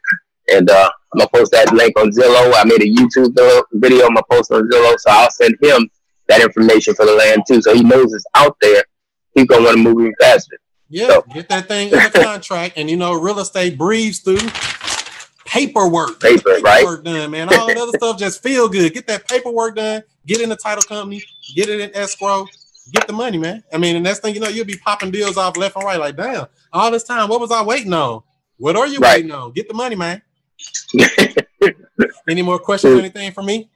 And 0.52 0.70
uh, 0.70 0.90
I'm 1.12 1.18
gonna 1.18 1.30
post 1.32 1.52
that 1.52 1.72
link 1.72 1.98
on 1.98 2.10
Zillow. 2.10 2.52
I 2.54 2.64
made 2.64 2.82
a 2.82 2.86
YouTube 2.86 3.34
video. 3.72 4.06
I'm 4.06 4.14
gonna 4.14 4.22
post 4.30 4.50
on 4.52 4.68
Zillow, 4.68 4.98
so 4.98 5.10
I'll 5.10 5.30
send 5.30 5.56
him 5.60 5.88
that 6.28 6.40
information 6.40 6.94
for 6.94 7.04
the 7.04 7.12
land 7.12 7.42
too, 7.46 7.60
so 7.60 7.74
he 7.74 7.82
knows 7.82 8.12
it's 8.12 8.24
out 8.34 8.56
there. 8.60 8.84
He's 9.34 9.46
gonna 9.46 9.64
want 9.64 9.76
to 9.76 9.82
move 9.82 10.00
even 10.00 10.14
faster. 10.20 10.58
Yeah, 10.88 11.08
so. 11.08 11.24
get 11.32 11.48
that 11.48 11.68
thing 11.68 11.88
in 11.88 11.98
the 11.98 12.10
contract, 12.24 12.74
and 12.76 12.90
you 12.90 12.96
know, 12.96 13.14
real 13.14 13.38
estate 13.38 13.76
breathes 13.76 14.20
through 14.20 14.38
paperwork. 15.44 16.20
Paper, 16.20 16.54
paperwork 16.54 16.64
right? 16.64 17.04
done, 17.04 17.30
man. 17.30 17.52
All 17.52 17.66
that 17.66 17.76
other 17.76 17.92
stuff 17.96 18.18
just 18.18 18.42
feel 18.42 18.68
good. 18.68 18.94
Get 18.94 19.06
that 19.08 19.28
paperwork 19.28 19.76
done. 19.76 20.02
Get 20.26 20.40
in 20.40 20.48
the 20.48 20.56
title 20.56 20.82
company. 20.82 21.22
Get 21.54 21.68
it 21.68 21.80
in 21.80 21.94
escrow. 21.94 22.46
Get 22.92 23.06
the 23.06 23.12
money, 23.12 23.38
man. 23.38 23.62
I 23.72 23.78
mean, 23.78 23.94
the 23.94 24.00
next 24.00 24.20
thing 24.20 24.34
you 24.34 24.40
know, 24.40 24.48
you'll 24.48 24.66
be 24.66 24.76
popping 24.76 25.10
deals 25.10 25.36
off 25.36 25.56
left 25.56 25.76
and 25.76 25.84
right. 25.84 25.98
Like, 25.98 26.16
damn, 26.16 26.46
all 26.72 26.90
this 26.90 27.04
time, 27.04 27.28
what 27.28 27.40
was 27.40 27.50
I 27.52 27.62
waiting 27.62 27.92
on? 27.92 28.22
What 28.58 28.76
are 28.76 28.86
you 28.86 28.98
right. 28.98 29.16
waiting 29.16 29.32
on? 29.32 29.52
Get 29.52 29.68
the 29.68 29.74
money, 29.74 29.96
man. 29.96 30.22
Any 32.28 32.42
more 32.42 32.58
questions? 32.58 32.98
Anything 32.98 33.32
for 33.32 33.42
me? 33.42 33.70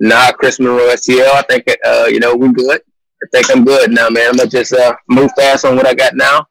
Nah, 0.00 0.32
Chris 0.32 0.58
Monroe 0.58 0.88
STL. 0.94 1.32
I 1.32 1.42
think 1.42 1.66
uh, 1.84 2.06
you 2.08 2.20
know 2.20 2.34
we're 2.36 2.52
good. 2.52 2.80
I 3.22 3.26
think 3.32 3.50
I'm 3.50 3.64
good 3.64 3.90
now, 3.90 4.08
man. 4.10 4.30
I'm 4.30 4.36
gonna 4.36 4.50
just 4.50 4.72
uh, 4.72 4.94
move 5.08 5.30
fast 5.36 5.64
on 5.64 5.76
what 5.76 5.86
I 5.86 5.94
got 5.94 6.14
now, 6.14 6.46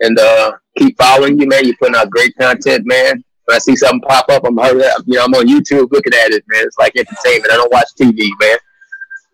and 0.00 0.18
uh, 0.18 0.52
keep 0.78 0.96
following 0.96 1.38
you, 1.38 1.46
man. 1.46 1.64
You're 1.64 1.76
putting 1.80 1.96
out 1.96 2.10
great 2.10 2.34
content, 2.36 2.86
man. 2.86 3.22
When 3.44 3.56
I 3.56 3.58
see 3.58 3.76
something 3.76 4.00
pop 4.02 4.26
up, 4.30 4.44
I'm 4.44 4.56
hurry 4.56 4.84
up. 4.84 5.02
You 5.06 5.16
know, 5.16 5.24
I'm 5.24 5.34
on 5.34 5.46
YouTube 5.46 5.90
looking 5.90 6.14
at 6.14 6.30
it, 6.30 6.44
man. 6.48 6.64
It's 6.64 6.78
like 6.78 6.96
entertainment. 6.96 7.52
I 7.52 7.56
don't 7.56 7.72
watch 7.72 7.88
TV, 7.98 8.28
man. 8.40 8.58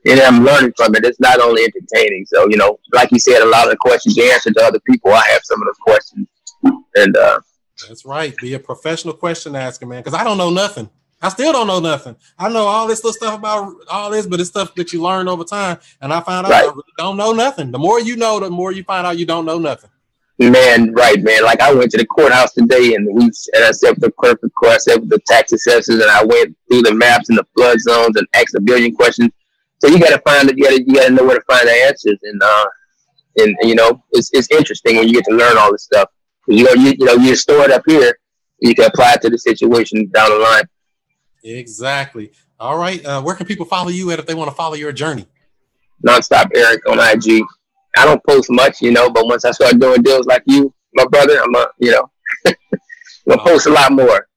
And 0.07 0.21
I'm 0.21 0.45
learning 0.45 0.73
from 0.77 0.95
it. 0.95 1.05
It's 1.05 1.21
not 1.21 1.41
only 1.41 1.65
entertaining. 1.65 2.25
So, 2.27 2.49
you 2.49 2.57
know, 2.57 2.79
like 2.93 3.11
you 3.11 3.19
said, 3.19 3.43
a 3.43 3.47
lot 3.47 3.65
of 3.65 3.71
the 3.71 3.77
questions 3.77 4.17
you 4.17 4.31
answer 4.33 4.53
to 4.53 4.65
other 4.65 4.79
people, 4.89 5.13
I 5.13 5.27
have 5.31 5.43
some 5.43 5.61
of 5.61 5.67
those 5.67 5.79
questions. 5.79 6.29
And 6.95 7.17
uh, 7.17 7.41
that's 7.89 8.05
right. 8.05 8.37
Be 8.39 8.55
a 8.55 8.59
professional 8.59 9.15
question 9.15 9.55
asker, 9.55 9.87
man. 9.87 10.03
Because 10.03 10.19
I 10.19 10.25
don't 10.25 10.39
know 10.39 10.51
nothing. 10.51 10.89
I 11.23 11.31
still 11.31 11.53
don't 11.53 11.67
know 11.67 11.81
nothing. 11.81 12.17
I 12.39 12.49
know 12.49 12.67
all 12.67 12.87
this 12.87 13.03
little 13.03 13.15
stuff 13.15 13.39
about 13.39 13.75
all 13.91 14.11
this, 14.11 14.27
but 14.27 14.39
it's 14.39 14.51
stuff 14.51 14.75
that 14.75 14.93
you 14.93 15.03
learn 15.03 15.29
over 15.29 15.45
time. 15.45 15.79
And 16.01 16.13
I 16.13 16.21
found 16.21 16.47
out 16.47 16.51
right. 16.51 16.65
I 16.65 16.69
really 16.69 16.83
don't 16.99 17.17
know 17.17 17.33
nothing. 17.33 17.71
The 17.71 17.79
more 17.79 18.01
you 18.01 18.17
know, 18.17 18.39
the 18.39 18.51
more 18.51 18.73
you 18.73 18.85
find 18.85 19.07
out 19.07 19.19
you 19.19 19.27
don't 19.27 19.47
know 19.47 19.59
nothing. 19.59 19.91
Man, 20.39 20.93
right, 20.93 21.23
man. 21.23 21.45
Like 21.45 21.61
I 21.61 21.73
went 21.73 21.91
to 21.93 21.97
the 21.97 22.05
courthouse 22.05 22.53
today, 22.53 22.95
and 22.95 23.07
we 23.07 23.23
and 23.25 23.65
I 23.65 23.71
said 23.71 23.99
the 23.99 24.11
clerk 24.13 24.43
of 24.43 24.53
court, 24.55 24.75
I 24.75 24.77
said 24.77 25.01
with 25.01 25.09
the 25.09 25.19
tax 25.27 25.53
assessors, 25.53 25.95
and 25.95 26.11
I 26.11 26.23
went 26.23 26.55
through 26.69 26.83
the 26.83 26.95
maps 26.95 27.31
and 27.31 27.39
the 27.39 27.47
flood 27.57 27.81
zones 27.81 28.17
and 28.17 28.27
asked 28.35 28.55
a 28.55 28.61
billion 28.61 28.95
questions. 28.95 29.31
So 29.79 29.89
you 29.89 29.99
got 29.99 30.11
to 30.11 30.21
find 30.21 30.51
it. 30.51 30.59
You 30.59 30.65
got 30.65 30.77
to 30.77 30.83
you 30.83 30.95
got 30.95 31.07
to 31.07 31.13
know 31.15 31.25
where 31.25 31.39
to 31.39 31.45
find 31.49 31.67
the 31.67 31.73
answers, 31.73 32.19
and 32.23 32.43
uh, 32.43 32.67
and, 33.39 33.57
and 33.61 33.69
you 33.71 33.75
know, 33.75 34.03
it's 34.13 34.31
it's 34.35 34.51
interesting 34.51 34.97
when 34.97 35.09
you 35.09 35.15
get 35.15 35.25
to 35.25 35.35
learn 35.35 35.57
all 35.57 35.73
this 35.73 35.85
stuff. 35.85 36.11
You 36.49 36.65
know, 36.65 36.73
you, 36.73 36.95
you 36.99 37.05
know, 37.05 37.15
you 37.15 37.35
store 37.37 37.65
it 37.65 37.71
up 37.71 37.83
here, 37.87 38.19
you 38.61 38.75
can 38.75 38.87
apply 38.87 39.15
it 39.15 39.23
to 39.23 39.31
the 39.31 39.39
situation 39.39 40.09
down 40.15 40.31
the 40.31 40.37
line. 40.37 40.65
Exactly. 41.43 42.33
All 42.59 42.79
right. 42.79 43.05
Uh, 43.05 43.23
where 43.23 43.35
can 43.35 43.47
people 43.47 43.67
follow 43.67 43.89
you 43.89 44.11
at 44.11 44.19
if 44.19 44.27
they 44.27 44.35
want 44.35 44.51
to 44.51 44.57
follow 44.57 44.75
your 44.75 44.93
journey? 44.93 45.27
Nonstop 46.07 46.51
Eric 46.55 46.89
on 46.89 46.99
IG. 46.99 47.43
I 47.99 48.05
don't 48.05 48.23
post 48.27 48.51
much, 48.51 48.83
you 48.83 48.93
know, 48.93 49.11
but 49.11 49.27
once 49.27 49.45
I 49.45 49.51
start 49.53 49.79
doing 49.79 50.03
deals 50.03 50.27
like 50.27 50.43
you, 50.47 50.73
my 50.95 51.07
brother, 51.07 51.41
I'm 51.43 51.55
a, 51.55 51.69
you 51.79 51.93
know, 51.93 52.11
I'm 52.47 52.55
gonna 53.29 53.43
post 53.43 53.67
a 53.67 53.71
lot 53.71 53.93
more. 53.93 54.29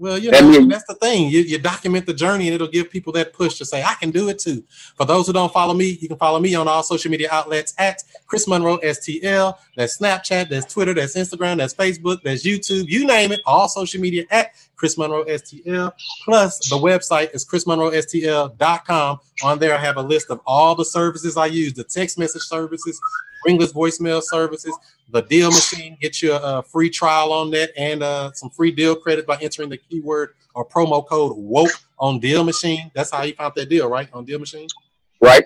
Well, 0.00 0.16
you 0.16 0.30
know, 0.30 0.40
mean, 0.40 0.68
that's 0.68 0.84
the 0.84 0.94
thing. 0.94 1.28
You, 1.28 1.40
you 1.40 1.58
document 1.58 2.06
the 2.06 2.14
journey 2.14 2.46
and 2.46 2.54
it'll 2.54 2.68
give 2.68 2.88
people 2.88 3.12
that 3.14 3.32
push 3.32 3.58
to 3.58 3.64
say, 3.64 3.82
I 3.82 3.94
can 3.94 4.12
do 4.12 4.28
it 4.28 4.38
too. 4.38 4.62
For 4.96 5.04
those 5.04 5.26
who 5.26 5.32
don't 5.32 5.52
follow 5.52 5.74
me, 5.74 5.98
you 6.00 6.06
can 6.06 6.16
follow 6.16 6.38
me 6.38 6.54
on 6.54 6.68
all 6.68 6.84
social 6.84 7.10
media 7.10 7.28
outlets 7.32 7.74
at 7.78 8.04
Chris 8.28 8.46
Monroe 8.46 8.78
STL. 8.78 9.56
That's 9.76 9.98
Snapchat, 9.98 10.50
that's 10.50 10.72
Twitter, 10.72 10.94
that's 10.94 11.16
Instagram, 11.16 11.56
that's 11.56 11.74
Facebook, 11.74 12.22
that's 12.22 12.46
YouTube, 12.46 12.86
you 12.86 13.06
name 13.06 13.32
it, 13.32 13.40
all 13.44 13.68
social 13.68 14.00
media 14.00 14.24
at 14.30 14.52
Chris 14.76 14.96
Monroe 14.96 15.24
STL. 15.24 15.92
Plus, 16.24 16.58
the 16.70 16.76
website 16.76 17.34
is 17.34 17.44
chrismonroestl.com. 17.44 19.20
On 19.42 19.58
there, 19.58 19.74
I 19.74 19.78
have 19.78 19.96
a 19.96 20.02
list 20.02 20.30
of 20.30 20.40
all 20.46 20.76
the 20.76 20.84
services 20.84 21.36
I 21.36 21.46
use 21.46 21.72
the 21.74 21.84
text 21.84 22.18
message 22.18 22.42
services, 22.42 23.00
ringless 23.44 23.72
voicemail 23.72 24.22
services, 24.22 24.76
the 25.10 25.22
deal 25.22 25.50
machine. 25.50 25.96
Get 26.00 26.22
you 26.22 26.34
a, 26.34 26.62
free 26.62 26.90
trial 26.90 27.32
on 27.32 27.50
that 27.52 27.70
and 27.76 28.02
uh, 28.02 28.32
some 28.32 28.50
free 28.50 28.70
deal 28.70 28.96
credit 28.96 29.26
by 29.26 29.38
entering 29.40 29.70
the 29.70 29.76
keyword 29.76 30.34
or 30.54 30.66
promo 30.66 31.06
code 31.06 31.36
woke 31.36 31.70
on 31.98 32.20
deal 32.20 32.44
machine. 32.44 32.90
That's 32.94 33.10
how 33.10 33.22
you 33.22 33.34
found 33.34 33.54
that 33.56 33.68
deal, 33.68 33.88
right? 33.88 34.08
On 34.12 34.24
deal 34.24 34.38
machine. 34.38 34.68
Right. 35.20 35.44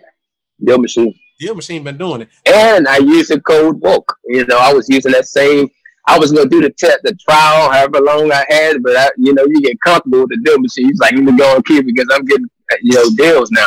Deal 0.62 0.78
machine. 0.78 1.14
Deal 1.38 1.54
machine 1.54 1.82
been 1.82 1.98
doing 1.98 2.22
it. 2.22 2.28
And 2.46 2.86
I 2.86 2.98
use 2.98 3.28
the 3.28 3.40
code 3.40 3.80
woke. 3.80 4.16
You 4.26 4.46
know, 4.46 4.58
I 4.58 4.72
was 4.72 4.88
using 4.88 5.12
that 5.12 5.26
same. 5.26 5.68
I 6.06 6.18
was 6.18 6.32
gonna 6.32 6.48
do 6.48 6.60
the 6.60 6.70
test, 6.70 6.98
the 7.04 7.14
trial, 7.14 7.70
however 7.70 8.00
long 8.00 8.32
I 8.32 8.44
had, 8.48 8.82
but 8.82 8.96
I, 8.96 9.10
you 9.16 9.32
know, 9.34 9.44
you 9.44 9.60
get 9.60 9.80
comfortable 9.80 10.20
with 10.20 10.30
the 10.30 10.38
deal 10.38 10.58
machine. 10.58 10.86
He's 10.88 10.98
like, 10.98 11.12
let 11.12 11.22
me 11.22 11.36
go 11.36 11.54
and 11.54 11.64
keep 11.64 11.86
because 11.86 12.08
I'm 12.12 12.24
getting, 12.24 12.48
you 12.82 12.94
know, 12.94 13.10
deals 13.14 13.50
now. 13.52 13.66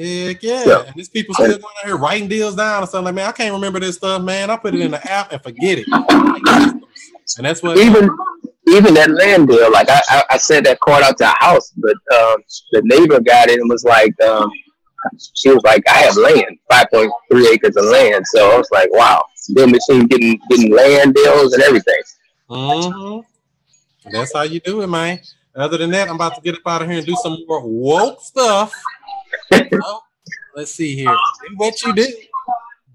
Heck 0.00 0.42
yeah. 0.42 0.64
So, 0.64 0.82
and 0.82 0.94
these 0.94 1.10
people 1.10 1.34
still 1.34 1.48
going 1.48 1.62
out 1.62 1.84
here 1.84 1.96
writing 1.98 2.26
deals 2.26 2.56
down 2.56 2.80
and 2.80 2.88
stuff 2.88 3.04
like, 3.04 3.14
man, 3.14 3.28
I 3.28 3.32
can't 3.32 3.52
remember 3.52 3.80
this 3.80 3.96
stuff, 3.96 4.22
man. 4.22 4.48
I 4.48 4.56
put 4.56 4.74
it 4.74 4.80
in 4.80 4.92
the 4.92 5.10
app 5.10 5.30
and 5.30 5.42
forget 5.42 5.78
it. 5.78 5.86
And 7.36 7.46
that's 7.46 7.62
what 7.62 7.76
even 7.76 8.08
even 8.68 8.94
that 8.94 9.10
land 9.10 9.48
deal, 9.48 9.70
like 9.70 9.90
I, 9.90 10.00
I, 10.08 10.24
I 10.30 10.36
sent 10.38 10.64
that 10.64 10.80
card 10.80 11.02
out 11.02 11.18
to 11.18 11.24
a 11.24 11.34
house, 11.44 11.72
but 11.76 11.96
um, 12.16 12.36
the 12.72 12.82
neighbor 12.84 13.20
got 13.20 13.48
it 13.48 13.60
and 13.60 13.68
was 13.68 13.84
like, 13.84 14.18
um, 14.22 14.50
she 15.34 15.50
was 15.50 15.62
like, 15.64 15.82
I 15.88 15.98
have 15.98 16.16
land, 16.16 16.58
five 16.70 16.86
point 16.90 17.12
three 17.30 17.48
acres 17.50 17.76
of 17.76 17.84
land. 17.84 18.24
So 18.26 18.52
I 18.52 18.56
was 18.56 18.68
like, 18.72 18.88
wow, 18.92 19.22
DealMachine 19.50 20.08
getting 20.08 20.40
getting 20.48 20.74
land 20.74 21.14
deals 21.14 21.52
and 21.52 21.62
everything. 21.62 22.00
Mm-hmm. 22.48 24.10
That's 24.12 24.32
how 24.32 24.42
you 24.42 24.60
do 24.60 24.80
it, 24.80 24.86
man. 24.86 25.20
Other 25.54 25.76
than 25.76 25.90
that, 25.90 26.08
I'm 26.08 26.14
about 26.14 26.36
to 26.36 26.40
get 26.40 26.54
up 26.54 26.62
out 26.66 26.82
of 26.82 26.88
here 26.88 26.98
and 26.98 27.06
do 27.06 27.16
some 27.22 27.44
more 27.46 27.60
woke 27.66 28.22
stuff 28.22 28.72
well, 29.72 30.04
let's 30.54 30.72
see 30.72 30.94
here. 30.96 31.06
Do 31.06 31.56
what 31.56 31.82
you 31.82 31.94
do. 31.94 32.06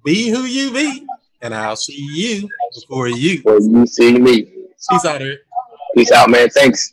Be 0.04 0.30
who 0.30 0.44
you 0.44 0.72
be. 0.72 1.08
And 1.42 1.54
I'll 1.54 1.76
see 1.76 2.08
you 2.14 2.50
before 2.74 3.08
you. 3.08 3.38
Before 3.38 3.60
you 3.60 3.86
see 3.86 4.18
me. 4.18 4.44
Peace 4.90 5.06
out 5.06 5.22
here. 5.22 5.40
Peace 5.96 6.12
out, 6.12 6.30
man. 6.30 6.50
Thanks. 6.50 6.92